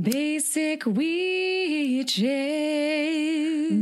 [0.00, 2.18] Basic witches.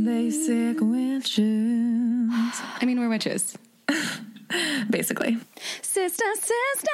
[0.05, 1.41] Basic witches.
[1.41, 3.55] I mean, we're witches.
[4.89, 5.37] Basically.
[5.81, 6.91] Sister, sister.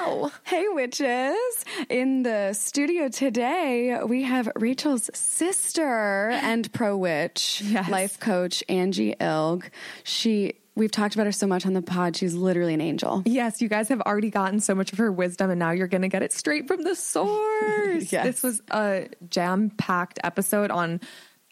[0.00, 0.32] Ow.
[0.44, 1.64] Hey, witches.
[1.88, 7.88] In the studio today, we have Rachel's sister and pro witch, Yes.
[7.88, 9.64] life coach, Angie Ilg.
[10.04, 12.16] She, we've talked about her so much on the pod.
[12.16, 13.22] She's literally an angel.
[13.26, 16.02] Yes, you guys have already gotten so much of her wisdom, and now you're going
[16.02, 18.10] to get it straight from the source.
[18.12, 18.24] Yes.
[18.24, 21.00] This was a jam packed episode on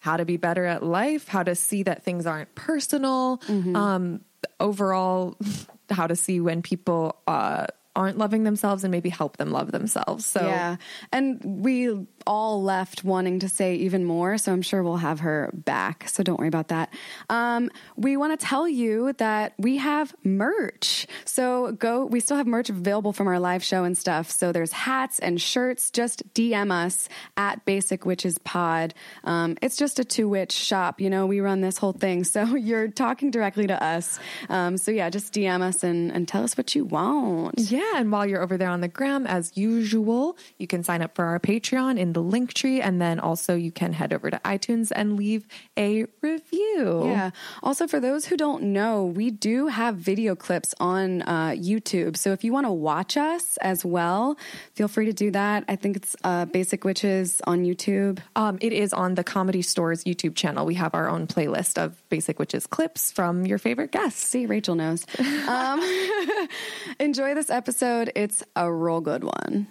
[0.00, 4.20] how to be better at life, how to see that things aren't personal, um,
[4.58, 5.36] overall,
[5.90, 7.66] how to see when people uh,
[7.96, 10.24] aren't loving themselves and maybe help them love themselves.
[10.24, 10.76] So, Yeah.
[11.12, 14.38] And we all left wanting to say even more.
[14.38, 16.08] So I'm sure we'll have her back.
[16.08, 16.92] So don't worry about that.
[17.28, 21.06] Um, we want to tell you that we have merch.
[21.24, 24.30] So go, we still have merch available from our live show and stuff.
[24.30, 25.90] So there's hats and shirts.
[25.90, 28.94] Just DM us at Basic Witches Pod.
[29.24, 31.00] Um, it's just a two witch shop.
[31.00, 32.24] You know, we run this whole thing.
[32.30, 34.18] So you're talking directly to us.
[34.48, 37.58] Um, so yeah, just DM us and, and tell us what you want.
[37.58, 41.14] Yeah, and while you're over there on the gram, as usual, you can sign up
[41.14, 44.38] for our Patreon in the link tree, and then also you can head over to
[44.44, 47.04] iTunes and leave a review.
[47.06, 47.30] Yeah.
[47.62, 52.16] Also, for those who don't know, we do have video clips on uh, YouTube.
[52.16, 54.36] So if you want to watch us as well,
[54.74, 55.64] feel free to do that.
[55.68, 58.18] I think it's uh, Basic Witches on YouTube.
[58.36, 60.66] Um, it is on the Comedy Store's YouTube channel.
[60.66, 64.22] We have our own playlist of Basic Witches clips from your favorite guests.
[64.22, 65.06] See, Rachel knows.
[65.50, 65.80] Um,
[67.00, 67.69] enjoy this episode.
[67.72, 69.66] It's a real good one.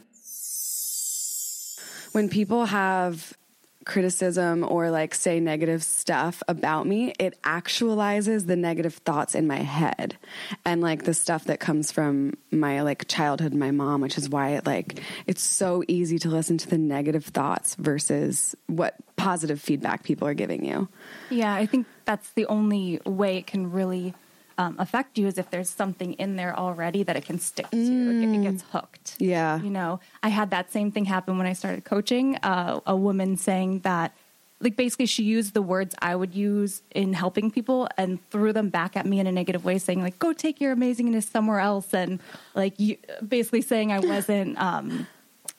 [2.12, 3.38] When people have
[3.86, 9.58] criticism or like say negative stuff about me, it actualizes the negative thoughts in my
[9.58, 10.18] head
[10.64, 14.50] and like the stuff that comes from my like childhood, my mom, which is why
[14.52, 20.04] it like it's so easy to listen to the negative thoughts versus what positive feedback
[20.04, 20.88] people are giving you.
[21.30, 24.14] Yeah, I think that's the only way it can really
[24.60, 27.78] um, affect you is if there's something in there already that it can stick to.
[27.78, 29.16] It, it gets hooked.
[29.18, 29.62] Yeah.
[29.62, 32.36] You know, I had that same thing happen when I started coaching.
[32.44, 34.14] Uh, a woman saying that,
[34.60, 38.68] like, basically, she used the words I would use in helping people and threw them
[38.68, 41.94] back at me in a negative way, saying, like, go take your amazingness somewhere else.
[41.94, 42.20] And,
[42.54, 44.58] like, you, basically saying I wasn't.
[44.62, 45.08] Um,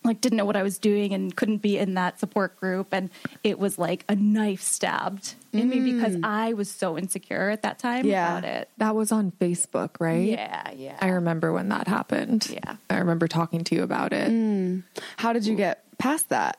[0.03, 3.11] like didn't know what I was doing and couldn't be in that support group and
[3.45, 6.25] it was like a knife stabbed in me because mm.
[6.25, 8.39] I was so insecure at that time Yeah.
[8.39, 8.71] about it.
[8.79, 10.29] That was on Facebook, right?
[10.29, 10.97] Yeah, yeah.
[11.01, 12.49] I remember when that happened.
[12.51, 12.77] Yeah.
[12.89, 14.31] I remember talking to you about it.
[14.31, 14.85] Mm.
[15.19, 16.59] How did you get past that?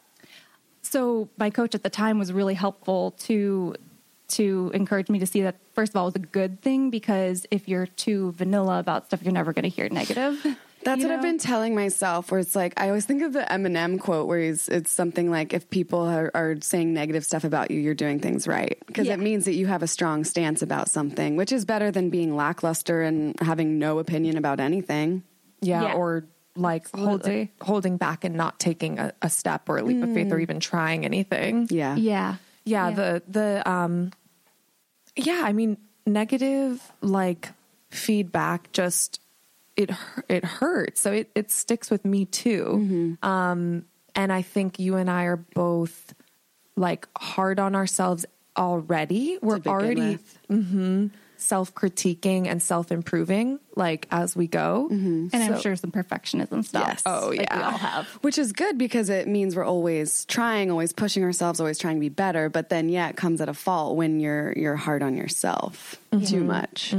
[0.81, 3.75] so my coach at the time was really helpful to
[4.27, 7.45] to encourage me to see that first of all it was a good thing because
[7.51, 10.45] if you're too vanilla about stuff you're never going to hear negative.
[10.83, 12.31] That's you what I've been telling myself.
[12.31, 15.53] Where it's like I always think of the Eminem quote, where he's it's something like,
[15.53, 19.13] "If people are, are saying negative stuff about you, you're doing things right," because Yeah.
[19.13, 22.35] it means that you have a strong stance about something, which is better than being
[22.35, 25.23] lackluster and having no opinion about anything.
[25.61, 25.93] Yeah, Yeah.
[25.93, 26.25] or
[26.55, 30.31] like holding holding back and not taking a, a step or a leap of faith
[30.31, 31.67] or even trying anything.
[31.69, 32.35] Yeah, Yeah.
[32.65, 32.95] yeah, Yeah.
[32.95, 34.11] the the um
[35.15, 37.49] yeah i mean negative like
[37.89, 39.19] feedback just
[39.75, 39.91] it
[40.27, 43.27] it hurts so it it sticks with me too mm-hmm.
[43.27, 46.13] um and i think you and i are both
[46.75, 48.25] like hard on ourselves
[48.57, 50.39] already we're begin already with.
[50.49, 51.07] Mm-hmm.
[51.37, 55.27] self-critiquing and self-improving like as we go mm-hmm.
[55.31, 56.87] And I'm sure some perfectionism stuff.
[56.87, 57.03] Yes.
[57.05, 57.65] Oh, like we yeah.
[57.65, 58.07] all have.
[58.21, 61.99] Which is good because it means we're always trying, always pushing ourselves, always trying to
[62.01, 62.49] be better.
[62.49, 65.95] But then, yeah, it comes at a fault when you're you're hard on yourself
[66.25, 66.93] too much.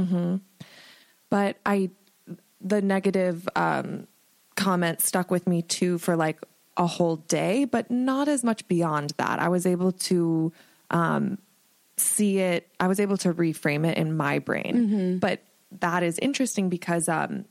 [1.29, 1.91] but I
[2.63, 4.07] the negative um,
[4.55, 6.39] comment stuck with me too for like
[6.77, 9.37] a whole day, but not as much beyond that.
[9.39, 10.51] I was able to
[10.89, 11.37] um,
[11.97, 12.67] see it.
[12.79, 15.43] I was able to reframe it in my brain, but
[15.81, 17.45] that is interesting because um,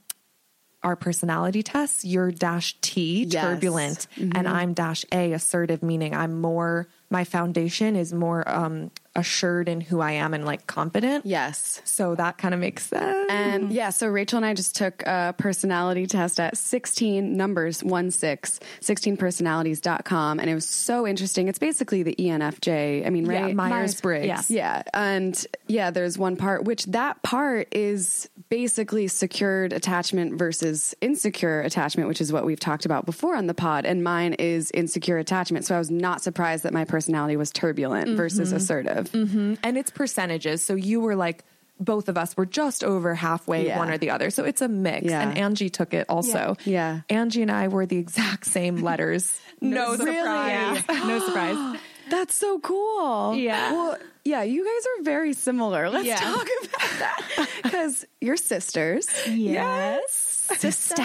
[0.83, 3.43] our personality tests, you're dash T, Yes.
[3.45, 9.69] turbulent, and I'm dash A, assertive, meaning I'm more, my foundation is more um, assured
[9.69, 11.27] in who I am and like confident.
[11.27, 11.81] Yes.
[11.85, 13.27] So that kind of makes sense.
[13.31, 18.11] And yeah, so Rachel and I just took a personality test at 16 numbers, 1
[18.11, 20.41] 6, 16personalities.com.
[20.41, 21.49] And it was so interesting.
[21.49, 23.07] It's basically the ENFJ.
[23.07, 23.55] I mean, Yeah, right?
[23.55, 24.51] Myers Briggs.
[24.51, 24.63] yeah.
[24.63, 24.83] Yeah.
[24.95, 32.09] And yeah, there's one part, which that part is basically secured attachment versus insecure attachment,
[32.09, 33.85] which is what we've talked about before on the pod.
[33.85, 35.65] And mine is insecure attachment.
[35.65, 38.57] So I was not surprised that my personality was turbulent versus mm-hmm.
[38.57, 39.02] assertive.
[39.11, 39.55] Mm-hmm.
[39.63, 40.65] and it's percentages.
[40.65, 41.45] So you were like
[41.81, 43.79] both of us were just over halfway Yeah.
[43.79, 44.31] one or the other.
[44.31, 45.07] So it's a mix.
[45.07, 45.21] Yeah.
[45.23, 46.57] And Angie took it also.
[46.65, 47.01] Yeah.
[47.11, 49.39] Angie and I were the exact same letters.
[49.61, 50.17] No, Really?
[50.17, 50.85] surprise.
[50.89, 51.81] Yeah, no surprise.
[52.11, 53.37] That's so cool.
[53.37, 53.73] Yeah.
[53.73, 55.89] Well, yeah, you guys are very similar.
[55.89, 56.17] Let's Yeah.
[56.19, 57.49] talk about that.
[57.63, 59.07] Because you're sisters.
[59.29, 60.13] Yes.
[60.59, 60.99] Sisters.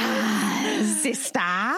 [1.01, 1.77] Sisters.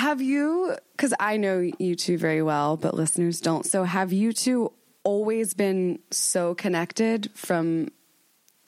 [0.00, 3.66] Have you, because I know you two very well, but listeners don't.
[3.66, 4.72] So have you two
[5.04, 7.90] always been so connected from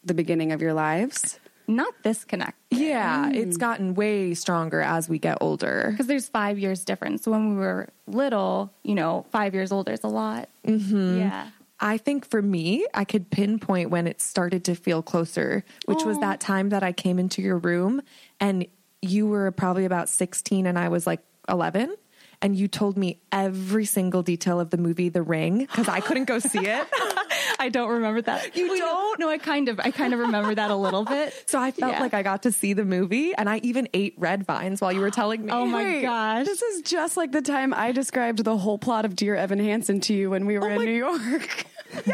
[0.05, 1.41] the beginning of your lives?
[1.67, 2.59] Not this connect.
[2.69, 5.89] Yeah, it's gotten way stronger as we get older.
[5.93, 7.23] Because there's five years difference.
[7.23, 10.51] So when we were little, you know, five years older is a lot.
[10.67, 11.21] Mm-hmm.
[11.21, 11.49] Yeah.
[11.81, 16.19] I think for me, I could pinpoint when it started to feel closer, which was
[16.21, 18.03] that time that I came into your room
[18.39, 18.67] and
[19.03, 21.95] you were probably about 16 and I was like 11.
[22.41, 26.25] And you told me every single detail of the movie The Ring because I couldn't
[26.25, 26.89] go see it.
[27.61, 28.57] I don't remember that.
[28.57, 29.21] You Wait, no- don't?
[29.21, 31.33] No, I kind of, I kind of remember that a little bit.
[31.47, 32.01] So I felt Yeah.
[32.01, 35.01] like I got to see the movie and I even ate red vines while you
[35.01, 35.53] were telling me.
[35.53, 36.47] Oh my Wait, gosh.
[36.47, 40.01] This is just like the time I described the whole plot of Dear Evan Hansen
[40.01, 41.67] to you when we were oh in my- New York.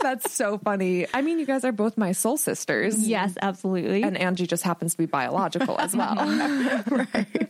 [0.00, 1.06] That's so funny.
[1.12, 3.06] I mean, you guys are both my soul sisters.
[3.06, 4.02] Yes, absolutely.
[4.02, 6.14] and Angie just happens to be biological as well.
[6.90, 7.48] right.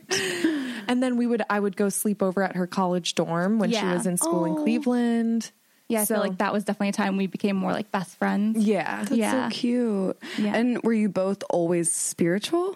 [0.87, 3.83] And then we would I would go sleep over at her college dorm when she
[3.85, 4.63] was in school in Oh.
[4.63, 5.51] Cleveland.
[5.87, 8.15] yeah, I so- feel like that was definitely a time we became more like best
[8.17, 8.57] friends.
[8.63, 9.03] Yeah.
[9.03, 9.49] That's Yeah.
[9.49, 10.17] so cute.
[10.37, 10.55] Yeah.
[10.55, 12.75] And were you both always spiritual?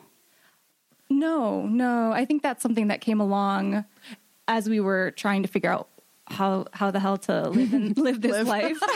[1.09, 2.11] No, no.
[2.11, 3.85] I think that's something that came along
[4.47, 5.87] as we were trying to figure out
[6.33, 8.77] how how the hell to live and live this life.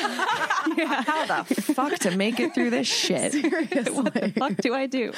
[0.78, 3.34] How the fuck to make it through this shit?
[3.94, 5.12] what the fuck do I do?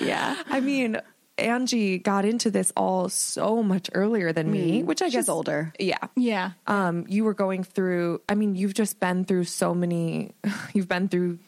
[0.00, 0.40] Yeah.
[0.48, 0.98] I mean,
[1.36, 5.72] Angie got into this all so much earlier than me, which I She's guess older.
[5.78, 5.98] Yeah.
[6.16, 6.52] Yeah.
[6.66, 10.32] Um, you were going through I mean, you've just been through so many
[10.72, 11.38] you've been through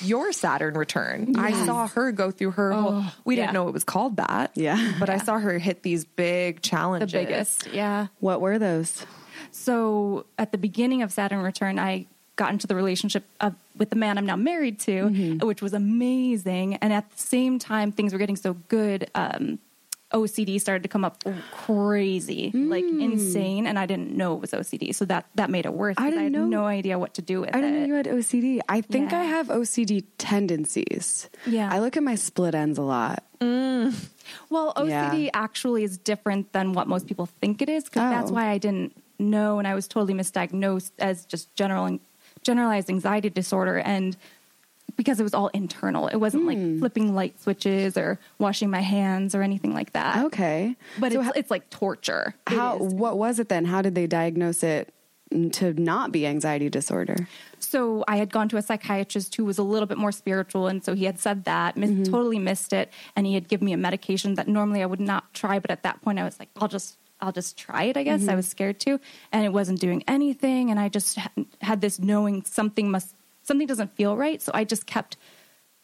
[0.00, 1.34] your Saturn return.
[1.36, 4.52] I saw her go through her whole we didn't know it was called that.
[4.54, 4.94] Yeah.
[4.98, 7.12] But I saw her hit these big The challenges.
[7.12, 7.68] biggest.
[7.72, 8.08] Yeah.
[8.20, 9.04] What were those?
[9.50, 12.06] So at the beginning of Saturn Return, I
[12.36, 15.46] got into the relationship of, with the man I'm now married to, mm-hmm.
[15.46, 16.76] which was amazing.
[16.76, 19.10] And at the same time, things were getting so good.
[19.14, 19.58] Um,
[20.12, 21.22] OCD started to come up
[21.52, 23.02] crazy, like mm.
[23.02, 25.96] insane, and I didn't know it was OCD, so that that made it worse.
[25.98, 27.54] I, didn't had know- no idea what to do with it.
[27.54, 28.60] I didn't know you had OCD.
[28.70, 29.20] I think Yeah.
[29.20, 31.28] I have OCD tendencies.
[31.46, 31.68] Yeah.
[31.70, 33.22] I look at my split ends a lot.
[33.40, 33.94] Mm.
[34.48, 35.30] Well, OCD Yeah.
[35.34, 38.10] actually is different than what most people think it is because Oh.
[38.10, 41.98] that's why I didn't know, and I was totally misdiagnosed as just general
[42.42, 44.16] generalized anxiety disorder, and
[44.96, 46.48] because it was all internal, it wasn't Hmm.
[46.48, 50.24] like flipping light switches or washing my hands or anything like that.
[50.26, 50.76] Okay.
[50.98, 52.34] But so it's, ho- it's like torture.
[52.46, 53.64] How what was it then?
[53.66, 54.92] How did they diagnose it
[55.52, 57.16] to not be anxiety disorder?
[57.58, 60.82] So I had gone to a psychiatrist who was a little bit more spiritual, and
[60.82, 62.04] so he had said that, miss, Mm-hmm.
[62.04, 65.34] totally missed it, and he had given me a medication that normally I would not
[65.34, 66.96] try, but at that point I was like, I'll just.
[67.20, 68.20] I'll just try it, I guess.
[68.22, 68.30] Mm-hmm.
[68.30, 69.00] I was scared to,
[69.32, 70.70] and it wasn't doing anything.
[70.70, 71.30] And I just ha-
[71.60, 74.40] had this knowing something must, something doesn't feel right.
[74.40, 75.16] So I just kept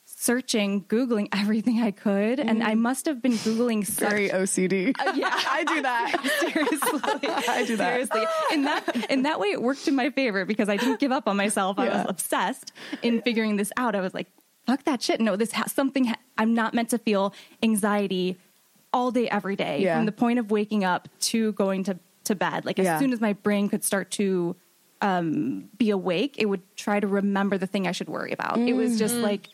[0.07, 2.39] searching, Googling everything I could.
[2.41, 4.95] And I must have been Googling such Very OCD.
[5.15, 6.21] yeah, I do that.
[6.41, 7.01] Seriously,
[7.49, 7.91] I do that.
[7.91, 11.13] Seriously, in that in that way, it worked in my favor because I didn't give
[11.13, 11.79] up on myself.
[11.79, 12.73] I was obsessed
[13.03, 13.95] in figuring this out.
[13.95, 14.29] I was like,
[14.67, 15.21] "Fuck that shit!
[15.21, 16.05] No, this has something.
[16.07, 18.39] Ha- I'm not meant to feel anxiety
[18.95, 19.97] all day, every day, Yeah.
[19.99, 22.65] from the point of waking up to going to to bed.
[22.65, 22.95] Like Yeah.
[22.95, 24.57] as soon as my brain could start to
[25.03, 28.57] um, be awake, it would try to remember the thing I should worry about.
[28.59, 29.49] It was just like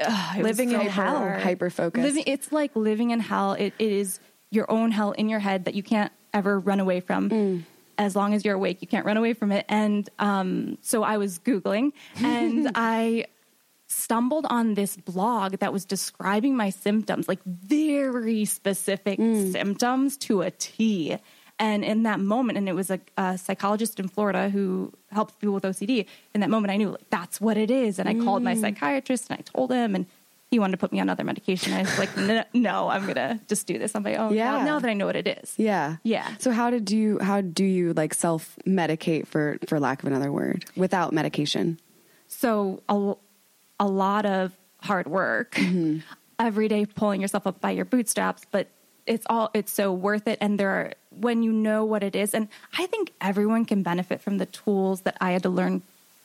[0.00, 1.38] ugh, it was Living in hell.
[1.38, 2.02] Hyper focused.
[2.04, 3.52] Living, it's like living in hell.
[3.52, 4.18] It, it is
[4.50, 7.30] your own hell in your head that you can't ever run away from.
[7.30, 7.62] Mm.
[7.98, 9.64] As long as you're awake, you can't run away from it.
[9.68, 13.26] And um, so I was Googling and I
[13.96, 19.52] stumbled on this blog that was describing my symptoms, like very specific Mm.
[19.52, 21.16] symptoms to a T.
[21.58, 25.54] And in that moment, and it was a, a psychologist in Florida who helps people
[25.54, 26.04] with OCD.
[26.34, 27.98] In that moment, I knew like, that's what it is.
[27.98, 28.44] And I called Mm.
[28.50, 30.04] my psychiatrist and I told him, and
[30.50, 31.72] he wanted to put me on other medication.
[31.72, 32.14] I was like,
[32.54, 34.34] no, I'm gonna just do this on my own.
[34.34, 34.50] Yeah.
[34.58, 35.54] Now, now that I know what it is.
[35.56, 35.96] Yeah.
[36.04, 36.28] Yeah.
[36.38, 40.30] So how did you how do you like self medicate for for lack of another
[40.30, 41.80] word without medication?
[42.28, 43.14] So a,
[43.78, 44.52] a lot of
[44.82, 45.98] hard work Mm-hmm.
[46.38, 48.68] every day pulling yourself up by your bootstraps, but
[49.06, 50.38] it's all it's so worth it.
[50.40, 54.20] And there are when you know what it is, and I think everyone can benefit
[54.20, 55.82] from the tools that I had to learn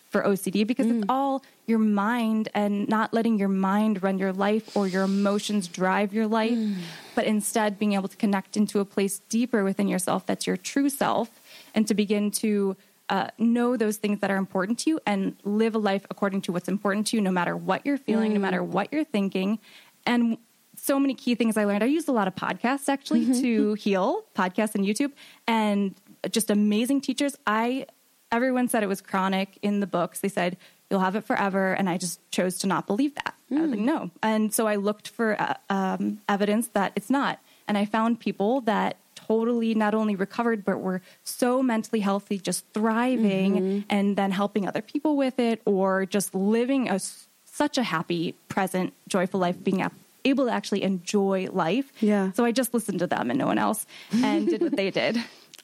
[0.09, 0.97] for OCD because Mm.
[0.97, 5.69] it's all your mind and not letting your mind run your life or your emotions
[5.69, 6.75] drive your life, Mm.
[7.15, 10.89] but instead being able to connect into a place deeper within yourself that's your true
[10.89, 11.29] self
[11.73, 12.75] and to begin to
[13.11, 16.53] uh, know those things that are important to you and live a life according to
[16.53, 19.59] what's important to you, no matter what you're feeling, no matter what you're thinking.
[20.05, 20.37] And
[20.77, 21.83] so many key things I learned.
[21.83, 25.11] I used a lot of podcasts actually to heal, podcasts and YouTube,
[25.45, 25.93] and
[26.31, 27.35] just amazing teachers.
[27.45, 27.85] I
[28.31, 30.21] everyone said it was chronic in the books.
[30.21, 30.55] They said
[30.89, 33.35] you'll have it forever, and I just chose to not believe that.
[33.51, 37.39] I was like, no, and so I looked for uh, um, evidence that it's not,
[37.67, 38.95] and I found people that
[39.27, 43.79] totally not only recovered but were so mentally healthy just thriving mm-hmm.
[43.89, 48.33] and then helping other people with it or just living a s- such a happy
[48.47, 49.91] present joyful life being a-
[50.25, 52.31] able to actually enjoy life Yeah.
[52.33, 55.17] so i just listened to them and no one else and did what they did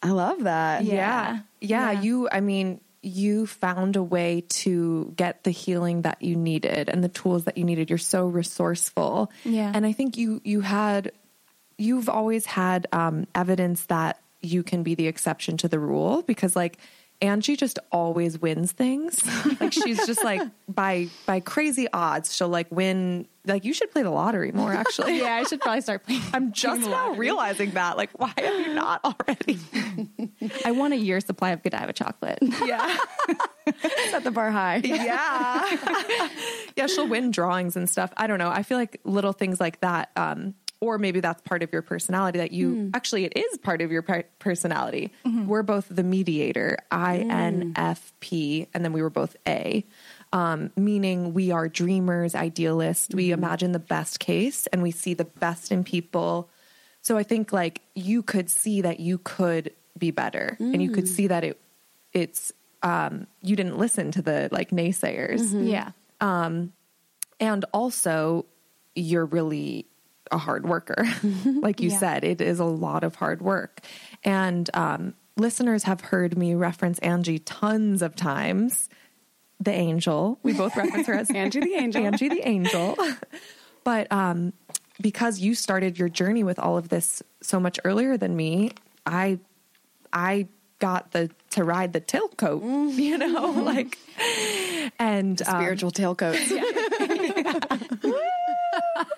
[0.04, 0.84] I love that.
[0.84, 0.94] Yeah.
[0.94, 1.92] yeah.
[1.92, 2.02] Yeah.
[2.04, 7.04] You, I mean, you found a way to get the healing that you needed and
[7.04, 7.90] the tools that you needed.
[7.90, 9.32] You're so resourceful.
[9.44, 9.72] Yeah.
[9.74, 11.14] And I think you, you had,
[11.78, 16.56] you've always had um, evidence that you can be the exception to the rule because
[16.56, 16.78] like,
[17.20, 19.24] Angie just always wins things.
[19.60, 23.28] like she's just like by by crazy odds, she'll like win.
[23.48, 24.72] Like you should play the lottery more.
[24.72, 27.98] Actually, yeah i should probably start playing I'm just now realizing that.
[27.98, 29.58] Like, why have you not already?
[30.64, 32.98] i want a year supply of godiva chocolate Yeah.
[34.12, 34.82] Set the bar high.
[34.84, 35.78] Yeah.
[36.76, 38.12] yeah, she'll win drawings and stuff.
[38.16, 38.50] I don't know.
[38.50, 42.40] I feel like little things like that um or maybe that's part of your personality
[42.40, 42.90] that you hmm.
[42.94, 45.12] actually it is part of your per- personality.
[45.26, 45.48] Mm-hmm.
[45.48, 48.70] We're both the mediator, INFP, hmm.
[48.74, 49.86] and then we were both A.
[50.34, 53.14] Um, meaning we are dreamers, idealists.
[53.14, 53.34] We hmm.
[53.34, 56.50] imagine the best case and we see the best in people.
[57.02, 61.08] So I think like you could see that you could be better and you could
[61.08, 61.60] see that it
[62.14, 62.54] it's
[62.84, 65.66] um you didn't listen to the like naysayers mm-hmm.
[65.66, 65.92] yeah
[66.22, 66.74] um,
[67.40, 68.46] and also
[68.96, 69.86] you're really
[70.32, 71.06] a hard worker
[71.46, 71.98] like you Yeah.
[72.00, 73.82] said it is a lot of hard work
[74.24, 78.90] and um listeners have heard me reference angie tons of times
[79.60, 82.06] the angel we both reference her as Angie the angel.
[82.06, 82.96] angie the angel
[83.84, 84.54] but um
[85.02, 88.72] because you started your journey with all of this so much earlier than me
[89.06, 89.40] i
[90.14, 90.48] i
[90.80, 92.62] got the to ride the tailcoat
[92.96, 93.98] you know like
[95.00, 96.50] and um, Spiritual tailcoats.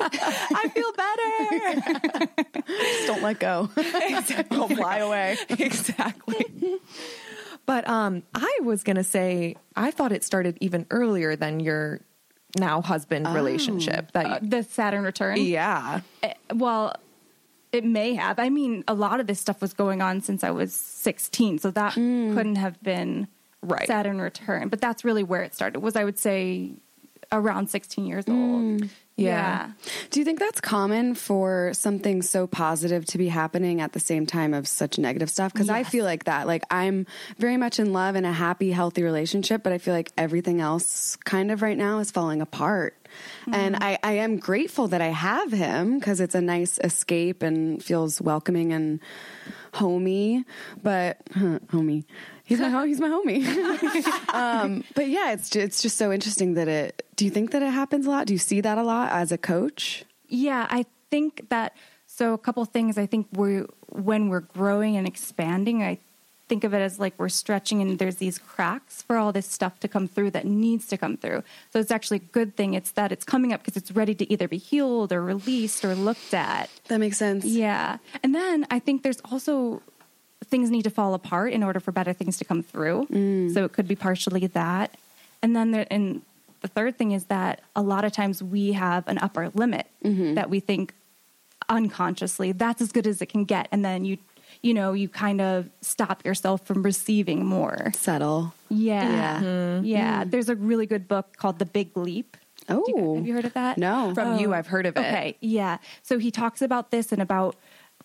[0.02, 2.62] I feel better.
[2.68, 3.70] Just don't let go.
[4.50, 5.38] Go fly away.
[5.50, 6.46] exactly.
[7.66, 12.02] But um, I was gonna say I thought it started even earlier than your
[12.58, 14.12] now husband relationship.
[14.14, 16.96] That Uh, the saturn return yeah, Eh, well
[17.72, 20.50] it may have i mean a lot of this stuff was going on since i
[20.50, 23.28] was 16 so that couldn't have been
[23.62, 23.86] Right.
[23.86, 26.72] saturn return but that's really where it started was i would say
[27.32, 28.90] around 16 years old
[29.24, 29.72] Yeah.
[30.10, 34.26] Do you think that's common for something so positive to be happening at the same
[34.26, 35.54] time of such negative stuff?
[35.54, 36.48] Because I feel like that.
[36.48, 37.06] Like I'm
[37.38, 41.16] very much in love in a happy, healthy relationship, but I feel like everything else
[41.18, 42.96] kind of right now is falling apart.
[43.52, 43.84] And mm-hmm.
[43.84, 48.22] I, I am grateful that I have him because it's a nice escape and feels
[48.22, 49.00] welcoming and
[49.74, 50.46] homey.
[50.82, 52.06] But huh, homie,
[52.50, 54.34] he's my ho- he's my homie.
[54.34, 57.06] um, but yeah, it's ju- it's just so interesting that it.
[57.16, 58.28] Do you think that it happens a lot?
[58.28, 60.04] Do you see that a lot as a coach?
[60.28, 61.78] Yeah, I think that.
[62.08, 62.98] So a couple things.
[62.98, 66.00] I think we when we're growing and expanding, I
[66.50, 69.80] think of it as like we're stretching, and there's these cracks for all this stuff
[69.82, 71.44] to come through that needs to come through.
[71.72, 72.74] So it's actually a good thing.
[72.74, 75.94] It's that it's coming up because it's ready to either be healed or released or
[75.96, 76.70] looked at.
[76.88, 77.46] That makes sense.
[77.46, 79.82] Yeah, and then I think there's also
[80.50, 83.08] things need to fall apart in order for better things to come through.
[83.12, 83.54] Mm.
[83.54, 84.96] So it could be partially that,
[85.42, 86.22] and then there, and
[86.62, 90.34] the third thing is that a lot of times we have an upper limit mm-hmm.
[90.34, 90.94] that we think
[91.68, 94.18] unconsciously that's as good as it can get, and then you
[94.62, 97.92] you know you kind of stop yourself from receiving more.
[97.94, 98.54] Settle.
[98.70, 99.40] Yeah, Yeah.
[99.42, 99.86] Mm-hmm.
[99.86, 100.24] yeah.
[100.24, 100.32] Mm.
[100.32, 102.38] There's a really good book called The Big Leap.
[102.68, 103.16] Do you- Oh.
[103.16, 103.78] have you heard of that?
[103.78, 104.14] No.
[104.14, 104.58] from you oh.
[104.58, 105.00] I've heard of it.
[105.00, 105.78] Okay, yeah.
[106.04, 107.56] So he talks about this and about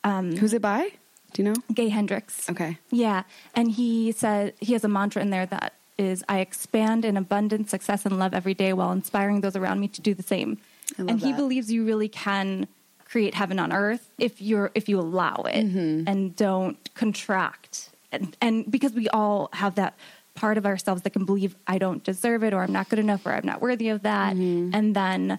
[0.04, 0.92] um, Who's it by?
[1.34, 1.54] Do you know?
[1.74, 2.48] Gay Hendricks.
[2.48, 2.78] Okay.
[2.90, 3.24] Yeah.
[3.54, 7.70] And he said he has a mantra in there that is I expand in abundance,
[7.70, 10.58] success, and love every day while inspiring those around me to do the same.
[10.98, 12.66] And he believes you really can
[13.04, 16.08] create heaven on earth if you're if you allow it Mm-hmm.
[16.08, 17.90] and don't contract.
[18.10, 19.94] And and because we all have that
[20.34, 23.24] part of ourselves that can believe I don't deserve it or I'm not good enough
[23.26, 24.34] or I'm not worthy of that.
[24.34, 24.74] Mm-hmm.
[24.74, 25.38] And then,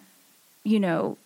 [0.63, 1.17] you know,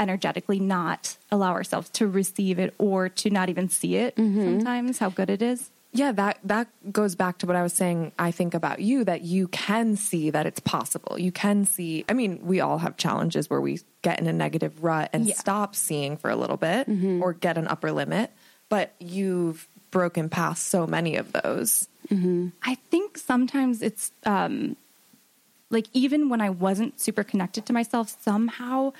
[0.00, 4.44] energetically not allow ourselves to receive it or to not even see it Mm-hmm.
[4.58, 5.70] sometimes how good it is.
[5.92, 8.12] Yeah, that that goes back to what I was saying.
[8.18, 11.18] I think about you that you can see that it's possible.
[11.18, 12.04] You can see.
[12.08, 15.34] I mean, we all have challenges where we get in a negative rut and Yeah.
[15.34, 16.88] stop seeing for a little bit,
[17.20, 18.30] or get an upper limit.
[18.68, 21.88] But you've broken past so many of those.
[22.62, 24.76] I think sometimes it's um,
[25.70, 28.92] like even when I wasn't super connected to myself, somehow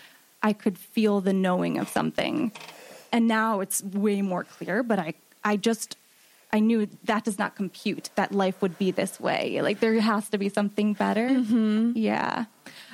[0.42, 2.52] I could feel the knowing of something.
[3.12, 5.96] And now it's way more clear, but I, I just,
[6.52, 9.60] I knew that does not compute that life would be this way.
[9.62, 11.28] Like there has to be something better.
[11.28, 11.92] Mm-hmm.
[11.96, 12.46] Yeah.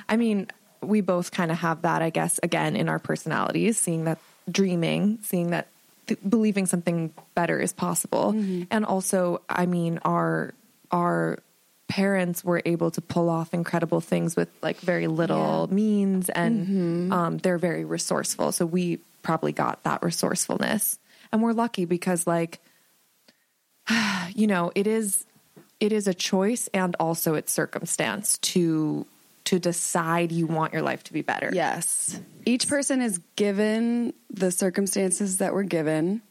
[0.09, 0.47] I mean,
[0.81, 5.19] we both kind of have that, I guess, again, in our personalities, seeing that dreaming,
[5.23, 5.67] seeing that
[6.07, 8.33] th- believing something better is possible.
[8.33, 8.63] Mm-hmm.
[8.71, 10.53] And also, I mean, our,
[10.91, 11.39] our,
[11.87, 17.37] parents were able to pull off incredible things with like very little means and um,
[17.37, 18.51] they're very resourceful.
[18.51, 20.99] So we probably got that resourcefulness.
[21.31, 22.59] And we're lucky because like
[24.35, 25.25] you know it is
[25.79, 29.05] it is a choice and also it's circumstance to
[29.45, 31.49] to decide you want your life to be better.
[31.53, 32.19] Yes.
[32.45, 36.21] Each person is given the circumstances that we're given,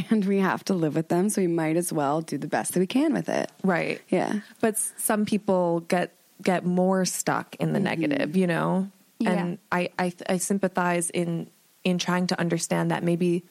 [0.10, 1.28] and we have to live with them.
[1.28, 3.50] So we might as well do the best that we can with it.
[3.64, 4.40] right Yeah.
[4.60, 6.12] but some people get
[6.42, 7.84] get more stuck in the mm-hmm.
[7.84, 9.30] negative you know Yeah.
[9.32, 11.48] and I, I i sympathize in
[11.82, 13.42] in trying to understand that maybe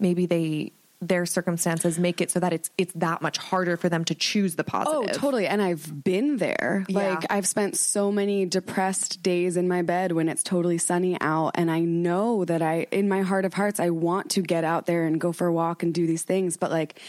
[0.00, 4.04] maybe they their circumstances make it so that it's it's that much harder for them
[4.04, 5.10] to choose the positive.
[5.10, 5.48] Oh, totally.
[5.48, 6.86] And I've been there.
[6.88, 7.14] Yeah.
[7.14, 11.50] Like, I've spent so many depressed days in my bed when it's totally sunny out.
[11.56, 14.86] And I know that I, in my heart of hearts, I want to get out
[14.86, 16.56] there and go for a walk and do these things.
[16.56, 17.00] But like,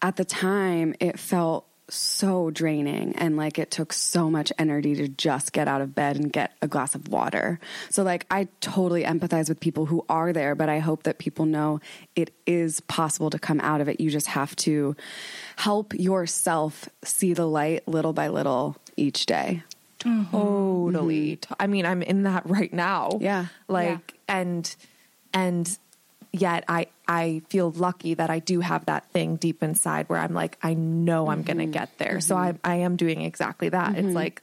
[0.00, 5.08] at the time, it felt so draining and like it took so much energy to
[5.08, 7.60] just get out of bed and get a glass of water.
[7.90, 11.46] So like I totally empathize with people who are there, but I hope that people
[11.46, 11.80] know
[12.16, 14.00] it is possible to come out of it.
[14.00, 14.96] You just have to
[15.56, 19.62] help yourself see the light little by little each day.
[20.00, 20.30] Mm-hmm.
[20.30, 21.54] totally mm-hmm.
[21.60, 23.48] I mean i'm in that right now Yeah.
[23.68, 24.74] like and
[25.34, 25.78] and
[26.32, 30.32] yet i i feel lucky that i do have that thing deep inside where i'm
[30.32, 31.72] like i know i'm gonna mm-hmm.
[31.72, 32.20] get there.
[32.20, 32.56] So mm-hmm.
[32.64, 33.90] i i am doing exactly that.
[33.98, 34.22] It's mm-hmm.
[34.22, 34.42] like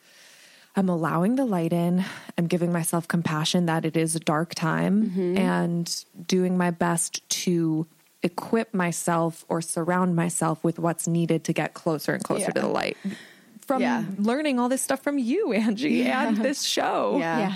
[0.75, 2.03] i'm allowing the light in.
[2.37, 4.95] I'm giving myself compassion that it is a dark time
[5.37, 5.87] and
[6.27, 7.87] doing my best to
[8.23, 12.57] equip myself or surround myself with what's needed to get closer and closer Yeah.
[12.57, 12.97] to the light.
[13.61, 14.03] From Yeah.
[14.17, 17.17] learning all this stuff from you angie and this show.
[17.19, 17.53] Yeah.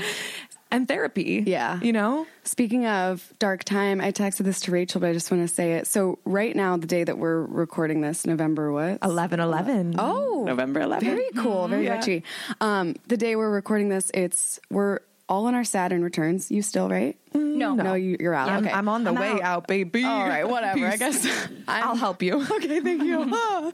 [0.72, 0.78] Yeah.
[0.78, 1.44] and therapy.
[1.46, 1.80] Yeah.
[1.82, 2.26] You know?
[2.44, 5.74] Speaking of dark time, I texted this to Rachel, but I just want to say
[5.74, 5.88] it.
[5.88, 8.98] So right now, the day that we're recording this, November what?
[9.04, 9.96] 11 11.
[10.00, 11.08] Oh, November 11.
[11.08, 11.68] Very cool.
[11.68, 11.98] Very Yeah.
[11.98, 12.24] witchy.
[12.60, 15.00] Um, the day we're recording this, it's we're
[15.32, 16.52] all on our Saturn returns.
[16.52, 17.17] You still right?
[17.34, 17.74] No.
[17.74, 18.50] No, you, you're out.
[18.50, 18.74] I'm, okay.
[18.74, 19.41] I'm on the I'm way out.
[19.41, 19.67] out.
[19.67, 20.04] baby.
[20.04, 20.86] all right, whatever.
[20.86, 21.26] I guess
[21.70, 22.46] I'll help you.
[22.52, 23.17] Okay, thank you.
[23.20, 23.72] We're here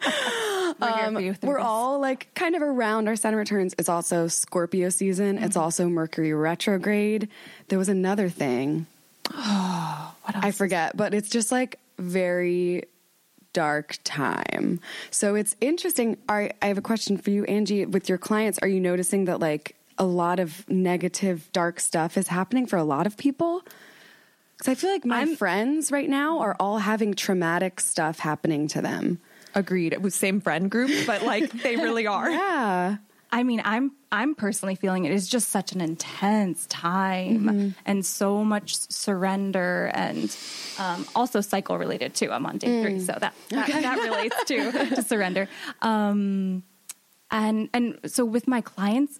[0.77, 1.65] for you Um, We're this.
[1.65, 3.73] all like kind of around our Saturn returns.
[3.79, 5.39] It's also Scorpio season.
[5.39, 7.27] It's also Mercury retrograde.
[7.69, 8.85] There was another thing.
[10.27, 10.45] What else?
[10.45, 12.83] I forget, but it's just like very
[13.53, 14.81] dark time.
[15.09, 16.17] So it's interesting.
[16.27, 17.85] Are, I have a question for you, Angie.
[17.85, 22.27] With your clients, are you noticing that like a lot of negative, dark stuff is
[22.27, 23.63] happening for a lot of people?
[24.57, 28.67] Because I feel like my I'm- friends right now are all having traumatic stuff happening
[28.69, 29.19] to them.
[29.55, 29.93] Agreed.
[29.93, 32.29] It was same friend group, but like they really are.
[32.29, 32.97] Yeah.
[33.31, 37.69] I mean, I'm I'm personally feeling it is just such an intense time Mm-hmm.
[37.85, 40.35] and so much surrender and
[40.79, 42.31] um, also cycle related too.
[42.31, 42.81] I'm on day Mm.
[42.83, 45.49] three, so that that, that relates to to surrender.
[45.81, 46.63] Um,
[47.29, 49.19] and and so with my clients,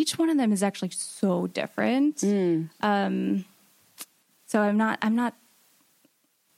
[0.00, 2.16] each one of them is actually so different.
[2.18, 2.68] Mm.
[2.82, 3.44] Um,
[4.46, 5.34] so I'm not I'm not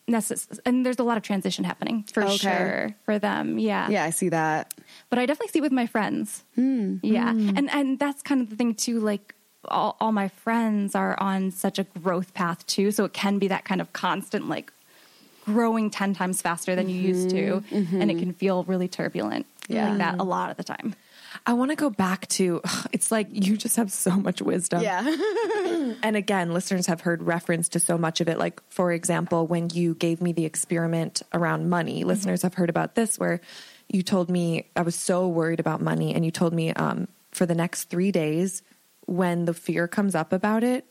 [0.09, 2.37] necessary, and there's a lot of transition happening for Okay.
[2.37, 3.59] sure for them.
[3.59, 4.73] Yeah, Yeah, I see that.
[5.11, 6.45] but I definitely see it with my friends.
[6.55, 6.97] Hmm.
[7.03, 9.01] Yeah, and and that's kind of the thing too.
[9.01, 9.35] Like
[9.67, 13.49] all, all my friends are on such a growth path too, so it can be
[13.49, 14.73] that kind of constant like
[15.45, 19.47] growing ten times faster than you used to, and it can feel really turbulent.
[19.47, 19.73] Mm-hmm.
[19.75, 19.89] Yeah.
[19.89, 20.95] like that a lot of the time.
[21.47, 22.61] I want to go back to
[22.93, 24.83] it's like you just have so much wisdom.
[24.83, 25.17] Yeah.
[26.03, 28.39] And again, listeners have heard reference to so much of it.
[28.39, 32.95] Like, for example, when you gave me the experiment around money, listeners have heard about
[32.95, 33.41] this where
[33.89, 37.47] you told me I was so worried about money, and you told me um, for
[37.47, 38.63] the next three days,
[39.07, 40.85] when the fear comes up about it,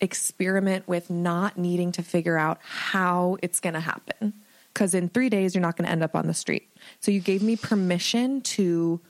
[0.00, 4.32] experiment with not needing to figure out how it's going to happen.
[4.72, 6.68] Because in three days, you're not going to end up on the street.
[7.00, 9.00] So you gave me permission to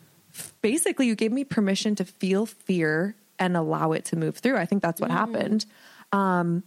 [0.63, 4.57] basically, you gave me permission to feel fear and allow it to move through.
[4.57, 5.65] I think that's what happened.
[6.13, 6.63] Um,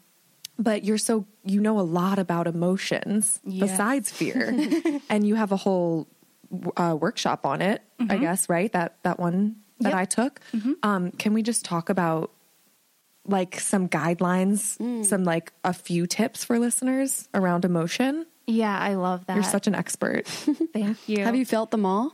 [0.58, 3.66] but you're so, you know, a lot about emotions Yeah.
[3.66, 4.56] besides fear.
[5.10, 6.08] and you have a whole
[6.78, 8.72] uh, workshop on it, I guess, right?
[8.74, 9.98] That, that one that Yep.
[9.98, 10.40] I took.
[10.84, 12.32] Um, can we just talk about
[13.26, 18.26] like some guidelines, some like a few tips for listeners around emotion?
[18.48, 19.36] Yeah, I love that.
[19.36, 20.28] You're such an expert.
[20.74, 21.24] Thank you.
[21.24, 22.14] Have you felt them all?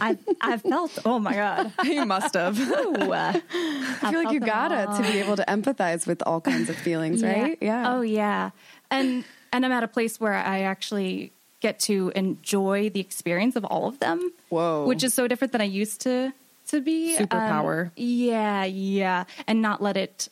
[0.00, 0.98] I've, I've felt.
[1.04, 1.72] Oh my god.
[1.84, 2.58] you must have.
[2.60, 6.68] Ooh, uh, I feel like you gotta to be able to empathize with all kinds
[6.68, 7.58] of feelings, right?
[7.60, 7.94] Yeah.
[7.94, 8.50] Oh yeah.
[8.90, 13.64] And and I'm at a place where I actually get to enjoy the experience of
[13.64, 14.32] all of them.
[14.50, 14.84] Whoa.
[14.86, 16.32] Which is so different than I used to
[16.68, 17.16] to be.
[17.16, 17.90] Um, Superpower.
[17.96, 19.24] yeah, yeah.
[19.46, 20.28] And not let it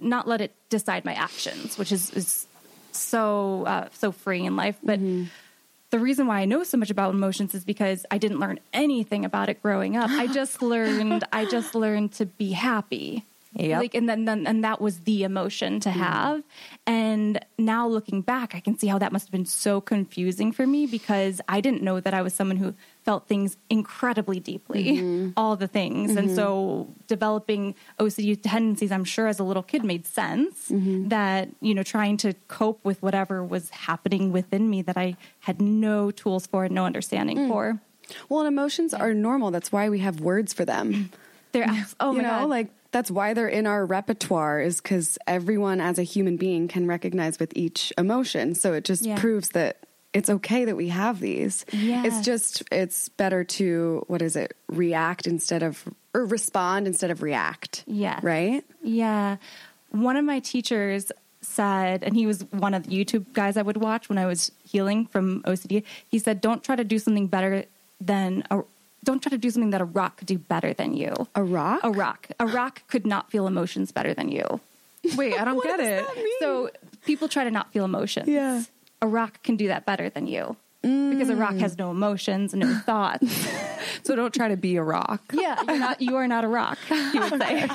[0.00, 2.47] not let it decide my actions, which is is
[2.98, 4.76] so uh, so free in life.
[4.82, 5.00] But
[5.90, 9.24] the reason why I know so much about emotions is because I didn't learn anything
[9.24, 10.10] about it growing up.
[10.10, 13.24] I just learned I just learned to be happy.
[13.54, 13.80] Yep.
[13.80, 16.42] Like and then, then and that was the emotion to have.
[16.86, 20.66] And now looking back, I can see how that must have been so confusing for
[20.66, 22.74] me because I didn't know that I was someone who
[23.08, 25.30] felt things incredibly deeply, mm-hmm.
[25.34, 26.14] all the things.
[26.14, 26.92] And so mm-hmm.
[27.06, 31.08] developing OCD tendencies, I'm sure as a little kid made sense mm-hmm.
[31.08, 35.58] that, you know, trying to cope with whatever was happening within me that I had
[35.58, 37.48] no tools for and no understanding mm.
[37.48, 37.80] for.
[38.28, 39.52] Well, and emotions are normal.
[39.52, 40.92] That's why we have words for them.
[40.92, 41.08] Mm.
[41.52, 42.50] They're abs- oh you my know, God.
[42.50, 46.86] like that's why they're in our repertoire is because everyone as a human being can
[46.86, 48.54] recognize with each emotion.
[48.54, 49.18] So it just Yeah.
[49.18, 51.64] proves that it's okay that we have these.
[51.72, 54.56] It's just it's better to what is it?
[54.68, 57.84] React instead of or respond instead of react.
[57.86, 58.18] Yeah.
[58.22, 58.64] Right?
[58.82, 59.36] Yeah.
[59.90, 63.76] One of my teachers said, and he was one of the YouTube guys I would
[63.76, 65.84] watch when I was healing from OCD.
[66.08, 67.64] He said, Don't try to do something better
[68.00, 68.62] than a
[69.04, 71.14] don't try to do something that a rock could do better than you.
[71.34, 71.80] A rock?
[71.82, 72.28] A rock.
[72.40, 74.60] A rock could not feel emotions better than you.
[75.16, 76.04] Wait, I don't get it.
[76.40, 76.70] So
[77.06, 78.28] people try to not feel emotions.
[78.28, 78.64] Yeah.
[79.02, 80.56] A rock can do that better than you.
[80.82, 83.48] Because a rock has no emotions, and no thoughts.
[84.04, 85.22] So don't try to be a rock.
[85.32, 86.78] yeah, you're not you are not a rock,
[87.12, 87.66] he would say.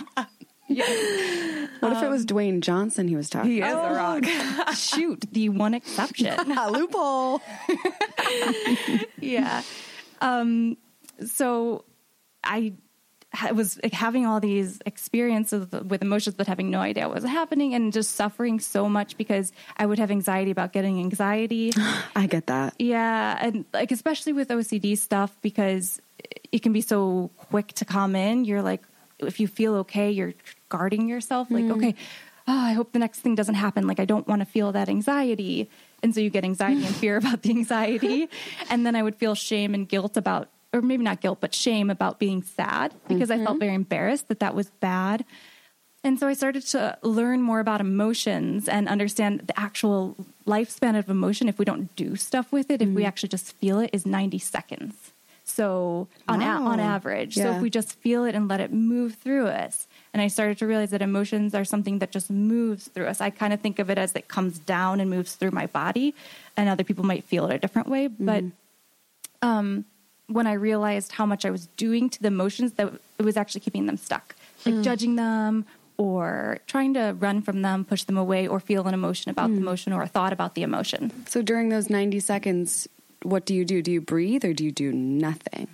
[1.80, 4.24] What if it was Dwayne Johnson he was talking He is a rock.
[4.76, 6.34] Shoot, the one exception.
[6.40, 6.72] about?
[6.72, 7.42] loophole.
[9.20, 9.62] yeah.
[10.22, 10.78] Um,
[11.26, 11.84] so
[12.44, 12.74] I ha-
[13.52, 17.92] was having all these experiences with emotions, but having no idea what was happening and
[17.92, 21.72] just suffering so much because I would have anxiety about getting anxiety.
[22.16, 22.76] I get that.
[22.80, 23.38] yeah.
[23.42, 26.00] And like, especially with OCD stuff, because
[26.52, 28.46] it can be so quick to come in.
[28.46, 28.84] You're like,
[29.20, 30.34] if you feel okay, you're
[30.70, 31.50] guarding yourself.
[31.50, 31.74] Like, mm-hmm.
[31.74, 31.96] okay,
[32.48, 33.88] oh, I hope the next thing doesn't happen.
[33.88, 35.70] Like, I don't want to feel that anxiety.
[36.02, 38.30] And so you get anxiety and fear about the anxiety.
[38.70, 41.90] And then I would feel shame and guilt about, or maybe not guilt, but shame
[41.90, 43.60] about being sad because I felt mm-hmm.
[43.60, 45.24] very embarrassed that that was bad.
[46.04, 51.10] And so I started to learn more about emotions and understand the actual lifespan of
[51.10, 51.48] emotion.
[51.48, 53.08] If we don't do stuff with it, if we mm.
[53.08, 55.14] actually just feel it, is 90 seconds.
[55.46, 59.16] So on a- on average, so if we just feel it and let it move
[59.16, 63.08] through us, and I started to realize that emotions are something that just moves through
[63.08, 63.20] us.
[63.20, 66.16] I kind of think of it as it comes down and moves through my body,
[66.56, 68.08] and other people might feel it a different way.
[68.08, 69.48] But mm-hmm.
[69.48, 69.86] um,
[70.28, 73.62] when I realized how much I was doing to the emotions, that it was actually
[73.62, 74.82] keeping them stuck, like hmm.
[74.82, 75.66] judging them
[75.98, 79.56] or trying to run from them, push them away, or feel an emotion about the
[79.56, 79.62] hmm.
[79.62, 81.12] emotion or a thought about the emotion.
[81.28, 82.88] So during those 90 seconds,
[83.22, 83.82] what do you do?
[83.82, 85.68] Do you breathe or do you do nothing?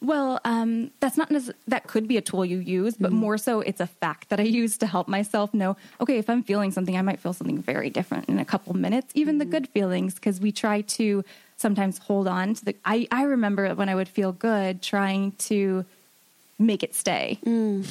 [0.00, 1.32] Well, um, that's not
[1.68, 3.18] that could be a tool you use, but hmm.
[3.18, 5.76] more so it's a fact that I use to help myself know.
[6.00, 9.12] Okay, if I'm feeling something, I might feel something very different in a couple minutes.
[9.14, 11.24] Even the good feelings, because we try to
[11.62, 12.76] sometimes hold on to the.
[12.84, 15.86] I I remember when I would feel good, trying to
[16.58, 17.38] make it stay.
[17.46, 17.86] Mm.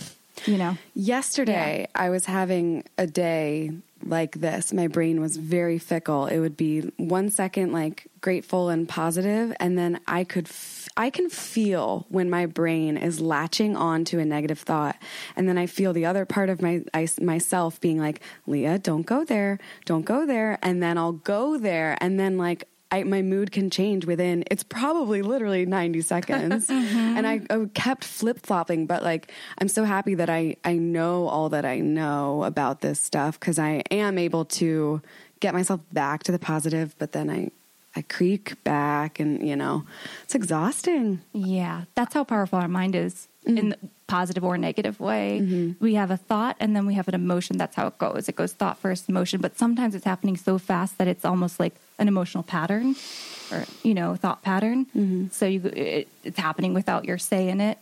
[0.46, 3.72] You know, Yesterday, I was having a day
[4.04, 4.74] like this.
[4.74, 6.26] My brain was very fickle.
[6.26, 11.10] It would be one second like grateful and positive, and then I could, f- I
[11.10, 14.96] can feel when my brain is latching on to a negative thought,
[15.36, 19.06] and then I feel the other part of my I, myself being like, "Leah, don't
[19.06, 23.22] go there, don't go there," and then I'll go there, and then like I, my
[23.22, 26.70] mood can change within it's probably literally 90 seconds.
[26.82, 27.18] Mm-hmm.
[27.18, 31.50] And I, I kept flip-flopping but like i'm so happy that i i know all
[31.50, 35.02] that i know about this stuff because i am able to
[35.40, 37.50] get myself back to the positive but then i
[37.96, 39.86] i creak back and you know
[40.24, 41.22] it's exhausting.
[41.34, 43.28] Yeah, that's how powerful our mind is.
[43.46, 43.58] Mm-hmm.
[43.58, 43.78] In the
[44.12, 45.40] positive or negative way.
[45.42, 45.84] Mm-hmm.
[45.84, 47.58] We have a thought and then we have an emotion.
[47.58, 48.28] That's how it goes.
[48.28, 49.40] It goes thought first, emotion.
[49.40, 52.96] But sometimes it's happening so fast that it's almost like an emotional pattern
[53.54, 54.86] or, you know, thought pattern.
[54.88, 55.28] Mm-hmm.
[55.32, 57.78] So you, it, it's happening without your say in it.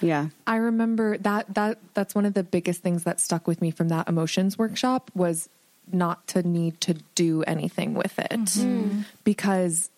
[0.00, 3.70] yeah I remember that that that's one of the biggest things that stuck with me
[3.70, 5.48] from that emotions workshop was
[5.90, 9.02] not to need to do anything with it mm-hmm.
[9.24, 9.90] because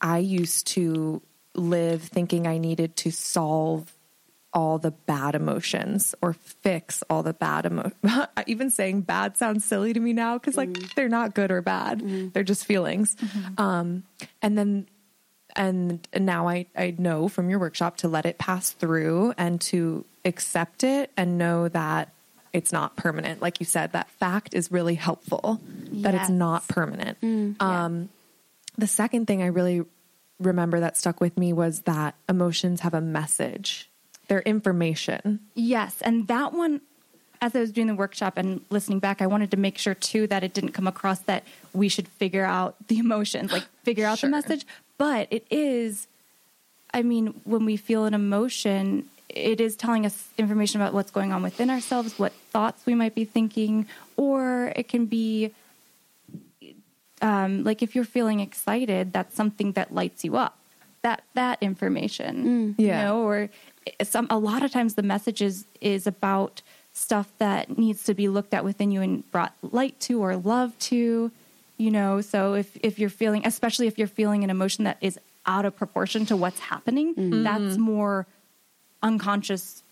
[0.00, 1.22] I used to
[1.54, 3.92] live thinking I needed to solve
[4.54, 7.94] all the bad emotions or fix all the bad emotions.
[8.46, 10.86] Even saying bad sounds silly to me now because like Mm-hmm.
[10.96, 13.16] they're not good or bad; they're just feelings.
[13.58, 14.04] Um,
[14.40, 14.86] and then
[15.56, 20.04] and now I, I know from your workshop to let it pass through and to
[20.24, 22.10] accept it and know that
[22.52, 23.42] it's not permanent.
[23.42, 25.60] Like you said, that fact is really helpful
[25.92, 27.20] that it's not permanent.
[27.20, 28.08] Mm, Um,
[28.78, 29.82] the second thing I really
[30.40, 33.88] remember that stuck with me was that emotions have a message.
[34.28, 35.40] They're information.
[35.54, 36.80] Yes, and that one,
[37.40, 40.26] as I was doing the workshop and listening back, I wanted to make sure too
[40.28, 44.18] that it didn't come across that we should figure out the emotions, like figure out
[44.18, 44.28] Sure.
[44.30, 44.66] the message.
[44.96, 46.06] But it is,
[46.92, 51.32] I mean, when we feel an emotion, it is telling us information about what's going
[51.32, 55.52] on within ourselves, what thoughts we might be thinking, or it can be
[57.22, 60.58] um, like if you're feeling excited, that's something that lights you up.
[61.02, 63.04] That that information, you Yeah.
[63.04, 63.50] know, or
[64.02, 68.28] some a lot of times the message is is about stuff that needs to be
[68.28, 71.30] looked at within you and brought light to or love to,
[71.76, 72.20] you know.
[72.20, 75.76] So if if you're feeling, especially if you're feeling an emotion that is out of
[75.76, 77.42] proportion to what's happening, mm-hmm.
[77.42, 77.82] that's mm-hmm.
[77.82, 78.26] more
[79.02, 79.82] unconscious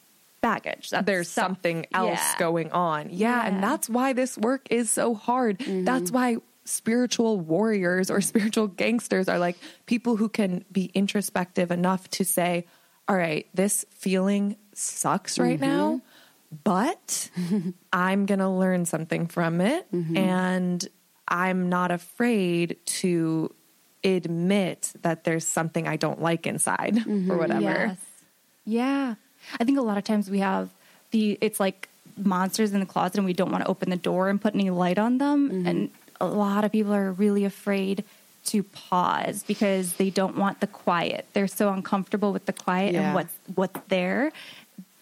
[0.40, 0.90] baggage.
[0.90, 1.46] That's there's stuff.
[1.46, 2.38] something else Yeah.
[2.38, 3.08] going on.
[3.10, 3.46] Yeah, Yeah.
[3.46, 5.58] and that's why this work is so hard.
[5.58, 5.84] Mm-hmm.
[5.84, 12.08] That's why spiritual warriors or spiritual gangsters are like people who can be introspective enough
[12.10, 12.64] to say,
[13.08, 15.64] "All right, this feeling sucks right mm-hmm.
[15.64, 16.00] now,
[16.64, 17.30] but
[17.92, 20.16] I'm going to learn something from it mm-hmm.
[20.16, 20.88] and
[21.28, 23.54] I'm not afraid to
[24.04, 27.96] admit that there's something I don't like inside or mm-hmm, whatever." Yes.
[28.64, 29.14] Yeah.
[29.58, 30.70] I think a lot of times we have
[31.10, 34.28] the it's like monsters in the closet and we don't want to open the door
[34.28, 38.04] and put any light on them and a lot of people are really afraid
[38.46, 41.26] to pause because they don't want the quiet.
[41.32, 43.02] They're so uncomfortable with the quiet Yeah.
[43.02, 44.32] and what's what's there.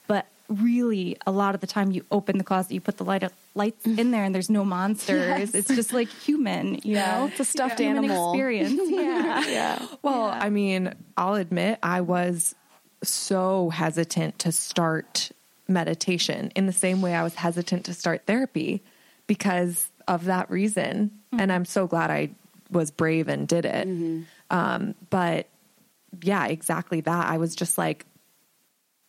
[0.06, 3.24] But really a lot of the time you open the closet, you put the light
[3.54, 3.98] lights mm.
[3.98, 5.20] in there and there's no monsters.
[5.40, 5.54] Yes.
[5.54, 7.26] It's just like human, you Yeah, know?
[7.26, 8.32] it's a stuffed Human animal.
[8.32, 8.78] experience.
[8.90, 9.46] Yeah.
[9.46, 9.86] Yeah.
[10.02, 12.54] Well, I mean, I'll admit I was
[13.02, 15.30] so hesitant to start
[15.66, 18.82] meditation in the same way I was hesitant to start therapy
[19.26, 21.12] because of that reason.
[21.32, 21.54] And mm.
[21.54, 22.30] I'm so glad I
[22.70, 23.88] was brave and did it.
[23.88, 24.22] Mm-hmm.
[24.50, 25.48] Um, but
[26.22, 27.26] yeah, exactly that.
[27.26, 28.06] I was just like,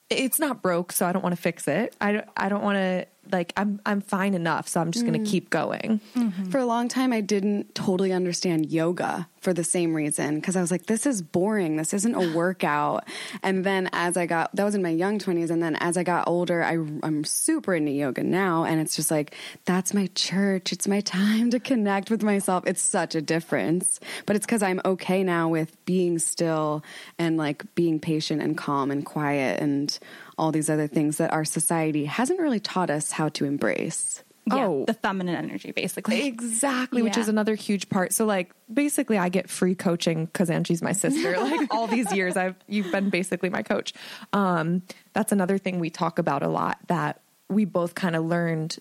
[0.09, 1.95] it's not broke, so I don't want to fix it.
[2.01, 5.21] I don't, I don't want to like I'm I'm fine enough, so I'm just going
[5.21, 5.31] to mm.
[5.31, 6.01] keep going.
[6.15, 6.49] Mm-hmm.
[6.49, 10.61] For a long time, I didn't totally understand yoga for the same reason because I
[10.61, 11.75] was like, this is boring.
[11.75, 13.07] This isn't a workout.
[13.41, 15.49] And then as I got, that was in my young 20s.
[15.49, 18.63] And then as I got older, I, I'm super into yoga now.
[18.65, 20.71] And it's just like, that's my church.
[20.71, 22.65] It's my time to connect with myself.
[22.67, 23.99] It's such a difference.
[24.27, 26.83] But it's because I'm okay now with being still
[27.17, 29.97] and like being patient and calm and quiet and
[30.37, 34.23] all these other things that our society hasn't really taught us how to embrace.
[34.47, 34.85] Yeah, Oh.
[34.85, 36.25] the feminine energy, basically.
[36.25, 38.11] Exactly, which is another huge part.
[38.11, 41.37] So like basically I get free coaching cuz Angie's my sister.
[41.39, 43.93] like all these years I've you've been basically my coach.
[44.33, 44.81] Um
[45.13, 48.79] that's another thing we talk about a lot that we both kind of learned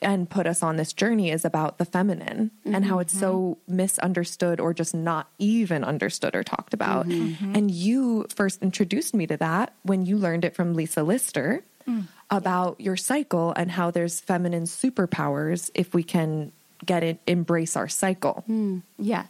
[0.00, 3.76] and put us on this journey is about the feminine and how it's so mm-hmm.
[3.76, 7.06] misunderstood or just not even understood or talked about.
[7.06, 7.44] Mm-hmm.
[7.44, 7.56] Mm-hmm.
[7.56, 12.06] And you first introduced me to that when you learned it from Lisa Lister mm.
[12.30, 16.52] About your cycle and how there's feminine superpowers if we can
[16.84, 18.44] get it embrace our cycle.
[18.46, 19.28] Hmm, yes.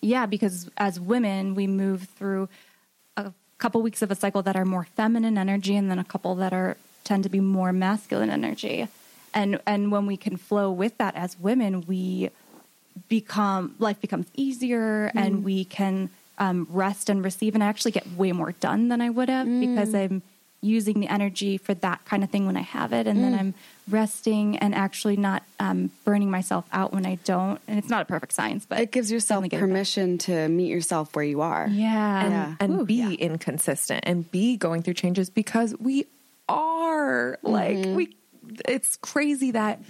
[0.00, 2.48] Yeah, because as women, we move through
[3.16, 6.34] a couple weeks of a cycle that are more feminine energy and then a couple
[6.36, 8.88] that are tend to be more masculine energy.
[9.34, 12.30] And and when we can flow with that as women, we
[13.08, 15.42] become life becomes easier and hmm.
[15.44, 19.10] we can um, rest and receive and I actually get way more done than I
[19.10, 19.60] would have hmm.
[19.60, 20.22] because I'm
[20.62, 23.54] using the energy for that kind of thing when I have it and then I'm
[23.88, 28.04] resting and actually not um, burning myself out when I don't and it's not a
[28.04, 29.68] perfect science but It gives yourself definitely get it done.
[29.70, 31.66] permission to meet yourself where you are.
[31.70, 32.54] yeah And, Yeah.
[32.60, 33.08] and Ooh, be yeah.
[33.10, 36.04] inconsistent and be going through changes because we
[36.48, 38.16] are like we
[38.68, 39.80] it's crazy that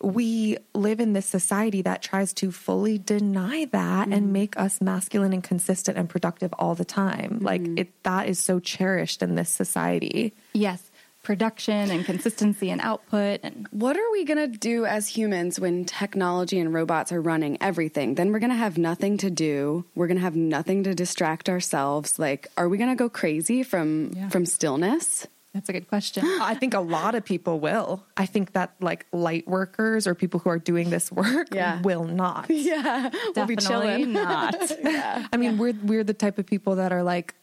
[0.00, 4.32] we live in this society that tries to fully deny that and mm-hmm.
[4.32, 7.36] make us masculine and consistent and productive all the time.
[7.36, 7.44] Mm-hmm.
[7.44, 10.34] Like it that is so cherished in this society.
[10.52, 10.90] yes
[11.24, 15.84] production and consistency and output and What are we going to do as humans when
[15.84, 18.14] technology and robots are running everything?
[18.14, 19.84] Then we're going to have nothing to do.
[19.94, 22.18] We're going to have nothing to distract ourselves.
[22.18, 24.30] Like, are we going to go crazy from Yeah.
[24.30, 25.26] from stillness?
[25.54, 28.04] That's a good question I think a lot of people will.
[28.16, 31.80] I think that like light workers or people who are doing this work Yeah.
[31.82, 32.50] will not.
[32.50, 34.12] Yeah, we'll be Definitely chilling.
[34.12, 34.54] not
[35.32, 37.34] I mean, we're we're the type of people that are like,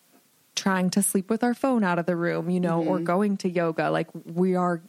[0.56, 3.04] trying to sleep with our phone out of the room, you know, or mm-hmm.
[3.06, 3.92] going to yoga.
[3.92, 4.82] Like we are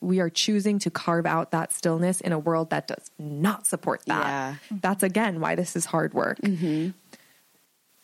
[0.00, 4.02] we are choosing to carve out that stillness in a world that does not support
[4.06, 4.26] that.
[4.26, 4.54] Yeah.
[4.82, 6.40] That's again why this is hard work.
[6.40, 6.90] Mm-hmm.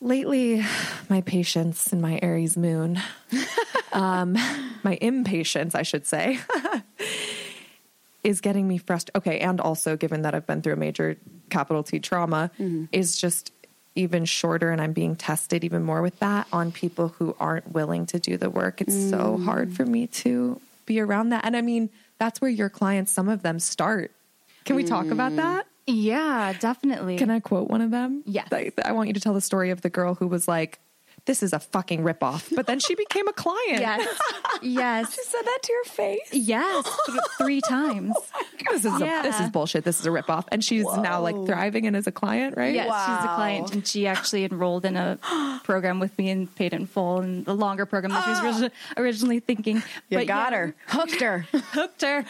[0.01, 0.65] Lately,
[1.09, 3.01] my patience and my Aries moon,
[3.93, 4.35] um,
[4.85, 6.39] my impatience, I should say,
[8.25, 9.17] is getting me frustrated.
[9.17, 11.17] Okay, and also given that I've been through a major
[11.51, 12.85] capital T trauma, mm-hmm.
[12.93, 13.51] is just
[13.97, 18.07] even shorter, and I'm being tested even more with that on people who aren't willing
[18.07, 18.81] to do the work.
[18.81, 19.45] It's so mm.
[19.45, 23.29] hard for me to be around that, and I mean that's where your clients, some
[23.29, 24.13] of them, start.
[24.65, 25.37] Can we talk about mm.
[25.37, 25.67] that?
[25.89, 27.17] Yeah, definitely.
[27.17, 28.23] Can I quote one of them?
[28.27, 28.49] Yes.
[28.53, 30.79] I, I want you to tell the story of the girl who was like,
[31.25, 32.55] this is a fucking ripoff.
[32.55, 33.81] But then she became a client.
[33.81, 34.19] Yes.
[34.63, 35.15] yes.
[35.15, 36.29] She said that to your face.
[36.33, 36.85] Yes.
[37.07, 38.15] Th- three times.
[38.71, 39.85] This is, a, this is bullshit.
[39.85, 40.45] This is a ripoff.
[40.53, 42.75] And she's now like thriving and is a client, right?
[42.75, 45.19] Yes, she's a client, and she actually enrolled in a
[45.65, 48.71] program with me and paid in full, and the longer program that she was origi-
[48.97, 49.77] originally thinking.
[50.09, 50.75] You But got yeah, her.
[50.87, 51.39] Hooked her.
[51.53, 52.25] hooked her.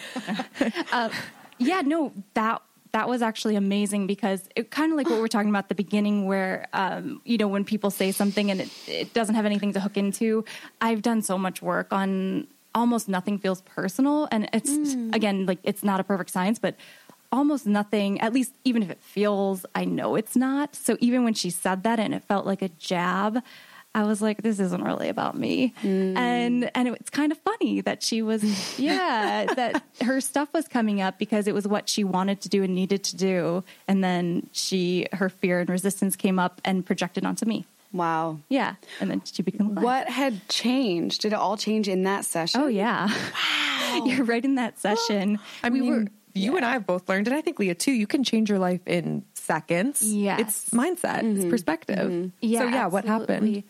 [0.93, 1.11] uh,
[1.59, 2.63] yeah, no, that
[2.93, 5.75] that was actually amazing because it kind of like what we're talking about at the
[5.75, 9.73] beginning, where um, you know when people say something and it, it doesn't have anything
[9.75, 10.45] to hook into.
[10.81, 15.83] I've done so much work on almost nothing feels personal, and it's again like it's
[15.83, 16.77] not a perfect science, but
[17.31, 21.35] almost nothing at least even if it feels i know it's not so even when
[21.35, 23.43] she said that and it felt like a jab
[23.95, 26.17] i was like this isn't really about me mm.
[26.17, 28.43] and and it's kind of funny that she was
[28.79, 32.63] yeah that her stuff was coming up because it was what she wanted to do
[32.63, 37.25] and needed to do and then she her fear and resistance came up and projected
[37.25, 38.39] onto me Wow.
[38.51, 39.75] yeah and then she became.
[39.75, 41.23] What had changed?
[41.23, 42.61] Did it all change in that session?
[42.61, 44.05] oh yeah Wow.
[44.07, 47.27] you're right in that session I we mean, were you and I have both learned,
[47.27, 50.03] and I think Leah too, you can change your life in seconds.
[50.03, 50.41] Yes.
[50.41, 52.31] It's mindset, it's perspective.
[52.41, 52.61] Yeah.
[52.61, 53.65] So, yeah, what happened?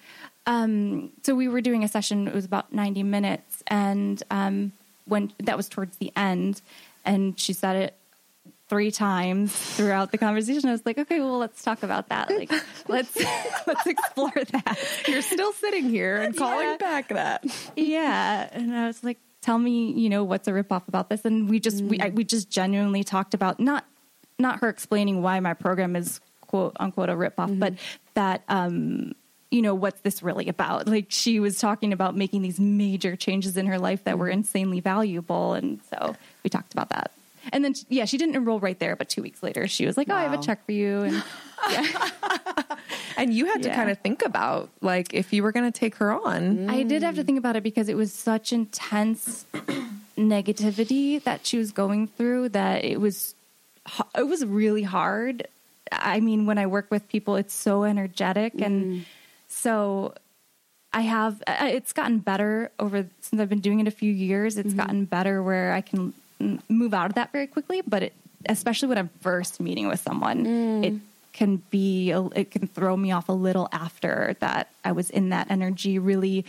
[0.46, 2.26] Um, so we were doing a session.
[2.28, 4.72] It was about ninety minutes, and um,
[5.06, 6.60] when that was towards the end,
[7.04, 7.94] and she said it
[8.68, 10.68] three times throughout the conversation.
[10.68, 12.30] I was like, okay, well, let's talk about that.
[12.30, 12.50] Like,
[12.88, 13.14] let's
[13.66, 14.78] let's explore that.
[15.06, 16.76] You're still sitting here and calling Yeah.
[16.78, 17.44] back that.
[17.76, 21.24] Yeah, and I was like, tell me, you know, what's a ripoff about this?
[21.26, 23.84] And we just we I, we just genuinely talked about not
[24.38, 27.58] not her explaining why my program is quote unquote a ripoff, mm-hmm.
[27.58, 27.74] but
[28.14, 29.12] that um
[29.50, 30.86] you know what's this really about?
[30.86, 34.38] Like she was talking about making these major changes in her life that were mm-hmm.
[34.38, 37.12] insanely valuable, and so we talked about that.
[37.50, 40.08] And then yeah, she didn't enroll right there, but two weeks later she was like,
[40.10, 41.22] "Oh, I have a check for you," and
[43.18, 45.96] And you had to kind of think about like if you were going to take
[45.96, 46.58] her on.
[46.58, 46.70] Mm.
[46.70, 49.44] I did have to think about it because it was such intense
[50.16, 53.34] negativity that she was going through that it was
[54.16, 55.46] it was really hard.
[55.90, 59.06] I mean, when I work with people, it's so energetic and
[59.48, 60.14] so
[60.92, 64.56] I have it's gotten better over since I've been doing it a few years.
[64.58, 68.12] It's gotten better where I can mm, move out of that very quickly, but it,
[68.48, 70.44] especially when I'm first meeting with someone,
[70.84, 70.94] it
[71.32, 75.50] can be it can throw me off a little after that I was in that
[75.50, 76.44] energy really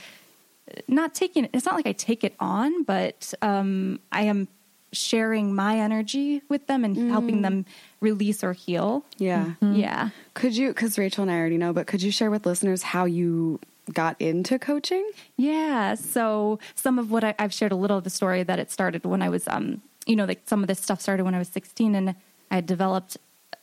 [0.87, 4.47] not taking it's not like I take it on, but um I am
[4.91, 7.65] sharing my energy with them and helping them
[8.01, 9.03] release or heal.
[9.17, 9.51] Yeah.
[9.61, 10.09] Yeah.
[10.33, 13.05] Could you, because Rachel and I already know, but could you share with listeners how
[13.05, 13.59] you
[13.93, 15.09] got into coaching?
[15.37, 15.95] Yeah.
[15.95, 19.05] So some of what I, I've shared a little of the story that it started
[19.05, 21.49] when I was, um, you know, like some of this stuff started when I was
[21.49, 22.15] 16 and
[22.51, 23.17] I had developed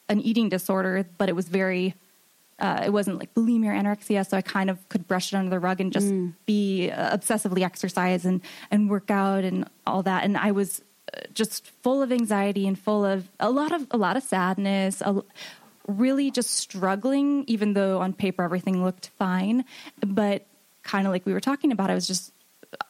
[0.08, 1.94] an eating disorder, but it was very,
[2.58, 4.26] uh, it wasn't like bulimia or anorexia.
[4.26, 6.12] So I kind of could brush it under the rug and just
[6.46, 10.24] be uh, obsessively exercise and, and work out and all that.
[10.24, 10.82] And I was
[11.34, 15.22] just full of anxiety and full of a lot of, a lot of sadness, a,
[15.86, 19.64] really just struggling, even though on paper everything looked fine.
[20.00, 20.46] But
[20.82, 22.32] kind of like we were talking about, I was just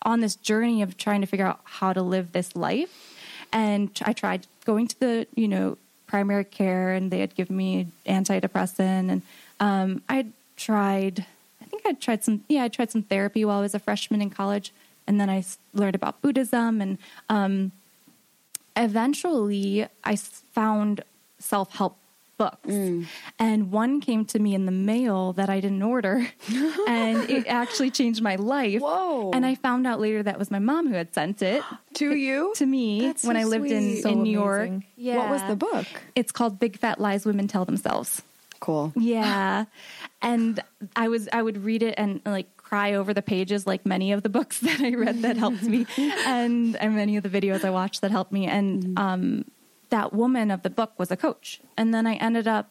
[0.03, 3.15] on this journey of trying to figure out how to live this life.
[3.53, 7.89] And I tried going to the, you know, primary care and they had given me
[8.07, 9.11] antidepressant.
[9.11, 9.23] And
[9.61, 10.27] um, I
[10.57, 11.27] tried,
[11.61, 14.23] I think I tried some, yeah, I tried some therapy while I was a freshman
[14.23, 14.73] in college.
[15.07, 16.99] And then i learned about Buddhism and
[17.29, 17.71] um,
[18.77, 21.03] eventually I found
[21.39, 21.99] self help
[22.37, 22.69] books.
[22.69, 23.07] Mm.
[23.39, 26.27] And one came to me in the mail that I didn't order.
[26.87, 28.83] and it actually changed my life.
[28.83, 29.31] Whoa.
[29.33, 31.63] And I found out later that was my mom who had sent it
[31.95, 32.53] To you?
[32.57, 34.03] to me That's when so I lived in.
[34.03, 34.71] So in New York.
[34.97, 35.17] Yeah.
[35.17, 35.87] What was the book?
[36.15, 38.23] It's called Big Fat Lies Women Tell Themselves.
[38.61, 38.93] Cool.
[38.97, 39.65] Yeah.
[40.23, 40.61] and
[40.95, 44.21] I was I would read it and like cry over the pages like many of
[44.27, 45.81] the books that I read that helped me
[46.37, 48.71] and and many of the videos I watched that helped me and
[49.07, 49.23] um
[49.97, 51.49] that woman of the book was a coach.
[51.79, 52.69] And then I ended up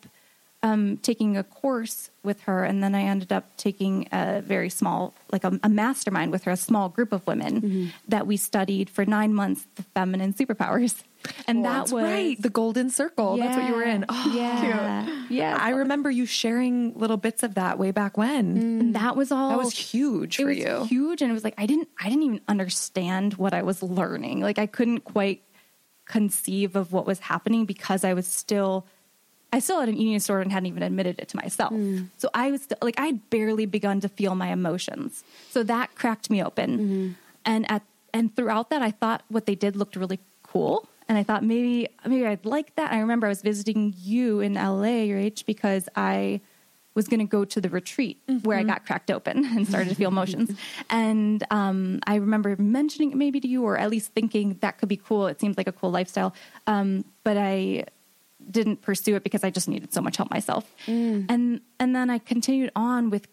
[0.64, 5.14] um, taking a course with her, and then I ended up taking a very small,
[5.32, 7.86] like a, a mastermind with her, a small group of women Mm-hmm.
[8.14, 10.94] that we studied for nine months the feminine superpowers.
[11.48, 12.42] And that That's was right.
[12.42, 13.38] The golden circle.
[13.38, 14.06] That's what you were in.
[14.10, 15.58] Oh, yeah, yeah.
[15.60, 18.58] I remember you sharing little bits of that way back when.
[18.58, 18.80] Mm.
[18.80, 20.86] And that was all That was huge it for was you.
[20.86, 24.42] huge and it was like i didn't i didn't even understand what i was learning
[24.42, 25.44] like i couldn't quite
[26.06, 28.86] conceive of what was happening because i was still
[29.52, 32.08] i still had an eating disorder and hadn't even admitted it to myself mm.
[32.18, 36.30] so i was still, like i'd barely begun to feel my emotions so that cracked
[36.30, 37.12] me open mm-hmm.
[37.46, 37.82] and at
[38.14, 41.88] and throughout that i thought what they did looked really cool and i thought maybe
[42.06, 45.88] maybe i'd like that i remember i was visiting you in la your age because
[45.96, 46.40] i
[46.96, 49.96] was going to go to the retreat where I got cracked open and started to
[49.96, 50.52] feel emotions.
[50.90, 54.88] And um, I remember mentioning it maybe to you, or at least thinking that could
[54.88, 55.28] be cool.
[55.28, 56.34] It seems like a cool lifestyle.
[56.68, 57.86] Um, but I
[58.50, 60.72] didn't pursue it because I just needed so much help myself.
[61.30, 63.28] And and then I continued on with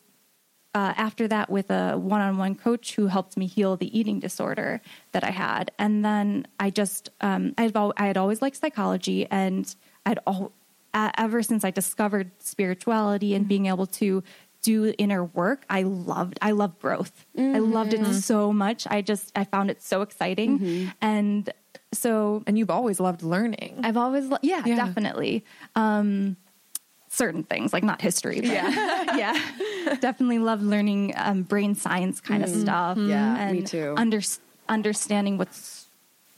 [0.75, 4.81] uh, after that with a one-on-one coach who helped me heal the eating disorder
[5.12, 5.70] that I had.
[5.79, 9.75] And then I just um, I've al- I had always liked psychology, and
[10.07, 10.53] I'd all
[10.95, 14.23] uh, ever since I discovered spirituality and being able to
[14.62, 17.27] do inner work, I loved I loved growth.
[17.37, 18.87] I loved it so much.
[18.89, 21.51] I just I found it so exciting, and
[21.93, 23.81] so And you've always loved learning.
[23.83, 24.77] I've always, lo- yeah, Yeah.
[24.77, 25.45] definitely.
[25.75, 26.37] Um,
[27.13, 28.41] certain things, like not history.
[28.41, 29.17] But yeah.
[29.17, 29.97] yeah.
[30.01, 32.97] Definitely love learning um, brain science kind of stuff.
[32.99, 33.95] Yeah, and me too.
[33.97, 34.21] Under,
[34.69, 35.87] understanding what's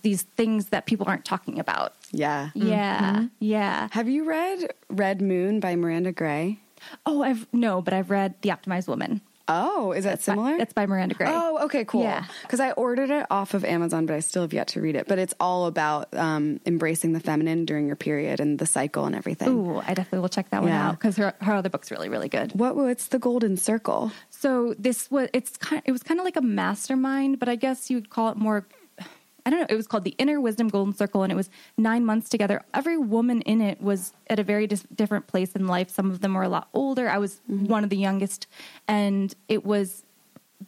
[0.03, 1.95] these things that people aren't talking about.
[2.11, 2.51] Yeah.
[2.55, 3.27] Yeah.
[3.39, 3.89] Yeah.
[3.93, 6.61] Have you read Red Moon by Miranda Gray?
[7.07, 9.23] Oh, I've, no, but I've read The Optimized Woman.
[9.47, 10.57] Oh, is that By- similar?
[10.59, 11.27] That's by Miranda Gray.
[11.29, 12.03] Oh, okay, cool.
[12.03, 12.25] Yeah.
[12.43, 15.07] Because I ordered it off of Amazon, but I still have yet to read it.
[15.07, 19.15] But it's all about um, embracing the feminine during your period and the cycle and
[19.15, 19.49] everything.
[19.49, 20.89] Ooh, I definitely will check that one Yeah.
[20.89, 22.53] out because her, her other book's really, really good.
[22.59, 24.13] What what's the golden circle?
[24.31, 27.91] So this was it's kind it was kind of like a mastermind, but I guess
[27.91, 28.67] you'd call it more.
[29.47, 29.67] I don't know.
[29.69, 32.63] It was called the Inner Wisdom Golden Circle, and it was nine months together.
[32.73, 35.91] Every woman in it was at a very dis- different place in life.
[35.91, 37.09] Some of them were a lot older.
[37.09, 38.47] I was one of the youngest,
[38.89, 40.03] and it was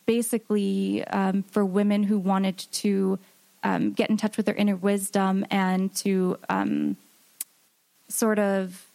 [0.05, 3.18] basically um, for women who wanted to
[3.62, 6.97] um, get in touch with their inner wisdom and to um,
[8.09, 8.87] sort of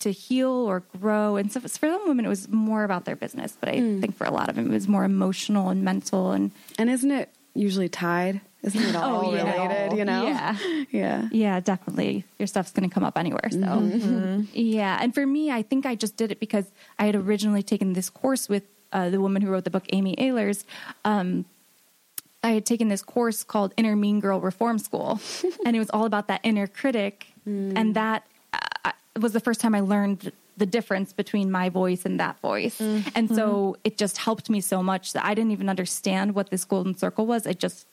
[0.00, 1.36] to heal or grow.
[1.36, 4.26] And so for some women, it was more about their business, but I think for
[4.26, 6.32] a lot of them, it was more emotional and mental.
[6.32, 8.42] And And isn't it usually tied?
[8.64, 9.52] Isn't it all Oh, yeah.
[9.54, 9.98] related?
[9.98, 10.26] You know?
[10.26, 10.56] Yeah.
[10.90, 11.28] Yeah.
[11.32, 13.48] yeah, definitely, your stuff's going to come up anywhere.
[13.50, 16.66] So yeah, and for me, I think I just did it because
[16.98, 18.62] I had originally taken this course with
[18.92, 20.64] uh, the woman who wrote the book, Amy Ahlers.
[21.04, 21.46] Um,
[22.44, 25.18] I had taken this course called Inner Mean Girl Reform School,
[25.66, 29.74] and it was all about that inner critic, and that uh, was the first time
[29.74, 32.80] I learned the difference between my voice and that voice.
[33.16, 36.64] And so it just helped me so much that I didn't even understand what this
[36.64, 37.44] golden circle was.
[37.48, 37.86] I just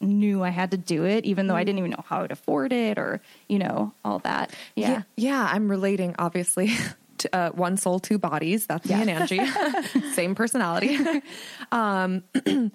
[0.00, 2.72] knew I had to do it, even though I didn't even know how to afford
[2.72, 4.50] it or, you know, all that.
[4.74, 4.90] Yeah.
[4.90, 6.72] yeah, yeah, I'm relating obviously
[7.18, 8.66] to uh, one soul, two bodies.
[8.66, 9.40] That's me and Angie,
[10.12, 10.98] same personality.
[11.72, 12.24] um,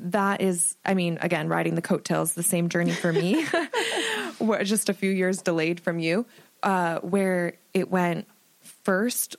[0.00, 3.44] that is, I mean, again, riding the coattails, the same journey for me.
[4.38, 6.24] We're just a few years delayed from you,
[6.62, 8.26] uh, where it went
[8.60, 9.36] first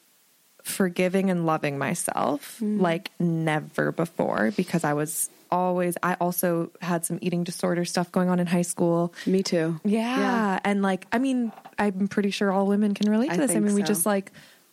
[0.64, 7.20] forgiving and loving myself like never before because I was always I also had some
[7.22, 9.14] eating disorder stuff going on in high school.
[9.26, 9.80] Me too.
[9.84, 10.18] Yeah.
[10.18, 10.60] yeah.
[10.64, 13.52] And like, I mean, I'm pretty sure all women can relate to I this.
[13.52, 14.32] I think mean, we just like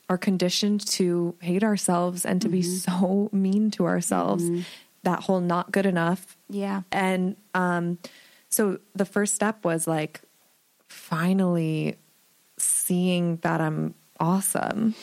[0.08, 2.98] are conditioned to hate ourselves and to be Mm-hmm.
[3.00, 4.44] so mean to ourselves.
[5.02, 6.36] That whole not good enough.
[6.48, 6.82] Yeah.
[6.90, 7.98] And um,
[8.48, 10.20] so the first step was like
[10.88, 11.96] finally
[12.58, 14.94] seeing that I'm awesome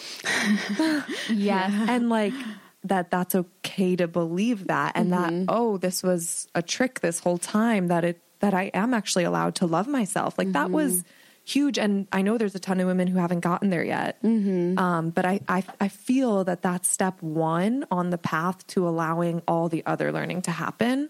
[1.30, 1.70] Yeah.
[1.90, 2.34] and like
[2.88, 5.46] that that's okay to believe that and Mm-hmm.
[5.46, 9.24] that oh this was a trick this whole time that it that I am actually
[9.24, 11.10] allowed to love myself like that was Mm-hmm.
[11.46, 14.78] huge and I know there's a ton of women who haven't gotten there yet Mm-hmm.
[14.78, 19.42] um, but I, I I feel that that's step one on the path to allowing
[19.48, 21.10] all the other learning to happen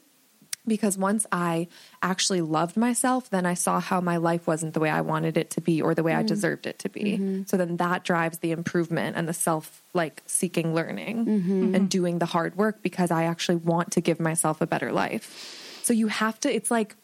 [0.68, 1.68] because once I
[2.02, 5.52] actually loved myself, then I saw how my life wasn't the way I wanted it
[5.52, 6.28] to be or the way I mm-hmm.
[6.28, 7.04] deserved it to be.
[7.04, 7.44] Mm-hmm.
[7.48, 11.76] So then that drives the improvement and the self like seeking learning mm-hmm.
[11.76, 15.80] and doing the hard work because I actually want to give myself a better life.
[15.84, 16.96] So you have to, it's like,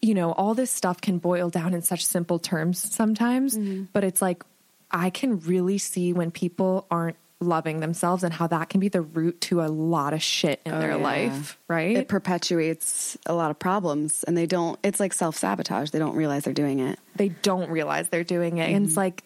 [0.00, 3.56] you know, all this stuff can boil down in such simple terms sometimes,
[3.92, 4.44] but it's like
[4.90, 9.02] I can really see when people aren't loving themselves and how that can be the
[9.02, 11.02] root to a lot of shit in their Oh, yeah.
[11.02, 11.96] life, right?
[11.96, 15.90] It perpetuates a lot of problems and they don't it's like self-sabotage.
[15.90, 16.98] They don't realize they're doing it.
[17.16, 18.70] they don't realize they're doing it.
[18.70, 19.22] And it's like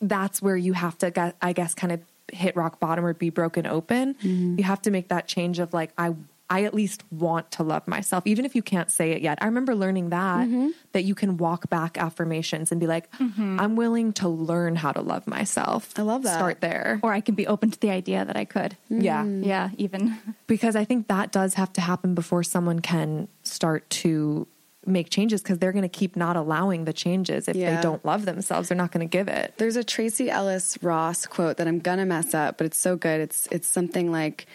[0.00, 2.00] that's where you have to, get, I guess, kind of
[2.32, 4.14] hit rock bottom or be broken open.
[4.14, 4.58] Mm-hmm.
[4.58, 6.14] You have to make that change of like, I,
[6.48, 9.38] I at least want to love myself, even if you can't say it yet.
[9.40, 10.68] I remember learning that, Mm-hmm.
[10.92, 15.00] that you can walk back affirmations and be like, I'm willing to learn how to
[15.00, 15.92] love myself.
[15.98, 16.34] I love that.
[16.34, 17.00] Start there.
[17.02, 18.76] Or I can be open to the idea that I could.
[18.88, 19.24] Yeah.
[19.24, 20.16] Yeah, even.
[20.46, 24.46] because I think that does have to happen before someone can start to
[24.88, 27.74] make changes because they're going to keep not allowing the changes if Yeah.
[27.74, 31.26] they don't love themselves they're not going to give it There's a Tracee Ellis Ross
[31.26, 33.20] quote that I'm gonna mess up, but it's so good.
[33.20, 34.46] It's it's something like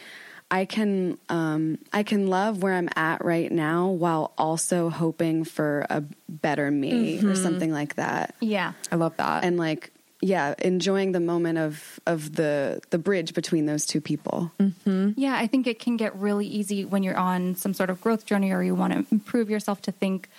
[0.52, 5.88] I can um, I can love where I'm at right now while also hoping for
[5.90, 7.34] a better me or mm-hmm.
[7.36, 8.36] something like that.
[8.42, 8.74] Yeah.
[8.92, 9.92] i love that And like
[10.24, 14.52] yeah, enjoying the moment of of the the bridge between those two people.
[14.60, 15.12] Mm-hmm.
[15.16, 18.26] Yeah, I think it can get really easy when you're on some sort of growth
[18.26, 20.30] journey or you want to improve yourself to think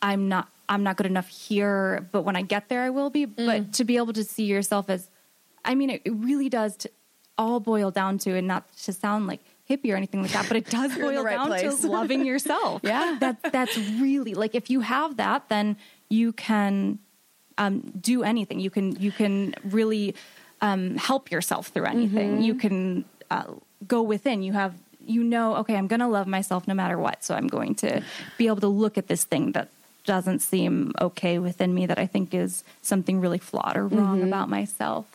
[0.00, 3.26] I'm not I'm not good enough here, but when I get there I will be.
[3.26, 3.46] Mm.
[3.46, 5.10] But to be able to see yourself as
[5.64, 6.90] I mean it, it really does to
[7.40, 10.58] all boil down to and not to sound like hippie or anything like that, but
[10.58, 11.80] it does You're in the boil right down place.
[11.80, 12.82] to loving yourself.
[12.84, 13.16] Yeah.
[13.18, 15.76] That that's really like if you have that then
[16.10, 16.98] you can
[17.56, 18.60] um, do anything.
[18.60, 20.14] You can you can really
[20.60, 22.42] um, help yourself through anything.
[22.42, 23.54] You can uh,
[23.86, 24.42] go within.
[24.42, 24.74] You have
[25.06, 27.24] you know okay, I'm going to love myself no matter what.
[27.24, 28.02] So I'm going to
[28.36, 29.68] be able to look at this thing that
[30.04, 34.48] doesn't seem okay within me that I think is something really flawed or wrong about
[34.48, 35.06] myself.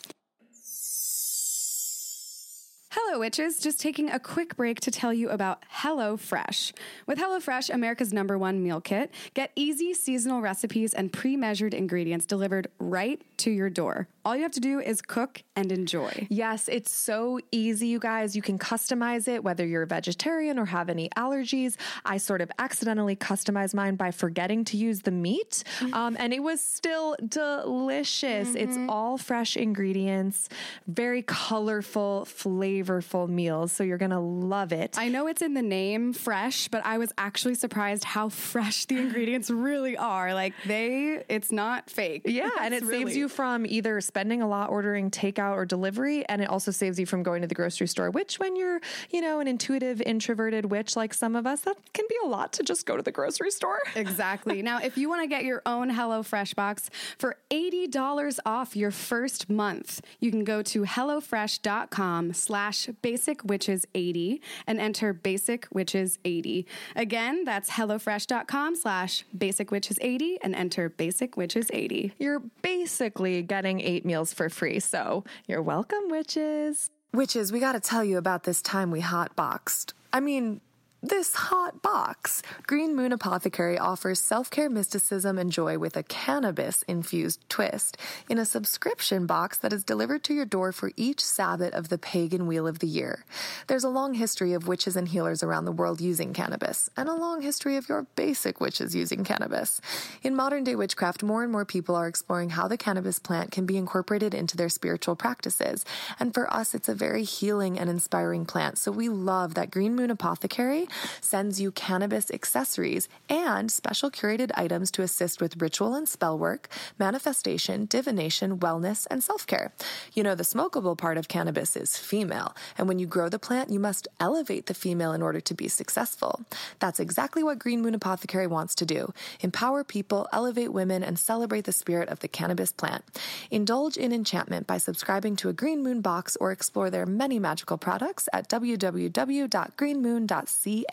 [2.98, 3.58] Hello, witches.
[3.58, 6.72] Just taking a quick break to tell you about HelloFresh.
[7.06, 12.24] With HelloFresh, America's number one meal kit, get easy seasonal recipes and pre measured ingredients
[12.24, 14.08] delivered right to your door.
[14.26, 16.26] All you have to do is cook and enjoy.
[16.28, 18.34] Yes, it's so easy, you guys.
[18.34, 21.76] You can customize it whether you're a vegetarian or have any allergies.
[22.04, 25.62] I sort of accidentally customized mine by forgetting to use the meat,
[25.92, 28.56] um, and it was still delicious.
[28.56, 30.48] It's all fresh ingredients,
[30.88, 33.70] very colorful, flavorful meals.
[33.70, 34.96] So you're going to love it.
[34.98, 38.98] I know it's in the name fresh, but I was actually surprised how fresh the
[38.98, 40.34] ingredients really are.
[40.34, 42.22] Like they, it's not fake.
[42.24, 46.26] Yeah, and it It's saves you from either spending a lot ordering takeout or delivery,
[46.26, 48.10] and it also saves you from going to the grocery store.
[48.10, 52.06] Which, when you're, you know, an intuitive, introverted witch like some of us, that can
[52.08, 53.78] be a lot to just go to the grocery store.
[54.06, 54.62] Exactly.
[54.62, 59.50] now, if you want to get your own HelloFresh box for $80 off your first
[59.50, 66.64] month, you can go to HelloFresh.com slash basicwitches80 and enter basicwitches80.
[66.94, 72.12] Again, that's HelloFresh.com slash basicwitches80 and enter basicwitches80.
[72.18, 76.90] You're basically getting eight meals for free, so you're welcome, witches.
[77.12, 79.92] Witches, we gotta tell you about this time we hotboxed.
[80.12, 80.60] I mean,
[81.08, 82.42] this hot box.
[82.66, 87.96] Green Moon Apothecary offers self care mysticism and joy with a cannabis infused twist
[88.28, 91.98] in a subscription box that is delivered to your door for each Sabbath of the
[91.98, 93.24] pagan wheel of the year.
[93.68, 97.14] There's a long history of witches and healers around the world using cannabis, and a
[97.14, 99.80] long history of your basic witches using cannabis.
[100.22, 103.64] In modern day witchcraft, more and more people are exploring how the cannabis plant can
[103.64, 105.84] be incorporated into their spiritual practices.
[106.18, 108.78] And for us, it's a very healing and inspiring plant.
[108.78, 110.88] So we love that Green Moon Apothecary
[111.20, 116.68] sends you cannabis accessories and special curated items to assist with ritual and spell work,
[116.98, 119.72] manifestation, divination, wellness, and self care.
[120.12, 123.70] You know, the smokable part of cannabis is female, and when you grow the plant,
[123.70, 126.44] you must elevate the female in order to be successful.
[126.78, 131.64] That's exactly what Green Moon Apothecary wants to do empower people, elevate women, and celebrate
[131.64, 133.04] the spirit of the cannabis plant.
[133.50, 137.78] Indulge in enchantment by subscribing to a Green Moon box or explore their many magical
[137.78, 140.85] products at www.greenmoon.ca.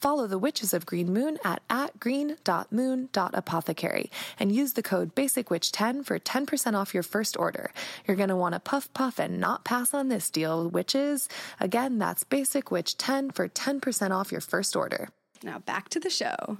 [0.00, 6.18] Follow the Witches of Green Moon at, at green.moon.apothecary and use the code BasicWitch10 for
[6.18, 7.72] 10% off your first order.
[8.06, 11.28] You're going to want to puff puff and not pass on this deal, witches.
[11.60, 15.08] Again, that's BasicWitch10 for 10% off your first order.
[15.42, 16.58] Now back to the show.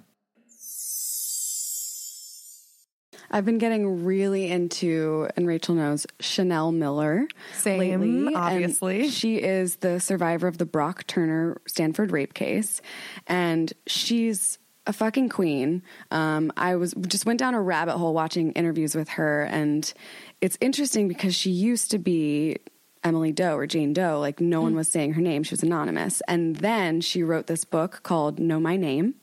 [3.33, 7.27] I've been getting really into, and Rachel knows, Chanel Miller.
[7.57, 9.09] Same, lately, obviously.
[9.09, 12.81] she is the survivor of the Brock Turner Stanford rape case,
[13.27, 15.83] and she's a fucking queen.
[16.11, 19.93] Um, I was just went down a rabbit hole watching interviews with her, and
[20.41, 22.59] it's interesting because she used to be
[23.05, 24.19] Emily Doe or Jane Doe.
[24.21, 26.21] Like no one was saying her name; she was anonymous.
[26.29, 29.15] And then she wrote this book called Know My Name,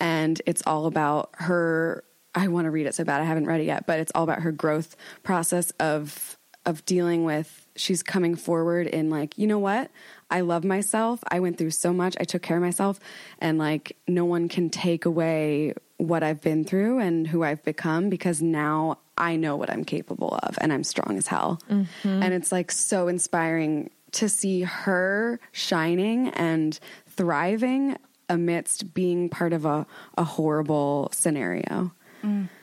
[0.00, 2.04] and it's all about her.
[2.34, 3.20] I want to read it so bad.
[3.20, 7.24] I haven't read it yet, but it's all about her growth process of of dealing
[7.24, 7.66] with.
[7.76, 9.90] She's coming forward in like, you know what?
[10.30, 11.22] I love myself.
[11.28, 12.16] I went through so much.
[12.18, 12.98] I took care of myself,
[13.38, 18.08] and like, no one can take away what I've been through and who I've become
[18.08, 21.60] because now I know what I'm capable of and I'm strong as hell.
[21.70, 22.22] Mm-hmm.
[22.22, 26.78] And it's like so inspiring to see her shining and
[27.08, 27.96] thriving
[28.28, 31.92] amidst being part of a, a horrible scenario.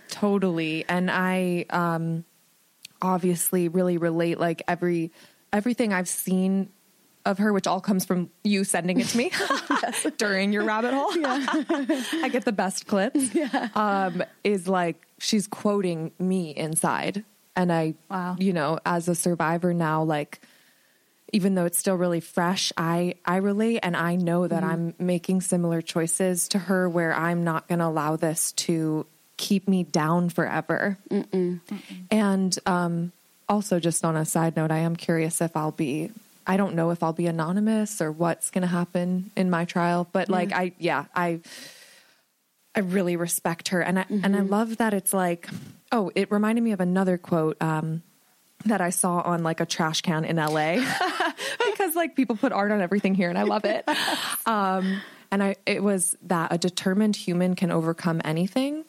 [0.10, 0.86] Totally.
[0.88, 2.26] And I um
[3.02, 5.12] obviously really relate like every
[5.54, 6.70] everything I've seen
[7.26, 9.32] of her, which all comes from you sending it to me
[10.18, 11.12] during your rabbit hole.
[11.16, 13.30] I get the best clips.
[13.76, 17.24] Um, is like she's quoting me inside.
[17.56, 18.38] And I Wow.
[18.40, 20.42] you know, as a survivor now, like
[21.34, 25.42] even though it's still really fresh, I I relate and I know that I'm making
[25.42, 29.06] similar choices to her where I'm not going to allow this to
[29.42, 30.98] keep me down forever.
[32.12, 33.12] And um,
[33.50, 36.12] also, just on a side note, I am curious if I'll be.
[36.48, 40.08] I don't know if I'll be anonymous or what's going to happen in my trial,
[40.12, 41.40] but like I, yeah, I,
[42.76, 45.50] I really respect her, and I and I love that it's like,
[45.92, 48.02] oh, it reminded me of another quote um,
[48.66, 50.78] that I saw on like a trash can in LA
[51.72, 53.88] because like people put art on everything here, and I love it.
[54.46, 58.84] um, and I, it was that a determined human can overcome anything.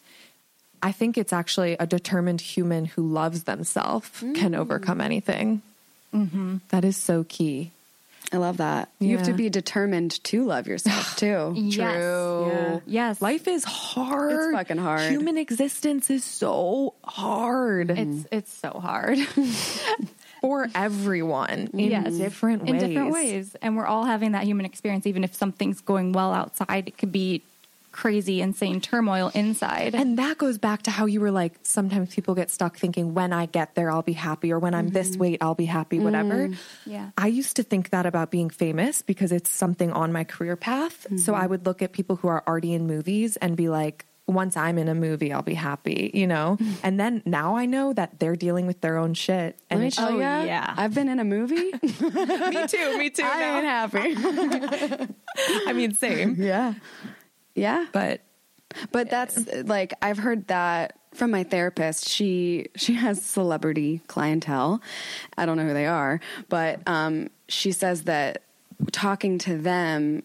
[0.83, 4.57] I think it's actually a determined human who loves themselves can mm.
[4.57, 5.63] overcome anything.
[6.13, 6.57] Mm-hmm.
[6.71, 7.71] That is so key.
[8.33, 8.89] I love that.
[8.99, 11.53] You have to be determined to love yourself too.
[11.55, 11.79] Yes.
[11.79, 12.81] Yeah.
[12.87, 13.23] Yes.
[13.23, 14.33] Life is hard.
[14.33, 15.11] It's fucking hard.
[15.11, 19.19] Human existence is so hard It's it's so hard.
[20.41, 22.15] for everyone in Yes.
[22.15, 22.83] different ways.
[22.83, 23.57] in different ways.
[23.63, 27.13] And we're all having that human experience, even if something's going well outside, it could
[27.13, 27.43] be
[27.93, 29.95] crazy, insane turmoil inside.
[29.95, 33.33] And that goes back to how you were like, sometimes people get stuck thinking, when
[33.33, 35.21] I get there, I'll be happy, or when I'm this mm-hmm.
[35.21, 36.49] weight, I'll be happy, whatever.
[36.49, 36.91] Mm-hmm.
[36.91, 37.11] Yeah.
[37.17, 41.07] I used to think that about being famous because it's something on my career path.
[41.19, 41.43] So mm-hmm.
[41.43, 44.79] I would look at people who are already in movies and be like, once I'm
[44.79, 46.59] in a movie, I'll be happy, you know?
[46.83, 49.57] And then now I know that they're dealing with their own shit.
[49.57, 50.75] Let And me it's tell Oh, oh you, yeah.
[50.77, 51.55] I've been in a movie.
[51.73, 53.23] me too, me too.
[53.25, 55.09] I ain't happy.
[55.67, 56.37] I mean, same.
[56.39, 56.75] yeah.
[57.55, 57.87] Yeah.
[57.93, 58.21] But
[58.91, 62.09] But that's like I've heard that from my therapist.
[62.09, 64.81] She she has celebrity clientele.
[65.37, 68.43] I don't know who they are, but um, she says that
[68.91, 70.23] talking to them,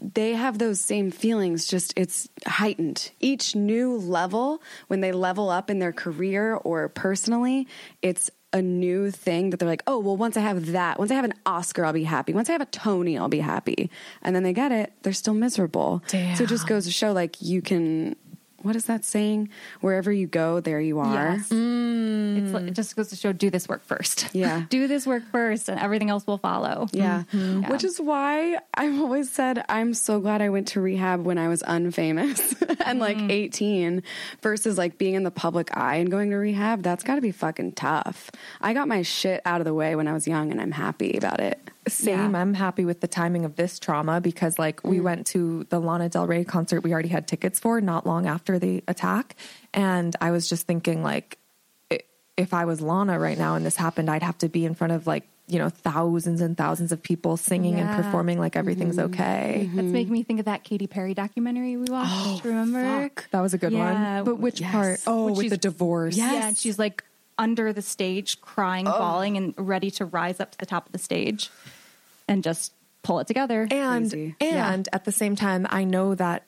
[0.00, 1.66] they have those same feelings.
[1.66, 3.10] Just it's heightened.
[3.20, 7.66] Each new level, when they level up in their career or personally,
[8.02, 11.14] it's a new thing that they're like, oh, well, once I have that, once I
[11.14, 12.32] have an Oscar, I'll be happy.
[12.32, 13.90] Once I have a Tony, I'll be happy.
[14.22, 16.02] And then they get it, they're still miserable.
[16.36, 18.16] So it just goes to show like you can,
[18.62, 19.50] what is that saying?
[19.80, 21.36] Wherever you go, there you are.
[21.36, 21.48] Yes.
[21.48, 22.44] Mm.
[22.44, 24.28] It's like, it just goes to show do this work first.
[24.38, 24.66] Yeah.
[24.68, 26.86] do this work first, and everything else will follow.
[26.92, 27.24] Yeah.
[27.32, 27.62] Mm-hmm.
[27.62, 27.70] Yeah.
[27.70, 31.48] Which is why I've always said I'm so glad I went to rehab when I
[31.48, 32.54] was unfamous
[32.86, 33.30] and like mm-hmm.
[33.30, 34.02] 18
[34.42, 36.82] versus like being in the public eye and going to rehab.
[36.82, 38.30] That's got to be fucking tough.
[38.60, 41.16] I got my shit out of the way when I was young and I'm happy
[41.16, 41.58] about it.
[41.88, 42.32] Same.
[42.32, 42.40] Yeah.
[42.40, 45.02] I'm happy with the timing of this trauma because, like, we mm.
[45.02, 48.58] went to the Lana Del Rey concert we already had tickets for not long after
[48.58, 49.36] the attack.
[49.74, 51.38] And I was just thinking, like,
[52.36, 54.92] if I was Lana right now and this happened, I'd have to be in front
[54.92, 57.96] of, like, you know, thousands and thousands of people singing Yeah.
[57.96, 59.14] and performing like everything's mm-hmm.
[59.14, 59.70] okay.
[59.72, 59.92] That's mm-hmm.
[59.92, 62.12] making me think of that Katy Perry documentary we watched.
[62.12, 63.10] Oh, remember?
[63.30, 64.18] That was a good Yeah.
[64.18, 64.24] one.
[64.24, 64.70] But which Yes.
[64.70, 65.00] part?
[65.06, 66.16] Oh, When with the divorce.
[66.16, 67.02] Yeah, and she's like
[67.38, 68.98] under the stage, crying, oh.
[68.98, 71.50] bawling, and ready to rise up to the top of the stage
[72.28, 72.72] and just
[73.02, 73.66] pull it together.
[73.70, 74.36] and Crazy.
[74.40, 76.44] and at the same time i know that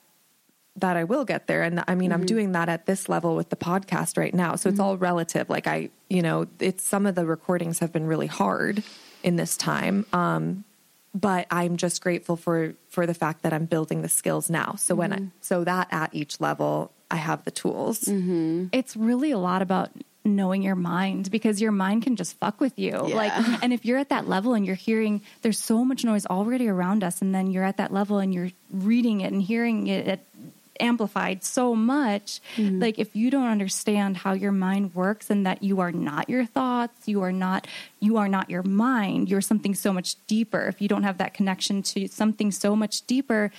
[0.77, 1.63] that i will get there.
[1.63, 2.27] And i mean i'm mm-hmm.
[2.27, 4.57] doing that at this level with the podcast right now.
[4.57, 4.87] So it's mm-hmm.
[4.87, 5.49] all relative.
[5.51, 8.83] Like i you know it's some of the recordings have been really hard
[9.23, 10.07] in this time.
[10.13, 10.65] Um
[11.13, 14.75] but i'm just grateful for for the fact that i'm building the skills now.
[14.77, 15.27] So when i mm-hmm.
[15.41, 18.07] so that at each level i have the tools.
[18.73, 19.91] It's really a lot about
[20.25, 22.93] knowing your mind because your mind can just fuck with you.
[22.93, 26.69] Like, and if you're at that level and you're hearing, there's so much noise already
[26.69, 30.07] around us, and then you're at that level and you're reading it and hearing it.
[30.07, 30.27] it
[30.81, 32.81] amplified so much mm-hmm.
[32.81, 36.47] like if you don't understand how your mind works and that you are not your
[36.47, 37.67] thoughts you are not
[37.99, 41.35] you are not your mind you're something so much deeper if you don't have that
[41.35, 43.53] connection to something so much deeper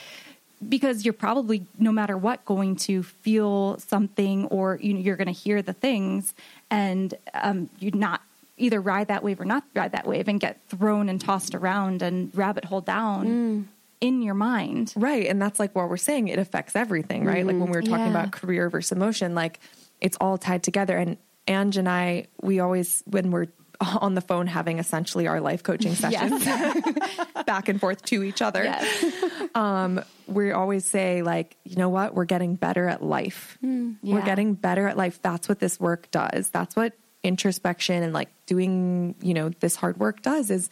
[0.68, 5.28] because you're probably no matter what going to feel something or you know, you're going
[5.28, 6.34] to hear the things
[6.70, 8.22] and um, you're not
[8.57, 12.01] either ride that wave or not ride that wave and get thrown and tossed around
[12.01, 13.68] and rabbit hole down
[14.01, 15.26] in your mind Right.
[15.28, 16.28] And that's like what we're saying.
[16.28, 17.45] It affects everything, right?
[17.45, 18.20] Like when we were talking Yeah.
[18.20, 19.59] about career versus emotion, like
[19.99, 20.97] it's all tied together.
[20.97, 23.47] And Ange and I, we always, when we're
[24.01, 26.45] on the phone having essentially our life coaching sessions
[27.45, 28.63] back and forth to each other.
[28.63, 29.05] Yes.
[29.53, 32.15] Um, we always say like, you know what?
[32.15, 33.57] We're getting better at life.
[33.61, 35.21] We're getting better at life.
[35.21, 36.49] That's what this work does.
[36.51, 40.69] That's what introspection and like doing, you know, this hard work does is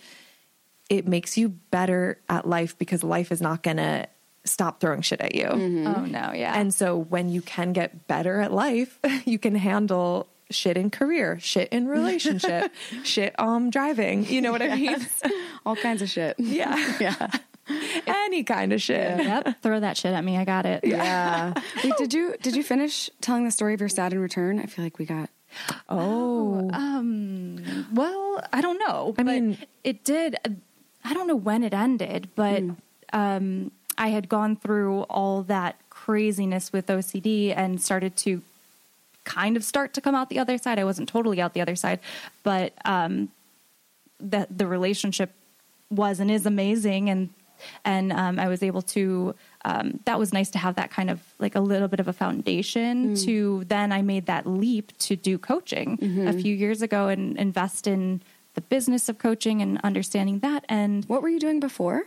[0.90, 4.08] it makes you better at life because life is not going to
[4.46, 5.48] stop throwing shit at you.
[5.48, 6.54] Oh no, yeah.
[6.56, 11.40] And so when you can get better at life, you can handle shit in career,
[11.40, 12.72] shit in relationship,
[13.04, 14.26] shit um driving.
[14.26, 14.98] You know what I mean?
[15.66, 16.36] All kinds of shit.
[16.40, 16.76] Yeah.
[17.00, 17.28] Yeah.
[18.08, 19.20] Any kind of shit.
[19.20, 20.38] yep, throw that shit at me.
[20.38, 20.84] I got it.
[20.84, 21.54] Yeah.
[21.84, 24.60] Wait, did you did you finish telling the story of your Saturn return?
[24.60, 25.30] I feel like we got
[25.88, 26.70] Oh.
[26.74, 29.14] Um, well, I don't know.
[29.18, 30.38] I mean- it did.
[31.04, 32.64] I don't know when it ended, but
[33.14, 38.42] um, I had gone through all that craziness with OCD and started to
[39.30, 40.78] kind of start to come out the other side.
[40.80, 42.00] I wasn't totally out the other side,
[42.44, 43.30] but um,
[44.32, 45.30] the the relationship
[45.90, 47.30] was and is amazing, and
[47.86, 49.36] and um, I was able to.
[49.66, 52.14] Um, that was nice to have that kind of like a little bit of a
[52.14, 57.38] foundation to then I made that leap to do coaching a few years ago and
[57.38, 58.22] invest in
[58.54, 60.64] the business of coaching and understanding that.
[60.70, 62.04] And What were you doing before?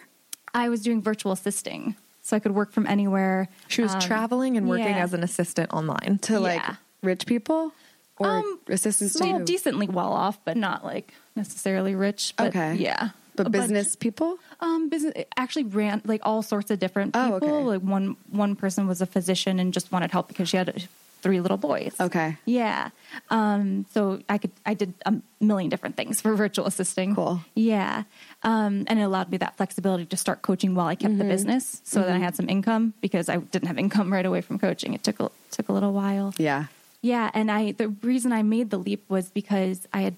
[0.54, 3.48] I was doing virtual assisting, so I could work from anywhere.
[3.68, 5.04] She was Um, traveling and working yeah.
[5.04, 6.18] as an assistant online.
[6.22, 6.76] To like Yeah.
[7.02, 7.72] Rich people
[8.18, 12.34] or Um, assistants to decently well off, but not like necessarily rich.
[12.36, 12.74] But Okay.
[12.76, 14.38] yeah, but A bunch- business people?
[14.60, 17.34] Um, business actually ran like all sorts of different people.
[17.34, 17.56] Oh, people.
[17.56, 17.64] okay.
[17.66, 20.86] Like one one person was a physician and just wanted help because she had
[21.22, 21.94] three little boys.
[22.00, 22.36] Okay.
[22.44, 22.90] Yeah.
[23.30, 27.14] Um, so I could I did a million different things for virtual assisting.
[27.14, 27.40] Cool.
[27.54, 28.04] Yeah.
[28.44, 31.80] Um, and it allowed me that flexibility to start coaching while I kept the business,
[31.84, 34.94] so that I had some income because I didn't have income right away from coaching.
[34.94, 36.34] It took a, took a little while.
[36.38, 36.66] Yeah.
[37.02, 40.14] Yeah, and I the reason I made the leap was because I had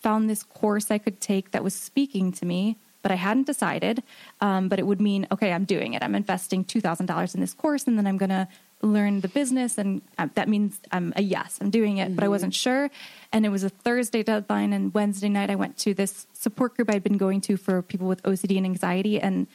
[0.00, 4.02] found this course I could take that was speaking to me, but I hadn't decided.
[4.40, 6.02] Um, but it would mean okay, I'm doing it.
[6.02, 8.48] I'm investing two thousand dollars in this course, and then I'm gonna
[8.82, 12.14] learn the business, and uh, that means I'm a yes, I'm doing it.
[12.14, 12.90] But I wasn't sure,
[13.32, 16.90] and it was a Thursday deadline, and Wednesday night I went to this support group
[16.90, 19.46] I'd been going to for people with OCD and anxiety, and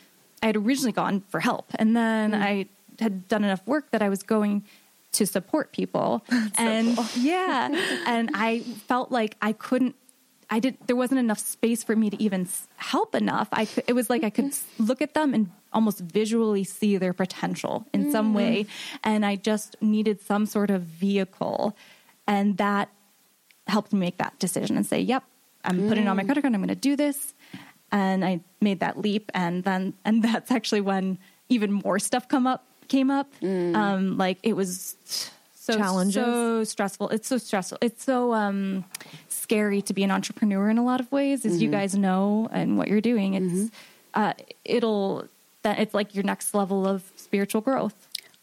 [0.42, 2.66] I had originally gone for help, and then I
[3.00, 4.64] had done enough work that I was going
[5.14, 6.26] to support people.
[6.58, 7.70] And yeah
[8.06, 9.96] and i felt like i couldn't
[10.50, 10.88] i didn't.
[10.88, 13.48] there wasn't enough space for me to even help enough.
[13.52, 17.14] I could, it was like i could look at them and almost visually see their
[17.14, 18.38] potential in some mm.
[18.38, 18.66] way.
[19.04, 21.76] And i just needed some sort of vehicle.
[22.28, 22.90] And that
[23.68, 25.24] helped me make that decision and say yep
[25.64, 26.28] i'm putting it on my mm.
[26.28, 26.54] credit card.
[26.54, 27.34] I'm going to do this.
[27.92, 29.32] And i made that leap.
[29.34, 34.38] And then and that's actually when even more stuff come up came up um like
[34.44, 34.96] it was
[35.56, 36.16] so Challenges?
[36.16, 38.84] so stressful it's so stressful it's so um
[39.30, 42.78] scary to be an entrepreneur in a lot of ways as you guys know and
[42.78, 43.72] what you're doing it's
[44.16, 44.34] uh
[44.66, 45.28] it'll
[45.62, 47.94] that it's like your next level of spiritual growth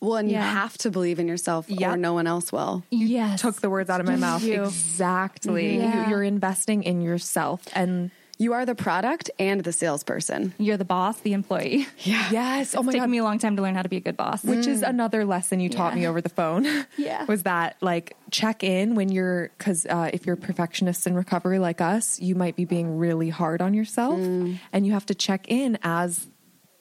[0.01, 2.85] Well, and you have to believe in yourself or no one else will.
[2.91, 4.43] yes Took the words out of my mouth.
[4.43, 4.65] You.
[4.65, 5.79] Exactly.
[5.79, 6.11] Yeah.
[6.11, 7.63] You're investing in yourself.
[7.75, 10.53] And You are the product and the salesperson.
[10.59, 12.29] you're the boss the employee Yeah.
[12.31, 13.11] yes, oh it's my taken God.
[13.11, 14.89] me a long time to learn how to be a good boss which is mm.
[14.89, 16.01] another lesson you taught Yeah.
[16.01, 16.67] me over the phone
[16.99, 17.25] Yeah.
[17.25, 21.81] was that like check in when you're because uh, if you're perfectionists in recovery like
[21.81, 24.59] us you might be being really hard on yourself mm.
[24.73, 26.29] and you have to check in as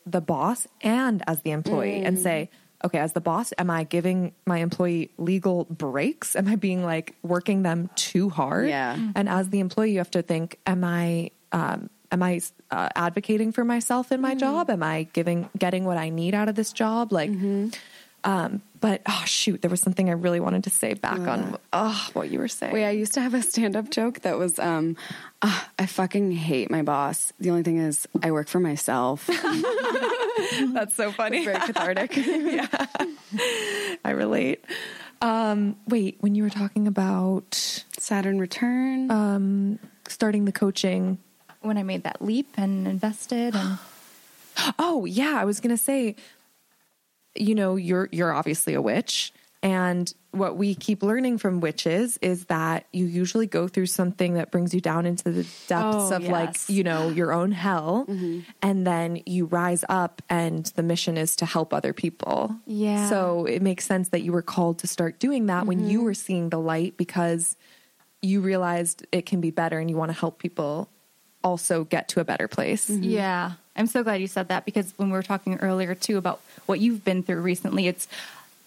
[0.06, 2.22] the boss and as the employee and mm.
[2.24, 2.50] say
[2.84, 7.16] okay as the boss am i giving my employee legal breaks am i being like
[7.24, 8.98] working them too hard Yeah.
[9.16, 12.40] and as the employee you have to think am i um, am i
[12.72, 14.70] uh, advocating for myself in my job?
[14.70, 17.12] Am i giving getting what i need out of this job?
[17.12, 17.32] Like
[18.24, 22.10] um, but oh shoot there was something i really wanted to say back on oh,
[22.14, 22.74] what you were saying.
[22.74, 24.98] Wait, I used to have a stand up joke that was, um,
[25.42, 27.34] "Ah, I fucking hate my boss.
[27.40, 29.30] The only thing is, I work for myself.
[30.74, 31.46] that's so funny.
[31.46, 32.16] Very cathartic.
[32.26, 32.86] Yeah,
[34.04, 34.64] I relate.
[35.22, 37.56] Um, wait when you were talking about
[37.98, 39.12] Saturn return.
[39.12, 41.18] um, starting the coaching
[41.66, 43.78] when i made that leap and invested and
[44.80, 46.16] Oh yeah, I was gonna say,
[47.36, 52.46] you know, you're you're obviously a witch, and what we keep learning from witches is
[52.46, 56.28] that you usually go through something that brings you down into the depths Oh, of
[56.28, 58.42] like you know your own hell, mm-hmm.
[58.62, 62.56] and then you rise up, and the mission is to help other people.
[62.66, 63.10] Yeah.
[63.10, 66.06] So it makes sense that you were called to start doing that when you mm-hmm.
[66.06, 67.58] were seeing the light because
[68.22, 70.90] you realized it can be better, and you want to help people
[71.46, 72.90] also get to a better place.
[72.90, 73.04] Mm-hmm.
[73.04, 73.52] Yeah.
[73.76, 76.80] I'm so glad you said that because when we were talking earlier too about what
[76.80, 78.08] you've been through recently, it's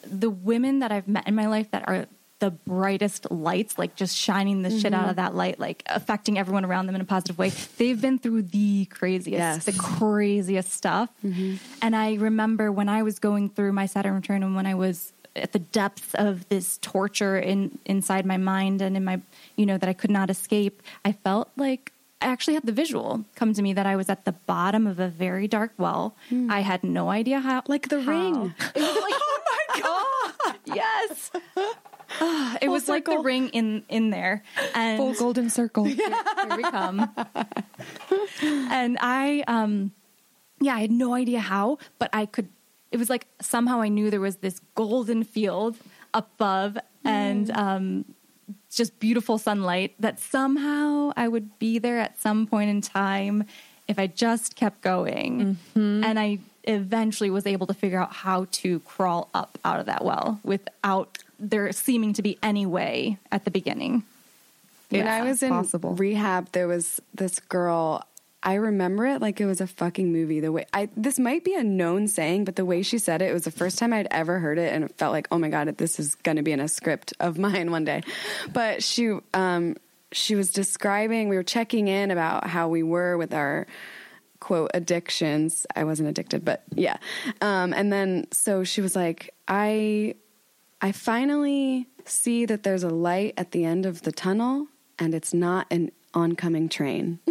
[0.07, 2.07] the women that I've met in my life that are
[2.39, 5.11] the brightest lights, like just shining the shit out mm-hmm.
[5.11, 7.51] of that light, like affecting everyone around them in a positive way.
[7.79, 9.65] They've been through the craziest, Yes.
[9.65, 11.11] the craziest stuff.
[11.27, 11.57] Mm-hmm.
[11.83, 15.13] And I remember when I was going through my Saturn return and when I was
[15.35, 19.21] at the depths of this torture in inside my mind and in my
[19.57, 23.25] you know that I could not escape, I felt like I actually had the visual
[23.37, 26.17] come to me that I was at the bottom of a very dark well.
[26.51, 28.55] I had no idea how Like The how- Ring.
[28.75, 29.15] It was like
[29.85, 30.57] oh my god.
[30.67, 31.31] yes.
[32.21, 34.43] Ah, it was like the ring in in there
[34.75, 35.85] and Full golden circle.
[35.85, 36.11] here
[36.57, 37.09] we come.
[38.71, 39.93] and I, um,
[40.61, 42.49] yeah, I had no idea how, but I could.
[42.91, 45.77] It was like somehow I knew there was this golden field
[46.15, 48.05] above, and um,
[48.71, 49.95] just beautiful sunlight.
[49.99, 53.45] That somehow I would be there at some point in time
[53.87, 55.57] if I just kept going.
[55.77, 56.05] Mm-hmm.
[56.05, 60.05] And I eventually was able to figure out how to crawl up out of that
[60.05, 64.03] well without there seeming to be any way at the beginning.
[64.91, 65.95] When Yeah, I was in possible.
[65.95, 68.05] rehab, there was this girl.
[68.43, 70.41] I remember it like it was a fucking movie.
[70.41, 73.31] The way I this might be a known saying, but the way she said it,
[73.31, 75.49] it was the first time I'd ever heard it, and it felt like, oh my
[75.49, 78.03] god, this is going to be in a script of mine one day.
[78.53, 79.77] But she, um,
[80.13, 81.29] she was describing.
[81.29, 83.67] We were checking in about how we were with our
[84.41, 85.67] quote addictions.
[85.75, 86.99] I wasn't addicted, but yeah.
[87.41, 90.15] Um, and then so she was like, I
[90.81, 94.69] I finally see that there's a light at the end of the tunnel
[94.99, 97.19] and it's not an oncoming train.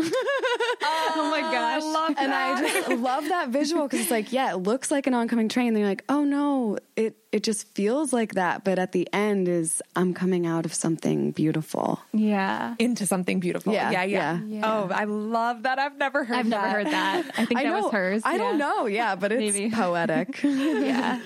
[1.20, 1.84] Oh my ah, gosh.
[1.84, 5.08] I love and I just love that visual because it's like, yeah, it looks like
[5.08, 5.74] an oncoming train.
[5.74, 8.64] Then you're like, oh no, it it just feels like that.
[8.64, 12.00] But at the end is I'm coming out of something beautiful.
[12.14, 12.76] Yeah.
[12.80, 13.74] Into something beautiful.
[13.74, 14.40] Yeah, Yeah, yeah.
[14.46, 14.62] yeah.
[14.64, 15.80] Oh, I love that.
[15.80, 16.62] I've never heard I've that.
[16.66, 17.26] never heard that.
[17.38, 18.22] I think I that know, was hers.
[18.26, 19.72] I don't know, yeah, but it's Maybe.
[19.72, 20.42] poetic.
[20.44, 21.20] Yeah.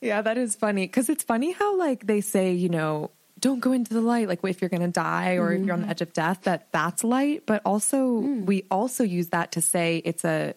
[0.00, 3.10] Yeah, that is funny because it's funny how like they say, you know,
[3.44, 4.26] don't go into the light.
[4.26, 5.90] Like if you're going to die or if you're on the mm-hmm.
[5.90, 7.42] edge of death, that that's light.
[7.44, 8.46] But also, mm.
[8.46, 10.54] we also use that to say it's a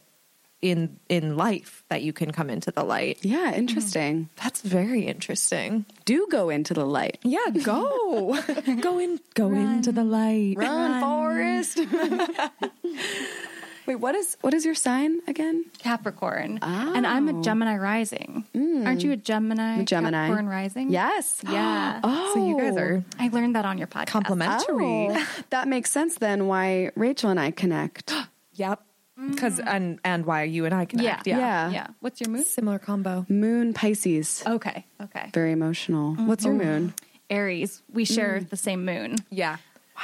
[0.62, 3.20] in in life that you can come into the light.
[3.22, 4.24] yeah, interesting.
[4.24, 4.42] Mm.
[4.42, 5.86] That's very interesting.
[6.06, 7.20] Do go into the light.
[7.24, 8.42] Yeah, go
[8.82, 10.56] go in, go into the light.
[10.58, 11.80] Run, Forrest.
[13.88, 15.64] Wait, what is what is your sign again?
[15.80, 16.60] Capricorn.
[16.62, 17.42] And I'm a oh.
[17.42, 18.44] Gemini rising.
[18.54, 18.86] Hmm.
[18.86, 19.76] Aren't you a Gemini?
[19.76, 20.28] I'm a Gemini.
[20.28, 20.90] Capricorn rising?
[20.92, 21.42] Yes.
[21.48, 22.02] Yeah.
[22.04, 24.08] Oh, So you guys are I learned that on your podcast.
[24.08, 25.08] complimentary.
[25.10, 26.48] Oh, that makes sense then.
[26.48, 28.14] Why Rachel and I connect?
[28.54, 28.82] Yep.
[29.30, 29.68] Because mm.
[29.68, 31.28] and and why you and I connect.
[31.28, 31.38] Yeah.
[31.38, 31.70] Yeah.
[31.70, 31.88] Yeah.
[32.00, 32.44] What's your moon?
[32.44, 33.26] Similar combo.
[33.30, 34.44] Moon Pisces.
[34.46, 34.84] Okay.
[35.00, 35.30] Okay.
[35.32, 36.14] Very emotional.
[36.14, 36.28] Mm-hmm.
[36.28, 36.68] What's your mm-hmm.
[36.68, 36.94] moon?
[37.30, 37.84] Aries.
[37.94, 38.50] We share mm.
[38.50, 39.18] the same moon.
[39.30, 39.58] Yeah.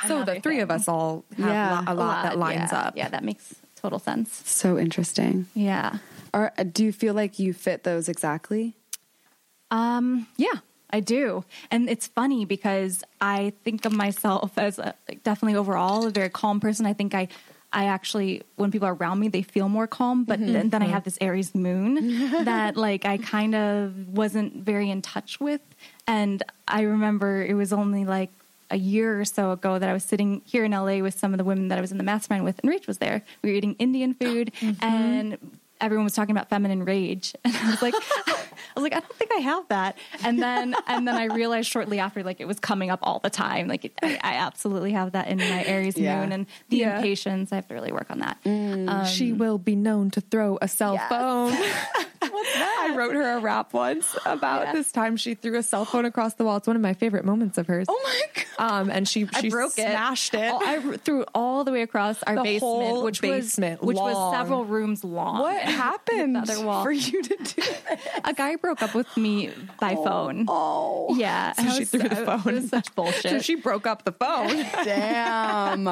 [0.07, 1.79] So Another the three of us all have Yeah.
[1.79, 2.79] lo- a lot that lines yeah.
[2.79, 2.97] up.
[2.97, 4.41] Yeah, that makes total sense.
[4.49, 5.47] So interesting.
[5.53, 5.97] Yeah.
[6.33, 8.73] Are, do you feel like you fit those exactly?
[9.69, 10.59] Um, yeah,
[10.89, 11.43] I do.
[11.69, 16.29] And it's funny because I think of myself as a, like, definitely overall a very
[16.29, 16.85] calm person.
[16.85, 17.27] I think I
[17.75, 20.85] I actually when people are around me they feel more calm, but then, then I
[20.85, 25.61] have this Aries moon that like I kind of wasn't very in touch with
[26.05, 28.29] and I remember it was only like
[28.73, 31.37] a year or so ago that I was sitting here in LA with some of
[31.37, 33.23] the women that I was in the mastermind with, and Rach was there.
[33.41, 34.83] We were eating Indian food, mm-hmm.
[34.83, 35.37] and
[35.81, 37.93] everyone was talking about feminine rage, and I was like,
[38.27, 39.97] I was like, I don't think I have that.
[40.23, 43.29] And then, and then I realized shortly after, like it was coming up all the
[43.29, 43.67] time.
[43.67, 46.21] Like it, I, I absolutely have that in my Aries Yeah.
[46.21, 46.97] moon, and the Yeah.
[46.97, 47.51] impatience.
[47.51, 49.05] I have to really work on that.
[49.07, 51.09] she will be known to throw a cell Yes.
[51.09, 51.53] phone.
[52.33, 52.89] What's that?
[52.91, 54.73] I wrote her a rap once about Yeah.
[54.73, 56.57] this time she threw a cell phone across the wall.
[56.57, 57.85] It's one of my favorite moments of hers.
[57.89, 58.71] Oh my god!
[58.81, 59.89] Um, and she I she broke it.
[59.89, 60.49] smashed it.
[60.51, 63.97] All- I threw it all the way across our The basement, which basement, was which
[63.97, 65.39] was several rooms long.
[65.41, 66.83] What happened other wall.
[66.83, 67.61] for you to do?
[68.25, 69.49] A guy broke up with me
[69.79, 70.03] by oh.
[70.03, 70.45] phone.
[70.47, 72.53] Oh, Yeah, So she threw the I- phone.
[72.53, 73.31] It was such bullshit.
[73.31, 74.65] so she broke up the phone.
[74.85, 75.87] damn!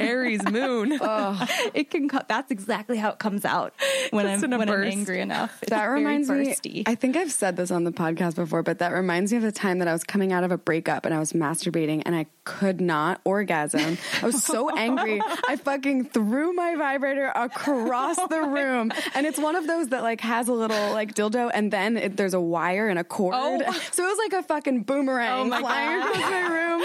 [0.00, 0.98] Aries moon.
[1.00, 1.46] Oh.
[1.74, 2.08] it can.
[2.08, 3.74] Co- that's exactly how it comes out
[4.10, 5.56] when Just I'm when I'm angry enough.
[5.62, 6.74] It's That reminds bursty.
[6.74, 6.84] me.
[6.86, 9.52] I think I've said this on the podcast before, but that reminds me of the
[9.52, 12.26] time that I was coming out of a breakup and I was masturbating and I
[12.44, 13.98] could not orgasm.
[14.22, 15.20] I was so angry.
[15.48, 20.20] I fucking threw my vibrator across the room, and it's one of those that like
[20.20, 23.34] has a little like dildo, and then it, there's a wire and a cord.
[23.36, 23.58] Oh.
[23.92, 26.10] So it was like a fucking boomerang Oh flying God.
[26.16, 26.82] across my room.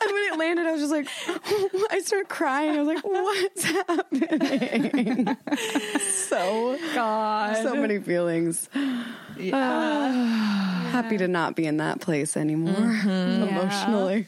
[0.00, 1.08] And when it landed, I was just like,
[1.90, 2.76] I started crying.
[2.78, 5.36] I was like, what's happening?
[6.10, 7.56] so God.
[7.62, 8.68] so many feelings.
[9.52, 14.26] Ah, happy to not be in that place anymore emotionally.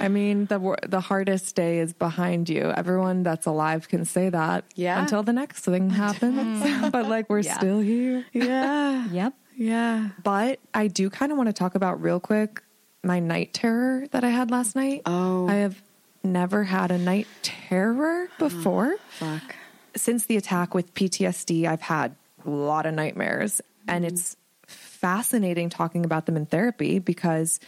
[0.00, 2.72] I mean, the the hardest day is behind you.
[2.76, 4.64] Everyone that's alive can say that.
[4.74, 5.00] Yeah.
[5.00, 6.90] Until the next thing happens.
[6.92, 7.56] but like we're Yeah.
[7.56, 8.24] still here.
[8.32, 9.08] Yeah.
[9.12, 9.34] Yep.
[9.56, 10.08] Yeah.
[10.22, 12.62] But I do kind of want to talk about real quick
[13.04, 15.02] my night terror that I had last night.
[15.06, 15.46] Oh.
[15.48, 15.80] I have
[16.24, 18.96] never had a night terror before.
[19.10, 19.56] Fuck.
[19.94, 22.14] Since the attack with PTSD, I've had
[22.46, 24.08] a lot of nightmares, and mm.
[24.08, 24.36] it's
[24.66, 27.60] fascinating talking about them in therapy because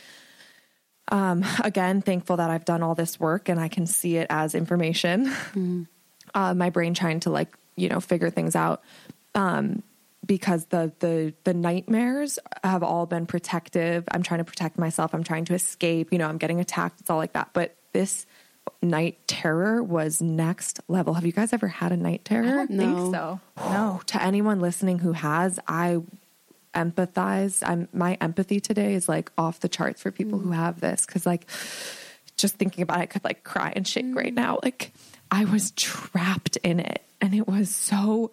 [1.08, 4.54] um, again, thankful that I've done all this work and I can see it as
[4.54, 5.30] information.
[6.34, 8.82] Uh, my brain trying to like you know figure things out
[9.34, 9.82] um,
[10.26, 14.04] because the the the nightmares have all been protective.
[14.10, 15.14] I'm trying to protect myself.
[15.14, 16.12] I'm trying to escape.
[16.12, 17.00] You know, I'm getting attacked.
[17.00, 17.50] It's all like that.
[17.52, 18.26] But this
[18.82, 21.14] night terror was next level.
[21.14, 22.46] Have you guys ever had a night terror?
[22.46, 22.82] I don't No.
[22.96, 23.40] think so.
[23.58, 24.00] No.
[24.06, 26.00] To anyone listening who has, I
[26.74, 27.62] empathize.
[27.66, 30.56] I'm my empathy today is like off the charts for people who mm.
[30.56, 31.46] have this cuz like
[32.36, 34.36] just thinking about it I could like cry and shake right mm.
[34.36, 34.58] now.
[34.62, 34.92] Like
[35.30, 38.30] I was trapped in it and it was so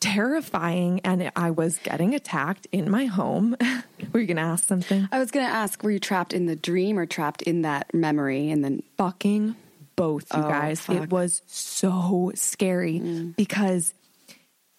[0.00, 3.56] terrifying and I was getting attacked in my home.
[4.12, 5.08] Were you going to ask something?
[5.10, 7.92] I was going to ask, were you trapped in the dream or trapped in that
[7.94, 8.50] memory?
[8.50, 9.56] And then, fucking
[9.96, 10.80] both, you Oh, guys.
[10.80, 10.96] fuck.
[10.96, 13.36] It was so scary mm.
[13.36, 13.94] because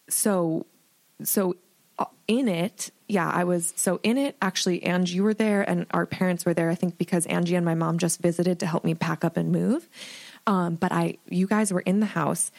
[0.10, 0.66] so
[1.24, 1.56] so
[2.28, 4.36] in it, yeah, I was so in it.
[4.42, 6.70] Actually, Angie, you were there, and our parents were there.
[6.70, 9.52] I think because Angie and my mom just visited to help me pack up and
[9.52, 9.88] move.
[10.46, 12.52] Um, but I, you guys were in the house,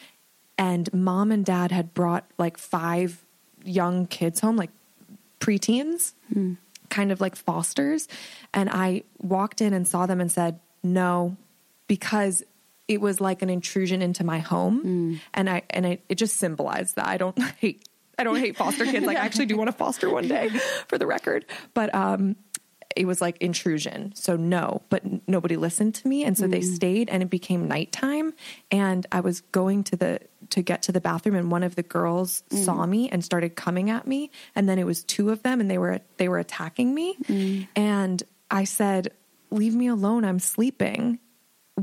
[0.57, 3.23] and mom and dad had brought like five
[3.63, 4.71] young kids home, like
[5.39, 6.13] preteens,
[6.89, 8.07] kind of like fosters.
[8.53, 11.37] And I walked in and saw them and said, no,
[11.87, 12.43] because
[12.87, 14.81] it was like an intrusion into my home.
[15.33, 17.87] And I, and it, it just symbolized that I don't hate,
[18.19, 19.05] I don't hate foster kids.
[19.05, 20.49] Like I actually do want to foster one day
[20.87, 21.45] for the record.
[21.73, 22.35] But, um,
[22.95, 24.13] it was like intrusion.
[24.15, 26.23] So no, but nobody listened to me.
[26.23, 26.75] And so they mm.
[26.75, 28.33] stayed and it became nighttime.
[28.71, 31.83] And I was going to the, to get to the bathroom and one of the
[31.83, 32.57] girls mm.
[32.65, 34.31] saw me and started coming at me.
[34.55, 37.15] And then it was two of them and they were, they were attacking me.
[37.23, 37.67] Mm.
[37.75, 39.13] And I said,
[39.51, 40.25] leave me alone.
[40.25, 41.19] I'm sleeping,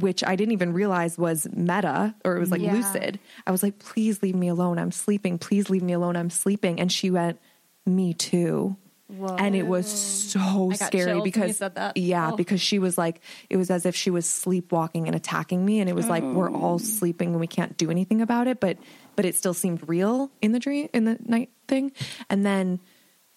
[0.01, 2.73] which I didn't even realize was meta or it was like Yeah.
[2.75, 3.19] lucid.
[3.47, 4.79] I was like, please leave me alone.
[4.79, 5.39] I'm sleeping.
[5.39, 6.17] Please leave me alone.
[6.17, 6.81] I'm sleeping.
[6.81, 7.39] And she went,
[7.85, 8.77] me too.
[9.09, 9.37] Whoa.
[9.37, 11.97] And it was so scary chills when you because said that.
[11.97, 12.37] yeah, Oh.
[12.37, 15.89] because she was like it was as if she was sleepwalking and attacking me and
[15.89, 16.57] it was like we're Oh.
[16.61, 18.79] all sleeping and we can't do anything about it, but
[19.15, 21.93] but it still seemed real in the dream in the night thing.
[22.29, 22.81] And then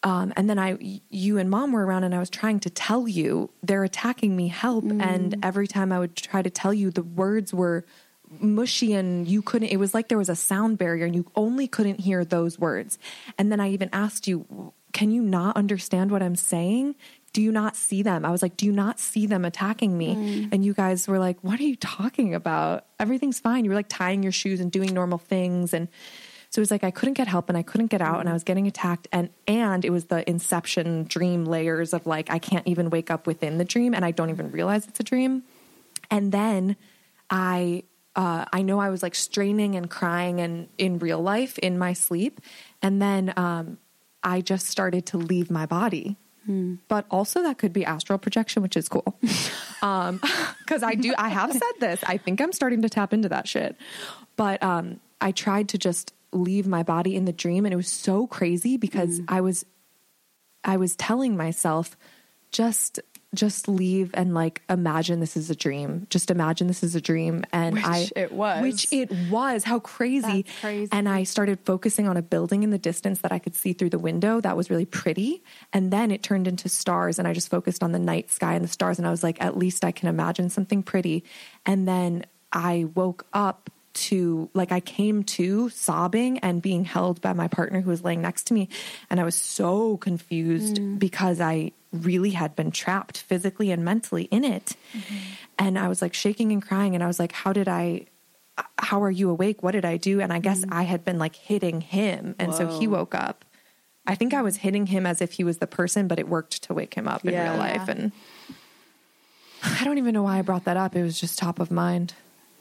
[0.04, 3.08] um, and then I, you and mom were around, and I was trying to tell
[3.08, 4.86] you they're attacking me, help.
[5.02, 7.86] And every time I would try to tell you, the words were
[8.40, 9.70] mushy, and you couldn't.
[9.70, 12.98] It was like there was a sound barrier, and you only couldn't hear those words.
[13.38, 16.96] And then I even asked you, "Can you not understand what I'm saying?
[17.34, 20.48] Do you not see them?" I was like, "Do you not see them attacking me?"
[20.52, 22.86] And you guys were like, "What are you talking about?
[23.00, 25.90] Everything's fine." You were like tying your shoes and doing normal things, and
[26.50, 28.34] so it was like I couldn't get help and I couldn't get out and I
[28.34, 32.68] was getting attacked and and it was the inception dream layers of like I can't
[32.68, 35.44] even wake up within the dream and I don't even realize it's a dream.
[36.10, 36.76] And then
[37.30, 37.84] I
[38.16, 41.94] uh, I know I was like straining and crying and in real life in my
[41.94, 42.42] sleep.
[42.82, 43.78] And then um,
[44.24, 46.18] I just started to leave my body.
[46.88, 49.18] But also that could be astral projection, which is cool.
[49.82, 50.20] Um,
[50.68, 52.04] cause I do, I have said this.
[52.06, 53.78] I think I'm starting to tap into that shit.
[54.36, 57.90] But um, I tried to just leave my body in the dream and it was
[57.90, 59.26] so crazy because mm.
[59.28, 59.66] I was
[60.64, 61.98] I was telling myself
[62.52, 63.00] just
[63.36, 66.08] just leave and like imagine this is a dream.
[66.10, 68.62] Just imagine this is a dream and Which I it was.
[68.64, 69.64] Which it was.
[69.64, 70.42] How crazy.
[70.42, 70.90] That's crazy.
[70.92, 73.92] And I started focusing on a building in the distance that I could see through
[73.92, 77.50] the window that was really pretty and then it turned into stars and I just
[77.50, 79.92] focused on the night sky and the stars and I was like at least I
[79.92, 81.24] can imagine something pretty.
[81.66, 87.34] And then I woke up to like I came to sobbing and being held by
[87.34, 88.70] my partner who was laying next to me.
[89.10, 91.00] And I was so confused mm.
[91.00, 94.76] because I really had been trapped physically and mentally in it.
[94.94, 95.16] Mm-hmm.
[95.58, 96.96] And I was like shaking and crying.
[96.96, 98.06] And I was like how did I
[98.78, 99.64] how are you awake?
[99.64, 100.20] What did I do?
[100.20, 100.74] And I guess mm.
[100.74, 102.36] I had been like hitting him.
[102.40, 103.46] And so he woke up.
[104.06, 106.64] I think I was hitting him as if he was the person but it worked
[106.64, 107.52] to wake him up in Yeah.
[107.52, 107.88] real life.
[107.88, 108.12] And
[109.64, 110.96] I don't even know why I brought that up.
[110.96, 112.14] It was just top of mind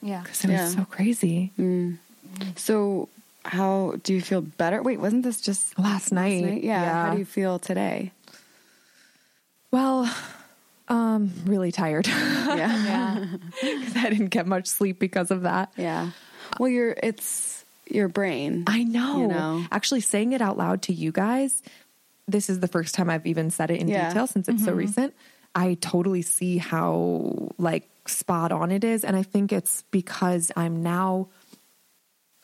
[0.03, 0.23] Yeah.
[0.23, 0.65] because it Yeah.
[0.65, 1.53] was so crazy
[2.57, 3.09] so
[3.45, 4.83] how do you feel better?
[4.83, 6.45] Wait, wasn't this just last night.
[6.45, 6.63] night?
[6.65, 7.07] Yeah.
[7.07, 8.13] How do you feel today?
[9.71, 10.13] Well,
[10.89, 12.57] um, really tired Yeah.
[12.57, 13.25] Yeah.
[13.63, 15.73] because I didn't get much sleep because of that.
[15.77, 16.11] yeah.
[16.59, 18.65] Well, you're, it's your brain.
[18.67, 19.21] I know.
[19.21, 19.65] You know?
[19.71, 21.63] Actually, saying it out loud to you guys,
[22.27, 24.09] this is the first time I've even said it in Yeah.
[24.09, 25.15] detail since it's so recent.
[25.55, 30.83] I totally see how like spot on it is, and I think it's because I'm
[30.83, 31.29] now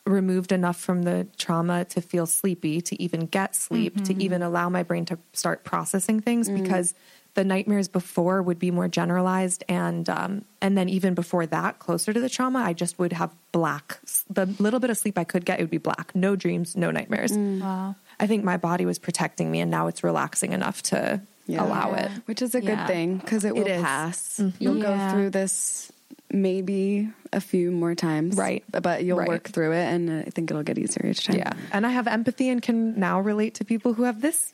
[0.05, 4.21] removed enough from the trauma to feel sleepy, to even get sleep, to mm-hmm.
[4.21, 6.61] even allow my brain to start processing things mm.
[6.61, 6.93] because
[7.33, 12.13] the nightmares before would be more generalized, and um, and then even before that, closer
[12.13, 13.99] to the trauma, I just would have black.
[14.29, 16.15] The little bit of sleep I could get, it would be black.
[16.15, 17.33] No dreams, no nightmares.
[17.33, 17.61] Mm.
[17.61, 17.95] Wow.
[18.19, 21.63] I think my body was protecting me, and now it's relaxing enough to Yeah.
[21.65, 22.05] allow Yeah.
[22.05, 22.11] it.
[22.25, 22.87] Which is a good Yeah.
[22.87, 23.81] thing because it will is.
[23.81, 24.39] pass.
[24.39, 24.57] Mm-hmm.
[24.63, 25.91] You'll go through this
[26.31, 28.35] maybe a few more times.
[28.35, 28.63] Right.
[28.71, 29.27] But you'll Right.
[29.27, 31.37] work through it and I think it'll get easier each time.
[31.37, 34.53] Yeah, and I have empathy and can now relate to people who have this,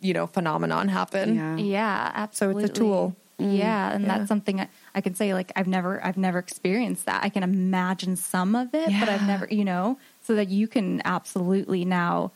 [0.00, 1.36] you know, phenomenon happen.
[1.36, 1.56] Yeah.
[1.56, 2.64] Yeah, So absolutely.
[2.64, 3.16] it's a tool.
[3.38, 3.58] Mm.
[3.58, 4.18] Yeah, and Yeah.
[4.18, 5.34] that's something I, I can say.
[5.34, 7.24] Like I've never, I've never experienced that.
[7.24, 11.02] I can imagine some of it, but I've never, you know, so that you can
[11.04, 12.32] absolutely now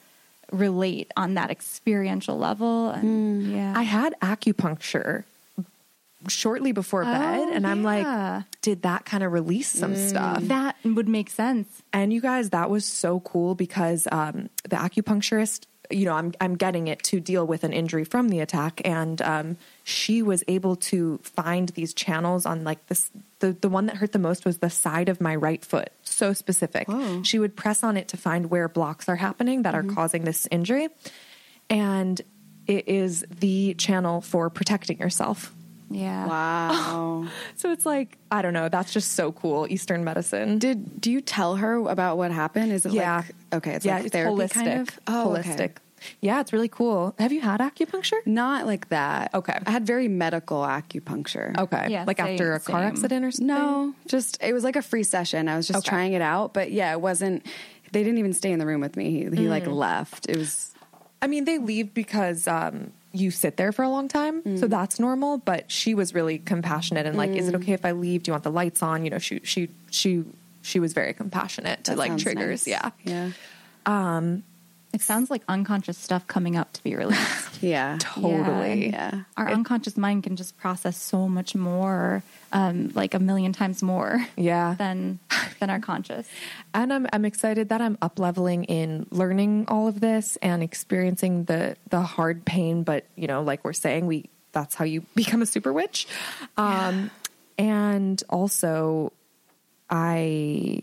[0.52, 2.90] relate on that experiential level.
[2.90, 5.24] And yeah, I had acupuncture
[6.28, 10.42] shortly before bed, and I'm like, did that kind of release some stuff?
[10.44, 11.82] that would make sense.
[11.92, 16.56] And you guys, that was so cool because um, the acupuncturist, you know, I'm I'm
[16.56, 19.56] getting it to deal with an injury from the attack, and um,
[19.88, 23.08] she was able to find these channels on like this.
[23.38, 25.90] The the one that hurt the most was the side of my right foot.
[26.02, 26.88] So specific.
[26.88, 27.22] Whoa.
[27.22, 29.94] She would press on it to find where blocks are happening that are mm-hmm.
[29.94, 30.88] causing this injury,
[31.70, 32.20] and
[32.66, 35.54] it is the channel for protecting yourself.
[35.88, 36.26] Yeah.
[36.26, 37.28] Wow.
[37.54, 38.68] So it's like I don't know.
[38.68, 39.68] That's just so cool.
[39.70, 40.58] Eastern medicine.
[40.58, 42.72] Did do you tell her about what happened?
[42.72, 43.18] Is it Yeah.
[43.18, 44.50] like okay, it's yeah, like it's therapy holistic.
[44.50, 45.00] kind of?
[45.06, 45.60] Oh, holistic.
[45.60, 45.74] okay.
[46.20, 47.14] Yeah, it's really cool.
[47.18, 48.24] Have you had acupuncture?
[48.26, 49.34] Not like that.
[49.34, 49.58] Okay.
[49.66, 51.56] I had very medical acupuncture.
[51.58, 51.86] Okay.
[51.90, 52.88] Yeah, like same- after a car same.
[52.88, 53.46] accident or something?
[53.48, 55.48] No, just it was like a free session.
[55.48, 55.88] I was just Okay.
[55.88, 57.44] trying it out, but yeah, it wasn't.
[57.92, 59.10] They didn't even stay in the room with me.
[59.10, 59.48] He, he Mm.
[59.48, 60.28] like left.
[60.28, 60.72] It was
[61.22, 64.60] I mean, they leave because um, you sit there for a long time, Mm.
[64.60, 65.38] so that's normal.
[65.38, 67.62] But she was really compassionate and like, is it Mm.
[67.62, 68.22] okay if I leave?
[68.24, 69.02] Do you want the lights on?
[69.04, 70.24] You know, she she she
[70.62, 72.66] she was very compassionate to that like triggers.
[72.66, 72.68] nice.
[72.68, 72.90] Yeah.
[73.04, 73.30] yeah,
[74.96, 77.58] It sounds like unconscious stuff coming up to be released.
[77.62, 78.88] yeah, Totally.
[78.88, 79.24] yeah.
[79.36, 84.24] Our unconscious mind can just process so much more, um, like a million times more
[84.36, 84.74] Yeah.
[84.78, 85.18] than
[85.60, 86.26] than our conscious.
[86.72, 91.44] and I'm I'm excited that I'm up leveling in learning all of this and experiencing
[91.44, 92.82] the the hard pain.
[92.82, 96.08] But you know, like we're saying, we that's how you become a super witch.
[96.56, 97.10] Um,
[97.58, 99.12] and also,
[99.90, 100.80] I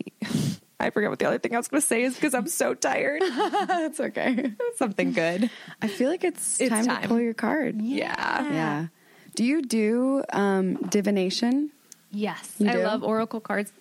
[0.80, 2.74] I forget what the other thing I was going to say is because I'm so
[2.74, 3.22] tired.
[3.66, 4.52] That's okay.
[4.76, 5.48] Something good.
[5.80, 7.02] I feel like it's, It's time, time.
[7.02, 7.80] to pull your card.
[7.80, 8.52] Yeah.
[8.52, 8.86] Yeah.
[9.34, 11.70] Do you do um, divination?
[12.10, 13.72] Yes, You I love oracle cards.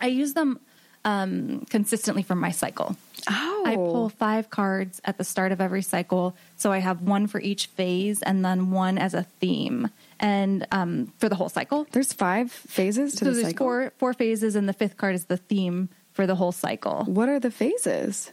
[0.00, 0.60] I use them
[1.04, 2.96] um, consistently for my cycle.
[3.28, 7.26] Oh, I pull five cards at the start of every cycle, so I have one
[7.26, 9.88] for each phase and then one as a theme,
[10.20, 11.86] and um, for the whole cycle.
[11.90, 13.64] There's five phases to So the there's cycle.
[13.64, 17.04] four four phases, and the fifth card is the theme for the whole cycle.
[17.04, 18.32] What are the phases?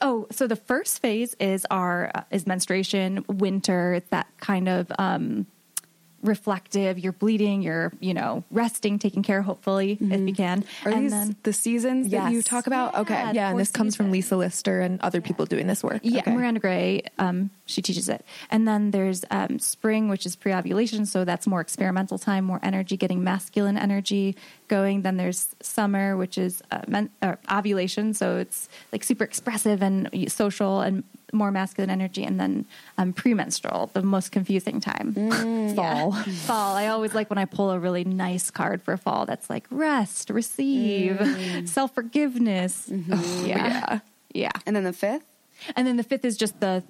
[0.00, 3.94] Oh, so the first phase is our uh, is menstruation, winter.
[3.94, 5.46] It's that kind of um,
[6.26, 6.98] reflective.
[6.98, 7.62] You're bleeding.
[7.62, 10.64] You're you know resting, taking care, hopefully if you can.
[10.84, 12.94] Are and these then the seasons that you talk about?
[12.94, 13.00] Yeah.
[13.00, 13.30] Okay.
[13.34, 14.10] Yeah, and this comes from.
[14.10, 16.00] Lisa Lister and other people doing this work.
[16.02, 16.34] Yeah, Okay.
[16.34, 18.24] Miranda Gray, um, she teaches it.
[18.50, 21.06] And then there's um, spring, which is pre ovulation.
[21.06, 24.36] So that's more experimental time, more energy, getting masculine energy
[24.68, 25.02] going.
[25.02, 28.14] Then there's summer, which is uh, men- uh, ovulation.
[28.14, 32.24] So it's like super expressive and social and more masculine energy.
[32.24, 32.66] And then
[32.98, 35.14] um, premenstrual, the most confusing time.
[35.14, 36.14] Mm, fall.
[36.14, 36.22] Yeah.
[36.46, 36.76] fall.
[36.76, 40.30] I always like when I pull a really nice card for fall that's like rest,
[40.30, 41.68] receive, mm.
[41.68, 42.88] self forgiveness.
[42.90, 43.12] Mm-hmm.
[43.14, 43.56] Oh, yeah.
[43.56, 43.98] yeah.
[44.32, 44.50] Yeah.
[44.66, 45.24] And then the fifth?
[45.74, 46.82] And then the fifth is just the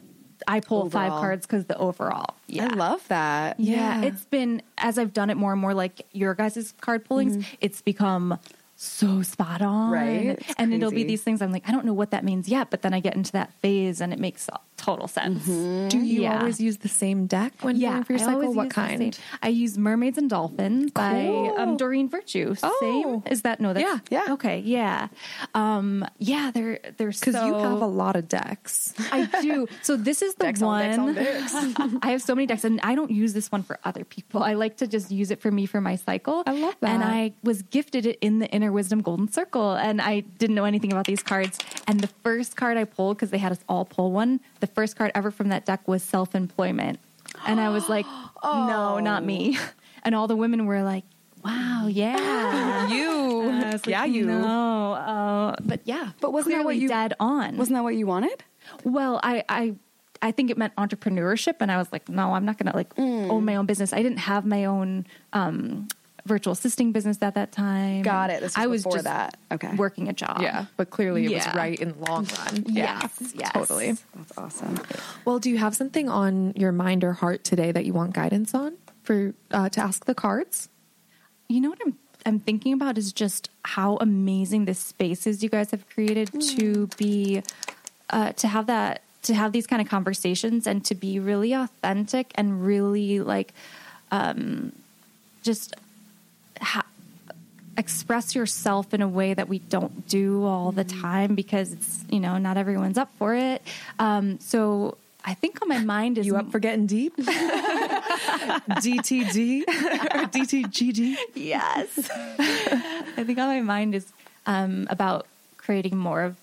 [0.47, 2.35] I pull five cards because the overall.
[2.47, 2.69] Yeah.
[2.71, 3.59] I love that.
[3.59, 4.01] yeah.
[4.01, 4.09] Yeah.
[4.09, 7.55] It's been as I've done it more and more like your guys' card pullings, mm-hmm.
[7.61, 8.39] it's become
[8.77, 9.91] so spot on.
[9.91, 10.39] Right?
[10.39, 12.71] It's And it'll be these things I'm like, I don't know what that means yet,
[12.71, 14.49] but then I get into that phase and it makes
[14.87, 15.45] total sense.
[15.93, 16.39] Do you Yeah.
[16.39, 18.55] always use the same deck when Yeah, pulling for your I cycle?
[18.55, 19.19] What kind?
[19.43, 21.55] I use Mermaids and Dolphins by Cool.
[21.61, 22.55] um, Doreen Virtue.
[22.63, 22.77] Oh.
[22.81, 23.73] Same is that no?
[23.73, 24.33] That's, Yeah, yeah.
[24.35, 25.09] Okay, yeah,
[25.55, 26.51] um, yeah.
[26.55, 28.95] They're they're Because so you have a lot of decks.
[29.13, 29.67] I do.
[29.83, 31.15] So this is the Decks on one.
[31.15, 34.05] decks on I have so many decks, and I don't use this one for other
[34.05, 34.43] people.
[34.43, 36.43] I like to just use it for me for my cycle.
[36.47, 36.91] I love that.
[36.91, 37.03] And.
[37.07, 40.93] I was gifted it in the Inner Wisdom Golden Circle, and I didn't know anything
[40.93, 41.59] about these cards.
[41.89, 44.41] And the first card I pulled because they had us all pull one.
[44.61, 46.99] The first card ever from that deck was self employment,
[47.47, 48.07] and I was like,
[48.45, 49.59] no, not me.
[50.03, 51.03] And all the women were like.
[51.45, 52.87] Wow, yeah.
[52.89, 53.51] you.
[53.51, 54.27] Like, yeah, you.
[54.27, 56.11] No, uh, but yeah.
[56.21, 57.57] But wasn't that what you- dead on?
[57.57, 58.45] Wasn't that what you wanted?
[58.85, 59.75] Well, I, I,
[60.23, 62.95] I think it meant entrepreneurship, and I was like, no, I'm not going to like
[62.95, 63.31] Mm.
[63.31, 63.93] own my own business.
[63.93, 65.89] I didn't have my own um,
[66.27, 68.03] virtual assisting business at that time.
[68.03, 68.41] Got it.
[68.41, 69.37] This was I was before just that.
[69.53, 69.75] Okay.
[69.77, 70.41] working a job.
[70.43, 71.47] Yeah, but clearly it Yeah.
[71.47, 72.65] was right in the long run.
[72.69, 73.53] Yeah, Yes, yes.
[73.53, 73.93] totally.
[74.15, 74.79] That's awesome.
[75.25, 78.55] Well, do you have something on your mind or heart today that you want guidance
[78.55, 80.69] on for uh, to ask the cards?
[81.49, 81.97] You know what I'm
[82.27, 86.29] I'm thinking about is just how amazing the spaces you guys have created
[86.59, 87.43] to be
[88.11, 92.33] uh, to have that to have these kind of conversations and to be really authentic
[92.35, 93.53] and really like
[94.11, 94.73] um,
[95.43, 95.75] just
[96.61, 96.87] ha-
[97.79, 102.21] express yourself in a way that we don't do all the time because it's you
[102.21, 103.63] know not everyone's up for it.
[103.99, 107.15] Um, so I think on my mind is You up for getting deep?
[108.87, 111.17] DTD or DTGG?
[111.35, 112.11] yes.
[112.39, 114.07] I think on my mind is
[114.47, 115.27] um, about
[115.57, 116.37] creating more of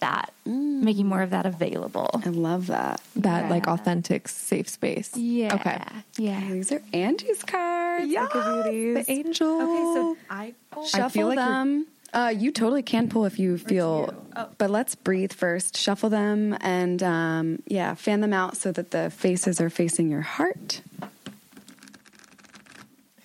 [0.00, 2.08] that, making more of that available.
[2.24, 3.00] I love that.
[3.16, 5.16] That like authentic, safe space.
[5.16, 5.54] Yeah.
[5.56, 5.82] Okay.
[6.16, 6.40] Yeah.
[6.48, 7.77] These are Angie's cards.
[8.06, 9.06] Look at these.
[9.06, 9.60] the angel.
[9.62, 10.54] Okay, so I
[10.86, 11.86] Shuffle feel like you're- them.
[12.14, 14.14] Uh, you totally can pull if you feel,
[14.56, 15.76] but let's breathe first.
[15.76, 20.22] Shuffle them and um, yeah, fan them out so that the faces are facing your
[20.22, 20.80] heart.
[21.02, 21.08] I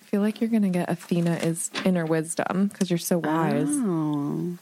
[0.04, 3.66] feel like you're gonna get Athena is inner wisdom because you're so wise.
[3.70, 4.58] Oh,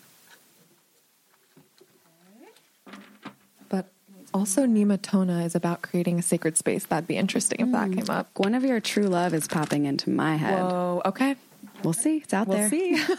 [4.34, 6.86] also Nemetona is about creating a sacred space.
[6.86, 7.96] That'd be interesting if that mm.
[7.96, 8.32] came up.
[8.34, 10.62] Guinevere True Love is popping into my head.
[10.62, 11.02] Whoa.
[11.04, 11.36] Okay.
[11.82, 12.18] We'll see.
[12.18, 12.68] It's out there.
[12.70, 12.98] We'll there.
[12.98, 13.14] see.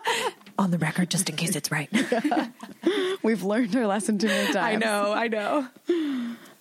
[0.58, 1.88] On the record, just in case it's right.
[3.22, 4.56] We've learned our lesson too many times.
[4.58, 5.12] I know.
[5.12, 5.68] I know.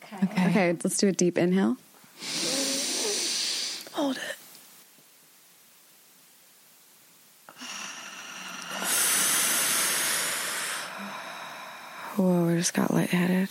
[0.03, 0.49] Okay.
[0.49, 1.77] Okay, let's do a deep inhale.
[3.93, 4.35] Hold it.
[12.15, 13.49] Whoa, I just got lightheaded.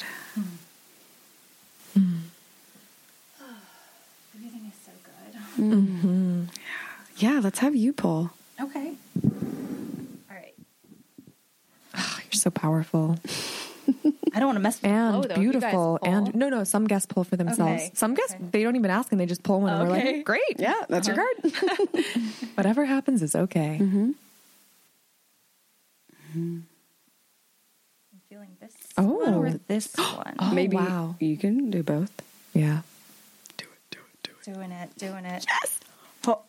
[4.34, 4.92] Everything is so
[5.58, 6.48] good.
[7.16, 8.30] Yeah, let's have you pull.
[8.60, 8.94] Okay.
[9.24, 10.54] All right.
[11.96, 13.18] Oh, you're so powerful
[14.34, 15.40] I don't want to mess with the and flow, though.
[15.40, 15.70] Beautiful.
[15.70, 15.98] pull.
[16.02, 17.82] And no, no, some guests pull for themselves.
[17.82, 17.90] Okay.
[17.94, 18.44] Some guests, Okay.
[18.52, 19.72] they don't even ask and they just pull one.
[19.72, 20.42] And we're like, great.
[20.58, 21.52] Yeah, that's your card.
[22.54, 23.78] Whatever happens is okay.
[23.80, 24.10] Mm-hmm.
[26.30, 26.58] Mm-hmm.
[28.12, 29.02] I'm feeling this Oh.
[29.04, 30.34] one or this one.
[30.38, 31.16] Oh, Maybe wow.
[31.20, 32.12] you can do both.
[32.52, 32.82] Yeah.
[34.52, 35.10] Do it, do it, do it.
[35.10, 35.80] Doing it, Yes.
[35.80, 35.86] it.
[36.26, 36.42] Oh,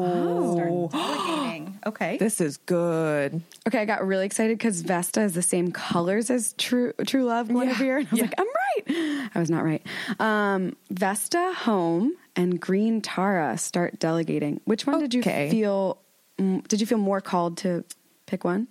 [0.00, 0.54] Oh.
[0.54, 0.72] Start.
[1.86, 2.16] Okay.
[2.16, 3.42] This is good.
[3.68, 7.46] Okay, I got really excited because Vesta is the same colors as True True Love
[7.48, 7.98] Guinevere.
[7.98, 9.30] And I was like, I'm right.
[9.34, 9.86] I was not right.
[10.18, 14.60] Um, Vesta, Home, and Green Tara start delegating.
[14.64, 15.98] Which one did you feel?
[16.38, 17.84] mm, Did you feel more called to
[18.26, 18.66] pick one?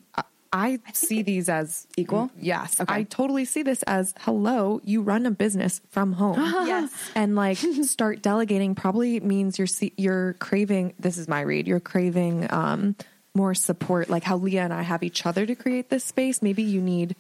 [0.56, 2.32] I see these as Equal?
[2.40, 2.80] Yes.
[2.80, 2.94] Okay.
[2.94, 6.40] I totally see this as hello, you run a business from home.
[6.66, 6.92] Yes.
[7.16, 9.68] And like start delegating probably means you're
[9.98, 11.68] you're craving this is my read.
[11.68, 12.96] You're craving um
[13.34, 16.42] more support like how Leah and I have each other to create this space.
[16.42, 17.16] Maybe you need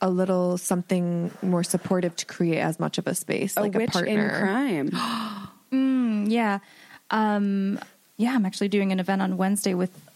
[0.00, 3.88] a little something more supportive to create as much of a space A like witch
[3.88, 4.28] a partner.
[4.28, 4.90] in crime.
[6.30, 6.58] Yeah.
[7.10, 7.78] Um,
[8.16, 10.07] yeah, I'm actually doing an event on Wednesday with a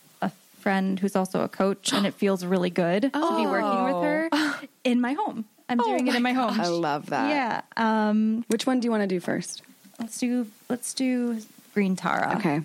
[0.63, 4.31] friend who's also a coach, and it feels really good to be working with her
[4.85, 5.45] in my home.
[5.69, 6.61] I'm doing it in my home.
[6.61, 7.29] I love that.
[7.29, 7.63] Yeah.
[7.77, 9.63] Um, Which one do you want to do first?
[10.03, 11.41] let's do let's do
[11.75, 12.37] Green Tara.
[12.37, 12.63] Okay.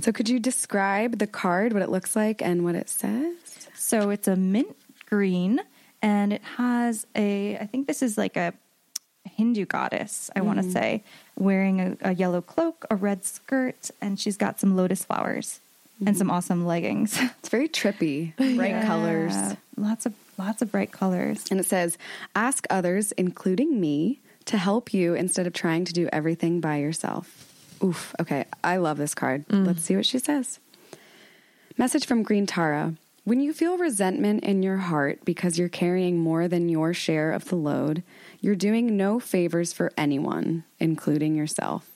[0.00, 3.36] So could you describe the card, what it looks like, and what it says?
[3.74, 4.76] So it's a mint
[5.08, 5.60] green,
[6.02, 7.56] and it has a.
[7.56, 8.52] I think this is like a
[9.24, 10.30] Hindu goddess.
[10.36, 11.02] I want to say
[11.36, 15.60] wearing a, a yellow cloak, a red skirt, and she's got some lotus flowers
[16.04, 17.18] and some awesome leggings.
[17.38, 18.86] It's very trippy, bright Yeah.
[18.86, 19.34] colors.
[19.76, 21.44] Lots of lots of bright colors.
[21.50, 21.96] And it says,
[22.34, 27.52] ask others, including me, to help you instead of trying to do everything by yourself.
[27.82, 28.14] Oof.
[28.20, 28.44] Okay.
[28.64, 29.46] I love this card.
[29.48, 29.66] Mm.
[29.66, 30.58] Let's see what she says.
[31.76, 32.94] Message from Green Tara.
[33.24, 37.46] When you feel resentment in your heart because you're carrying more than your share of
[37.46, 38.02] the load,
[38.40, 41.90] you're doing no favors for anyone, including yourself.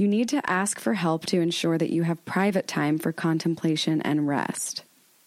[0.00, 4.00] You need to ask for help to ensure that you have private time for contemplation
[4.00, 4.82] and rest.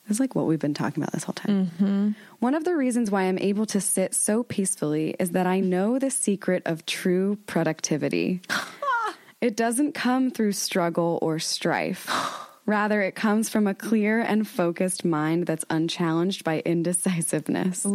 [0.09, 1.67] It's like what we've been talking about this whole time.
[1.67, 2.11] Mm-hmm.
[2.39, 5.99] One of the reasons why I'm able to sit so peacefully is that I know
[5.99, 8.41] the secret of true productivity.
[9.41, 12.09] it doesn't come through struggle or strife.
[12.65, 17.85] Rather, it comes from a clear and focused mind that's unchallenged by indecisiveness.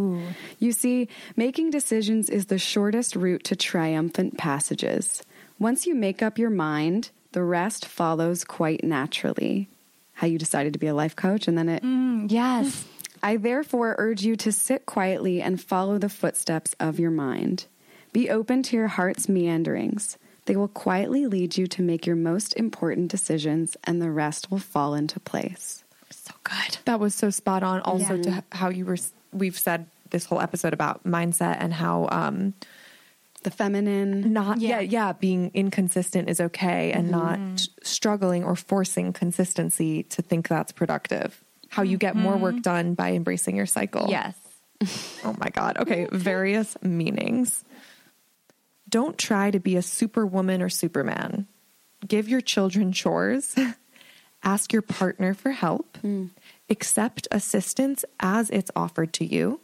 [0.61, 5.25] You see, making decisions is the shortest route to triumphant passages.
[5.59, 9.69] Once you make up your mind, the rest follows quite naturally.
[10.15, 11.83] How you decided to be a life coach, and then it
[12.29, 12.85] Yes.
[13.23, 17.67] I therefore urge you to sit quietly and follow the footsteps of your mind.
[18.13, 20.17] Be open to your heart's meanderings.
[20.47, 24.59] They will quietly lead you to make your most important decisions, and the rest will
[24.59, 25.85] fall into place.
[26.11, 26.79] So good.
[26.85, 27.81] That was so spot on.
[27.83, 28.97] Also, to how you were,
[29.33, 32.55] we've said this whole episode about mindset and how um,
[33.49, 34.33] The feminine.
[34.35, 34.81] not, yeah.
[34.81, 34.81] Yeah.
[34.81, 37.47] yeah, being inconsistent is okay and mm-hmm.
[37.55, 41.43] not struggling or forcing consistency to think that's productive.
[41.71, 42.63] How you get more work mm-hmm.
[42.63, 44.07] done by embracing your cycle.
[44.11, 44.37] Yes.
[45.25, 45.79] Oh my God.
[45.79, 46.07] Okay.
[46.13, 47.65] Various meanings.
[48.89, 51.49] Don't try to be a superwoman or superman.
[52.07, 53.57] Give your children chores.
[54.45, 55.97] Ask your partner for help.
[55.99, 56.27] Hmm.
[56.71, 59.61] Accept assistance as it's offered to you.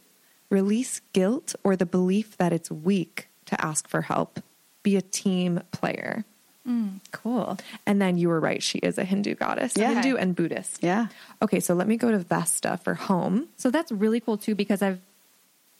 [0.49, 4.39] Release guilt or the belief that it's weak to ask for help.
[4.83, 6.25] Be a team player.
[6.67, 7.57] Mm, cool.
[7.85, 8.61] And then you were right.
[8.61, 9.93] She is a Hindu goddess, Yeah.
[9.93, 10.81] Hindu and Buddhist.
[10.81, 11.07] Yeah.
[11.41, 11.59] Okay.
[11.59, 13.49] So let me go to Vesta for home.
[13.57, 14.99] So that's really cool too because I've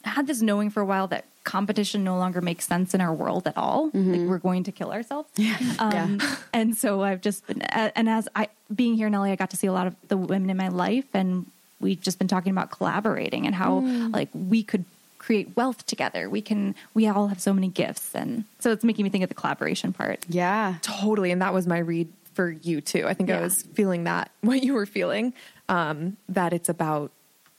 [0.04, 3.48] had this knowing for a while that competition no longer makes sense in our world
[3.48, 3.86] at all.
[3.86, 4.28] Like mm-hmm.
[4.28, 5.30] we're going to kill ourselves.
[5.38, 5.58] Yeah.
[5.80, 6.22] Um,
[6.54, 9.58] And so I've just been, and as I being here in LA, I got to
[9.58, 11.46] see a lot of the women in my life, and
[11.80, 14.14] we've just been talking about collaborating and how mm.
[14.14, 14.86] like we could
[15.26, 16.30] create wealth together.
[16.30, 16.76] We can.
[16.94, 19.92] We all have so many gifts, and so it's making me think of the collaboration
[19.92, 20.24] part.
[20.30, 20.76] Yeah.
[20.84, 21.32] Totally.
[21.32, 23.08] And that was my read for you too.
[23.08, 25.34] I think I was feeling that, what you were feeling,
[25.68, 27.12] um, that it's about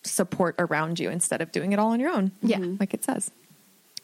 [0.05, 2.31] support around you instead of doing it all on your own.
[2.43, 2.59] Yeah.
[2.79, 3.31] Like it says.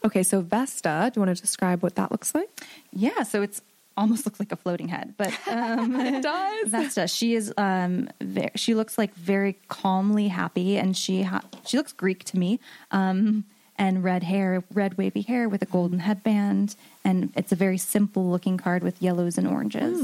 [0.05, 0.25] Okay.
[0.25, 2.49] So Vesta, do you want to describe what that looks like?
[2.93, 3.63] Yeah, so it's
[3.97, 6.69] almost looks like a floating head, but um, It does.
[6.69, 11.77] Vesta, she is um, ve- she looks like very calmly happy, and she ha- she
[11.77, 12.59] looks Greek to me.
[12.91, 13.45] Um,
[13.78, 18.31] and red hair, red wavy hair with a golden headband, and it's a very simple
[18.31, 19.99] looking card with yellows and oranges.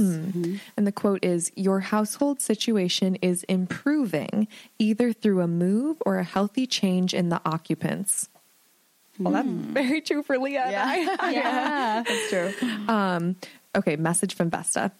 [0.76, 6.24] And the quote is Your household situation is improving either through a move or a
[6.24, 8.28] healthy change in the occupants.
[9.18, 10.64] Well, that's very true for Leah.
[10.66, 10.76] and
[11.20, 11.30] I.
[11.32, 12.68] Yeah, That's true.
[12.88, 13.36] Um,
[13.76, 14.92] okay, message from Vesta.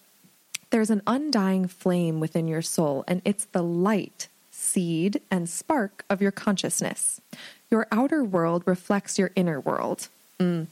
[0.70, 6.20] There's an undying flame within your soul, and it's the light, seed, and spark of
[6.20, 7.20] your consciousness.
[7.70, 10.08] Your outer world reflects your inner world.
[10.40, 10.66] Mm.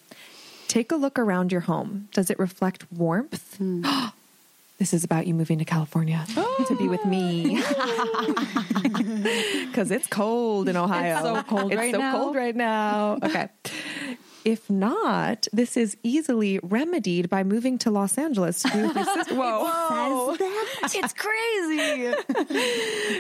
[0.69, 2.09] Take a look around your home.
[2.13, 3.59] Does it reflect warmth?
[4.79, 6.25] this is about you moving to California
[6.67, 7.63] to be with me.
[9.67, 11.21] Because it's cold in Ohio.
[11.23, 12.13] so cold It's right so now.
[12.19, 13.19] cold right now.
[13.23, 13.49] Okay.
[14.47, 19.05] If not, this is easily remedied by moving to Los Angeles to be with your
[19.05, 19.35] sister.
[19.35, 20.37] Whoa.
[20.85, 22.15] it's crazy.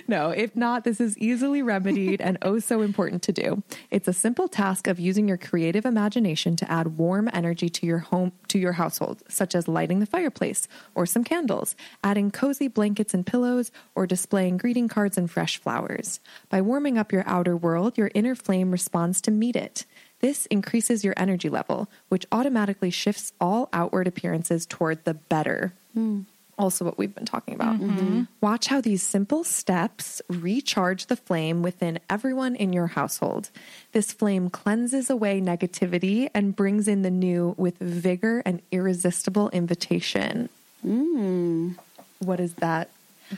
[0.09, 3.63] No, if not, this is easily remedied and oh so important to do.
[3.91, 7.99] It's a simple task of using your creative imagination to add warm energy to your
[7.99, 11.75] home to your household, such as lighting the fireplace or some candles,
[12.05, 16.21] adding cozy blankets and pillows, or displaying greeting cards and fresh flowers.
[16.51, 19.87] By warming up your outer world, your inner flame responds to meet it.
[20.21, 25.75] This increases your energy level, which automatically shifts all outward appearances toward the better.
[25.95, 26.23] Hmm.
[26.59, 27.75] Also, what we've been talking about.
[27.75, 27.99] Mm-hmm.
[27.99, 28.23] Mm-hmm.
[28.41, 33.51] Watch how these simple steps recharge the flame within everyone in your household.
[33.93, 40.49] This flame cleanses away negativity and brings in the new with vigor and irresistible invitation.
[40.81, 41.73] Hmm.
[42.21, 42.89] What is that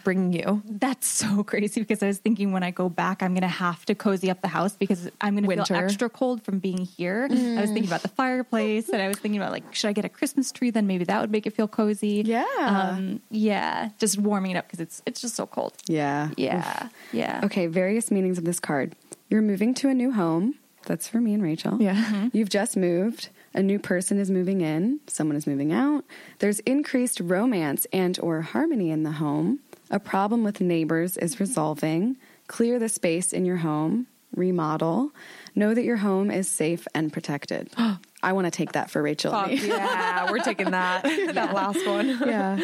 [0.05, 0.63] bringing you?
[0.65, 3.85] That's so crazy because I was thinking when I go back, I'm going to have
[3.87, 7.29] to cozy up the house because I'm going to feel extra cold from being here.
[7.31, 10.05] I was thinking about the fireplace and I was thinking about like, should I get
[10.05, 10.71] a Christmas tree?
[10.71, 12.23] Then maybe that would make it feel cozy.
[12.25, 12.45] Yeah.
[12.61, 13.91] Um, yeah.
[13.99, 15.75] Just warming it up because it's, it's just so cold.
[15.87, 16.31] Yeah.
[16.37, 16.89] Yeah.
[17.13, 17.41] Yeah.
[17.45, 18.95] Okay, various meanings of this card.
[19.29, 20.55] You're moving to a new home.
[20.87, 21.81] That's for me and Rachel.
[21.81, 22.29] Yeah.
[22.33, 23.29] You've just moved.
[23.55, 25.01] A new person is moving in.
[25.07, 26.05] Someone is moving out.
[26.39, 29.61] There's increased romance and or harmony in the home.
[29.91, 32.17] A problem with neighbors is resolving.
[32.47, 34.07] Clear the space in your home.
[34.37, 35.11] Remodel.
[35.55, 37.71] Know that your home is safe and protected.
[38.23, 39.33] I want to take that for Rachel.
[39.49, 41.03] yeah, we're taking that.
[41.35, 42.09] that last one.
[42.27, 42.59] yeah.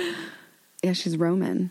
[0.83, 1.71] Yeah, she's Roman.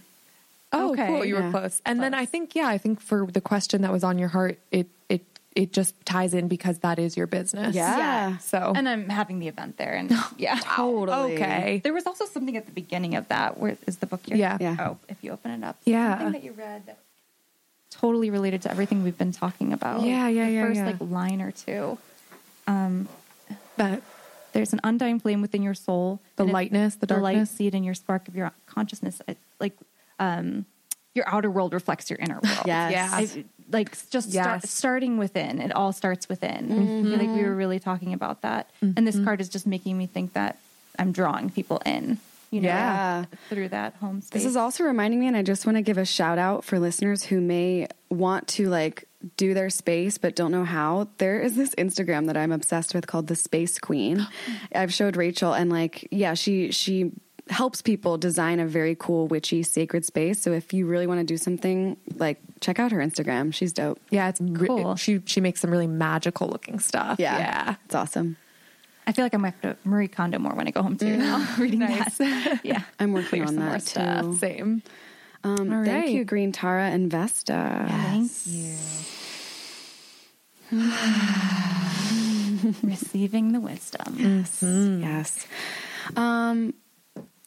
[0.71, 1.05] Oh, Okay.
[1.07, 1.23] cool.
[1.25, 1.45] You Yeah.
[1.45, 1.81] were close.
[1.85, 4.57] And then I think, yeah, I think for the question that was on your heart,
[4.71, 5.21] it it
[5.55, 7.75] it just ties in because that is your business.
[7.75, 7.97] Yeah.
[7.97, 8.38] Yeah.
[8.39, 9.93] So And I'm having the event there.
[9.93, 10.59] And yeah.
[10.63, 11.35] Totally.
[11.35, 11.81] okay.
[11.84, 13.57] There was also something at the beginning of that.
[13.59, 14.38] Where is the book here?
[14.38, 14.57] Yeah.
[14.59, 14.77] Yeah.
[14.80, 15.77] Oh, if you open it up.
[15.85, 16.17] Yeah.
[16.17, 16.97] Something that you read that
[17.93, 20.01] totally related to everything we've been talking about.
[20.01, 20.85] Yeah, yeah, the yeah, First yeah.
[20.88, 21.97] like line or two.
[22.65, 24.01] that
[24.51, 26.19] There's an undying flame within your soul.
[26.35, 27.51] The lightness, the the light darkness.
[27.51, 29.21] seed in your spark of your consciousness.
[29.59, 29.73] Like,
[30.19, 30.65] um,
[31.13, 32.57] your outer world reflects your inner world.
[32.65, 32.91] Yes.
[32.91, 33.38] Yes.
[33.38, 35.59] I, like just start, starting within.
[35.59, 36.71] It all starts within.
[36.71, 38.69] I feel like we were really talking about that.
[38.81, 39.25] And this mm-hmm.
[39.25, 40.59] card is just making me think that
[40.97, 42.19] I'm drawing people in
[42.53, 43.25] you know, Yeah.
[43.49, 44.43] through that home space.
[44.43, 46.79] This is also reminding me, and I just want to give a shout out for
[46.79, 51.07] listeners who may want to like do their space but don't know how.
[51.17, 54.27] There is this Instagram that I'm obsessed with called the Space Queen.
[54.75, 57.11] I've showed Rachel, and like, yeah, she she
[57.49, 60.41] helps people design a very cool witchy sacred space.
[60.41, 63.53] So if you really want to do something, like check out her Instagram.
[63.53, 63.99] She's dope.
[64.10, 64.95] Yeah, it's re- Cool.
[64.95, 67.20] she she makes some really magical looking stuff.
[67.20, 67.76] Yeah, yeah.
[67.86, 68.38] it's awesome.
[69.06, 70.98] I feel like I'm going to have to Marie Kondo more when I go home
[70.98, 72.18] too now, reading Nice.
[72.20, 72.61] that.
[72.64, 72.84] yeah.
[72.99, 74.22] I'm working Clear on some more that stuff.
[74.22, 74.38] too.
[74.38, 74.82] Same.
[75.44, 76.10] Um, All Thank right.
[76.10, 77.86] you, Green Tara and Vesta.
[77.90, 78.76] Thank you.
[82.82, 84.15] Receiving the wisdom.
[84.18, 84.64] Yes.
[84.64, 85.48] Yes.
[86.15, 86.74] Um,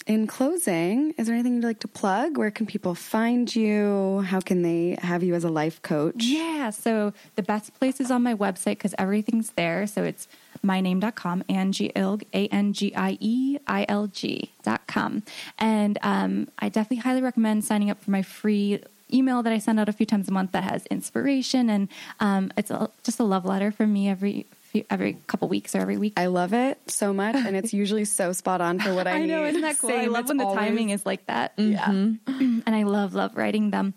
[0.07, 2.39] in closing, is there anything you'd like to plug?
[2.39, 4.21] Where can people find you?
[4.27, 6.23] How can they have you as a life coach?
[6.25, 9.87] Yeah, so the best place is on my website because everything's there.
[9.87, 10.29] So it's
[10.65, 15.25] myname.com, Angie Ilg, A N G I E I L G dot com.
[15.59, 19.81] And um, I definitely highly recommend signing up for my free email that I send
[19.81, 21.69] out a few times a month that has inspiration.
[21.69, 21.89] And
[22.21, 25.79] um, it's a, just a love letter from me every few, every couple weeks or
[25.79, 26.15] every week.
[26.17, 29.29] I love it so much, and it's usually so spot on for what I, need.
[29.29, 29.91] know, isn't that cool?
[29.91, 31.53] I love it's when the timing is like that.
[31.57, 31.89] Yeah.
[31.91, 33.95] and I love love writing them.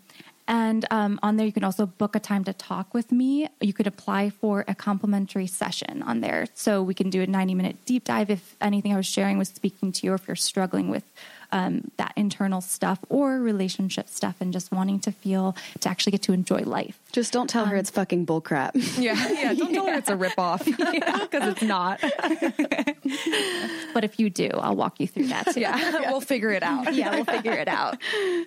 [0.47, 3.47] And um, on there, you can also book a time to talk with me.
[3.61, 7.53] You could apply for a complimentary session on there, so we can do a ninety
[7.53, 10.35] minute deep dive if anything I was sharing was speaking to you, or if you're
[10.35, 11.03] struggling with
[11.51, 16.21] um, that internal stuff or relationship stuff, and just wanting to feel to actually get
[16.23, 16.99] to enjoy life.
[17.11, 18.71] Just don't tell her it's fucking bullcrap.
[18.99, 19.53] Yeah, yeah.
[19.53, 20.65] Don't tell her it's a ripoff
[21.29, 21.99] because it's not.
[23.93, 25.61] But if you do, I'll walk you through that too.
[25.61, 26.93] Yeah, we'll figure it out.
[26.93, 27.97] yeah, we'll figure it out.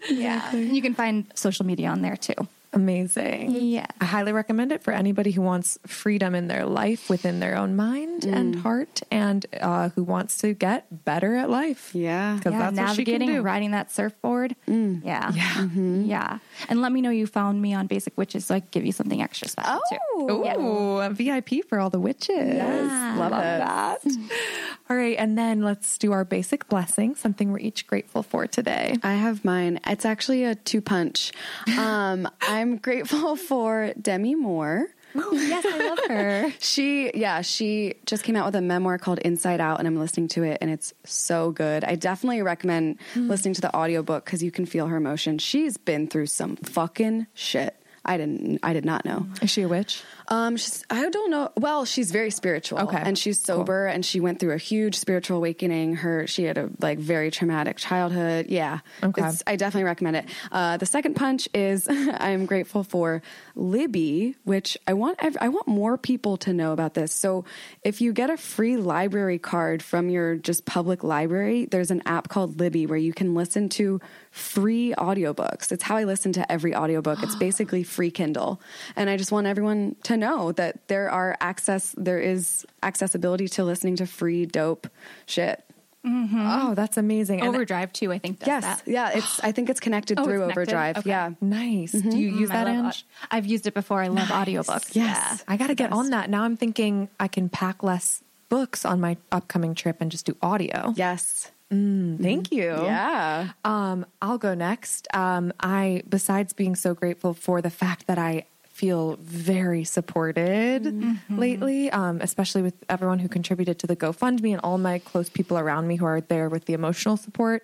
[0.09, 2.35] Yeah, and you can find social media on there too.
[2.75, 3.51] Amazing.
[3.51, 3.87] Yeah.
[4.01, 7.77] I highly recommend it for anybody who wants freedom in their life within their own
[7.77, 11.95] mind and heart and uh, who wants to get better at life.
[11.95, 12.37] Yeah.
[12.37, 14.57] Because yeah, that's what she navigating, riding that surfboard.
[14.67, 15.33] Yeah.
[15.33, 15.69] Yeah.
[15.75, 16.39] Yeah.
[16.69, 18.93] And let me know you found me on Basic Witches so I can give you
[18.93, 19.97] something extra special too.
[20.31, 22.37] Ooh, a VIP for all the witches.
[22.55, 23.17] Yeah.
[23.19, 23.59] Love, Love it.
[23.59, 23.99] that.
[24.91, 28.97] all right, and then let's do our basic blessing, something we're each grateful for today.
[29.03, 29.81] I have mine.
[29.87, 31.33] It's actually a two punch.
[31.83, 32.29] Um,
[32.63, 34.87] I'm grateful for Demi Moore.
[35.17, 36.53] Oh, yes, I love her.
[36.61, 40.29] She, yeah, she just came out with a memoir called Inside Out, and I'm listening
[40.29, 41.83] to it, and it's so good.
[41.83, 43.29] I definitely recommend hmm.
[43.29, 45.39] listening to the audiobook because you can feel her emotion.
[45.39, 47.77] She's been through some fucking shit.
[48.05, 49.27] I didn't, I did not know.
[49.43, 50.03] Is she a witch?
[50.29, 51.51] Um, she's, I don't know.
[51.57, 52.79] Well, she's very spiritual.
[52.81, 53.01] Okay.
[53.03, 55.97] and she's sober, and she went through a huge spiritual awakening.
[55.97, 58.47] Her, she had a like very traumatic childhood.
[58.49, 58.81] Yeah.
[59.03, 59.21] Okay.
[59.21, 60.25] It's- I definitely recommend it.
[60.51, 63.23] Uh, the second punch is I'm grateful for
[63.55, 65.19] Libby, which I want.
[65.41, 67.15] I want more people to know about this.
[67.15, 67.45] So
[67.83, 72.29] if you get a free library card from your just public library, there's an app
[72.29, 74.01] called Libby where you can listen to
[74.31, 75.71] free audiobooks.
[75.73, 77.23] It's how I listen to every audiobook.
[77.23, 78.61] It's basically free Kindle.
[78.97, 83.65] And I just want everyone to know that there are access there is accessibility to
[83.65, 84.87] listening to free dope
[85.27, 85.65] shit.
[86.07, 86.47] Mm-hmm.
[86.51, 87.41] Oh, that's amazing.
[87.41, 88.65] And- Overdrive too, I think does Yes.
[88.65, 88.83] that.
[88.87, 90.61] Yeah, it's I think it's connected Oh, through it's connected?
[90.75, 90.97] Overdrive.
[90.99, 91.11] Okay.
[91.11, 91.31] Yeah.
[91.41, 91.93] nice.
[91.95, 92.11] Mm-hmm.
[92.11, 92.59] Do you use mm-hmm.
[92.59, 93.05] I that, love Ange?
[93.07, 94.03] au- I've used it before.
[94.03, 94.95] I love audiobooks.
[94.97, 95.45] Yes.
[95.47, 96.29] I got to get on that.
[96.29, 100.37] Now I'm thinking I can pack less books on my upcoming trip and just do
[100.43, 100.93] audio.
[100.97, 101.51] Yes.
[101.73, 102.65] Mm, thank you.
[102.65, 103.51] Yeah.
[103.65, 105.09] Um, I'll go next.
[105.15, 108.45] Um, I, besides being so grateful for the fact that I
[108.83, 110.83] feel very supported
[111.31, 115.57] lately, um, especially with everyone who contributed to the GoFundMe and all my close people
[115.57, 117.63] around me who are there with the emotional support.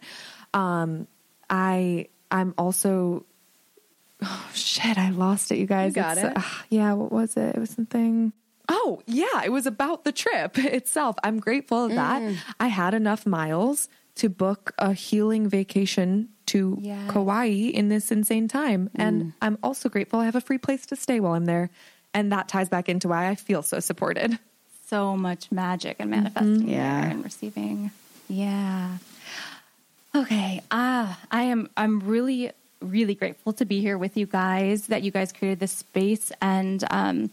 [0.54, 1.08] Um,
[1.50, 3.26] I, I'm also,
[4.22, 5.96] oh shit, I lost it, you guys.
[5.96, 6.36] You got It's, it.
[6.36, 7.56] uh, yeah, what was it?
[7.56, 8.32] It was something.
[8.68, 11.16] Oh, yeah, it was about the trip itself.
[11.24, 12.22] I'm grateful that
[12.60, 17.10] I had enough miles to book a healing vacation to Yes.
[17.10, 18.90] Kauai in this insane time.
[18.94, 21.70] And I'm also grateful I have a free place to stay while I'm there.
[22.14, 24.38] And that ties back into why I feel so supported.
[24.86, 27.02] So much magic and manifesting Yeah.
[27.02, 27.90] there and receiving.
[28.28, 28.96] Yeah.
[30.14, 30.62] Okay.
[30.70, 31.68] Ah, I am.
[31.76, 32.50] I'm really,
[32.80, 34.86] really grateful to be here with you guys.
[34.86, 37.30] That you guys created this space, and um,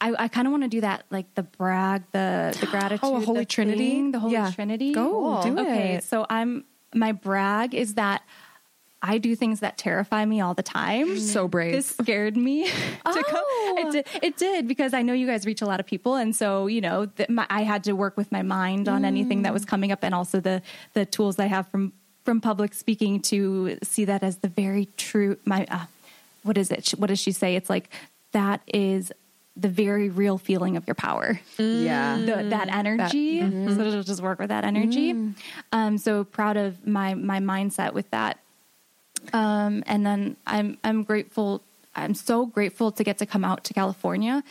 [0.00, 3.16] I, I kind of want to do that, like the brag, the the gratitude, Oh,
[3.16, 3.78] a the Holy Trinity?
[3.90, 4.50] thing, the Holy Yeah.
[4.50, 4.92] Trinity.
[4.92, 6.04] Go, do okay, it.
[6.04, 6.64] so I'm
[6.94, 8.22] my brag is that.
[9.04, 11.18] I do things that terrify me all the time.
[11.18, 11.72] So brave.
[11.72, 12.72] This scared me to
[13.04, 13.22] Oh.
[13.28, 13.78] come.
[13.88, 16.36] It did, it did because I know you guys reach a lot of people, and
[16.36, 19.64] so you know my, I had to work with my mind on anything that was
[19.64, 20.62] coming up, and also the
[20.92, 21.92] the tools I have from
[22.24, 25.36] from public speaking to see that as the very true.
[25.44, 25.86] My uh,
[26.44, 26.90] what is it?
[26.90, 27.56] What does she say?
[27.56, 27.90] It's like
[28.30, 29.10] that is
[29.56, 32.16] the very real feeling of your power Yeah.
[32.18, 33.40] the, that energy.
[33.40, 35.12] So it'll just work with that energy.
[35.72, 38.38] Um, so proud of my my mindset with that.
[39.32, 41.62] Um, and then I'm I'm grateful.
[41.94, 44.42] I'm so grateful to get to come out to California.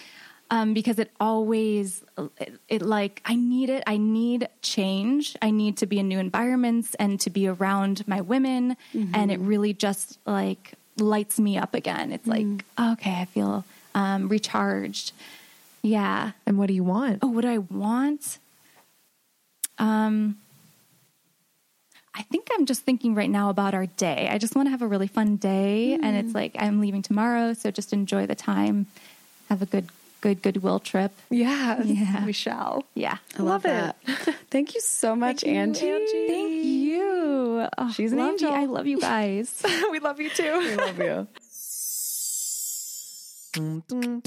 [0.50, 2.04] Um, because it always
[2.38, 3.84] it, it like I need it.
[3.88, 5.38] I need change.
[5.42, 8.76] I need to be in new environments and to be around my women.
[9.14, 12.12] And it really just like lights me up again.
[12.12, 13.64] It's like okay, I feel
[13.96, 15.12] um, recharged.
[15.84, 16.32] Yeah.
[16.46, 17.20] And what do you want?
[17.22, 18.38] Oh, what do I want?
[19.80, 20.38] Um,
[22.14, 24.28] I think I'm just thinking right now about our day.
[24.32, 27.54] I just want to have a really fun day, and it's like I'm leaving tomorrow,
[27.54, 28.86] so just enjoy the time,
[29.50, 29.88] have a good,
[30.20, 31.14] good goodwill trip.
[31.30, 32.26] Yeah, Yeah.
[32.26, 32.84] we shall.
[32.96, 34.36] Yeah, I love, Love it.
[34.52, 35.90] Thank you so much, you, Angie.
[35.90, 36.28] Angie.
[36.28, 37.68] thank you.
[37.78, 38.48] Oh, She's an love you.
[38.50, 38.52] angel.
[38.54, 39.64] I love you guys.
[39.92, 40.60] we love you too.
[40.60, 41.28] We love you.
[43.54, 44.22] Mm-hmm.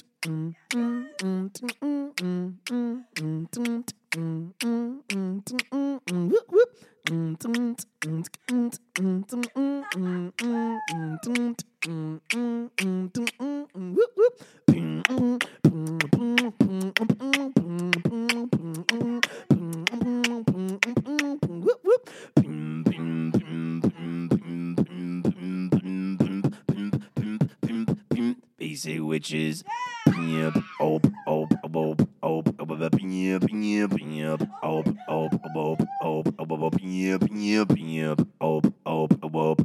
[28.64, 29.62] Basic witches.
[30.06, 30.56] Yep.
[30.78, 34.40] Op, op, op, op, op, op, op, yep, yep, yep.
[34.60, 38.20] Op, op, op, op, op, op, op, yep, yep, yep.
[38.38, 39.60] Op, op, op,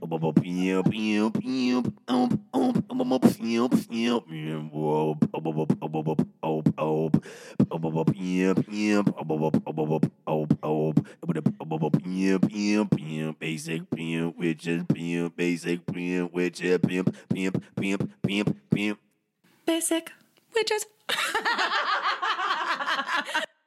[0.00, 1.86] op, op, op, yep, yep, yep.
[2.06, 4.68] Op, op, op, op, yep, yep, yep.
[5.30, 7.26] Op, op, op, op, op, op, op, op.
[7.68, 9.08] Op, op, op, yep, yep.
[9.16, 9.90] Op, op, op, op, op,
[10.24, 10.98] op, op,
[11.58, 13.38] op, op, op, yep, yep, yep.
[13.38, 18.37] Basic pimp, witches, pimp, basic pimp, witches, pimp, pimp, pimp, pimp, pimp.
[19.66, 20.12] Basic
[20.54, 20.86] witches.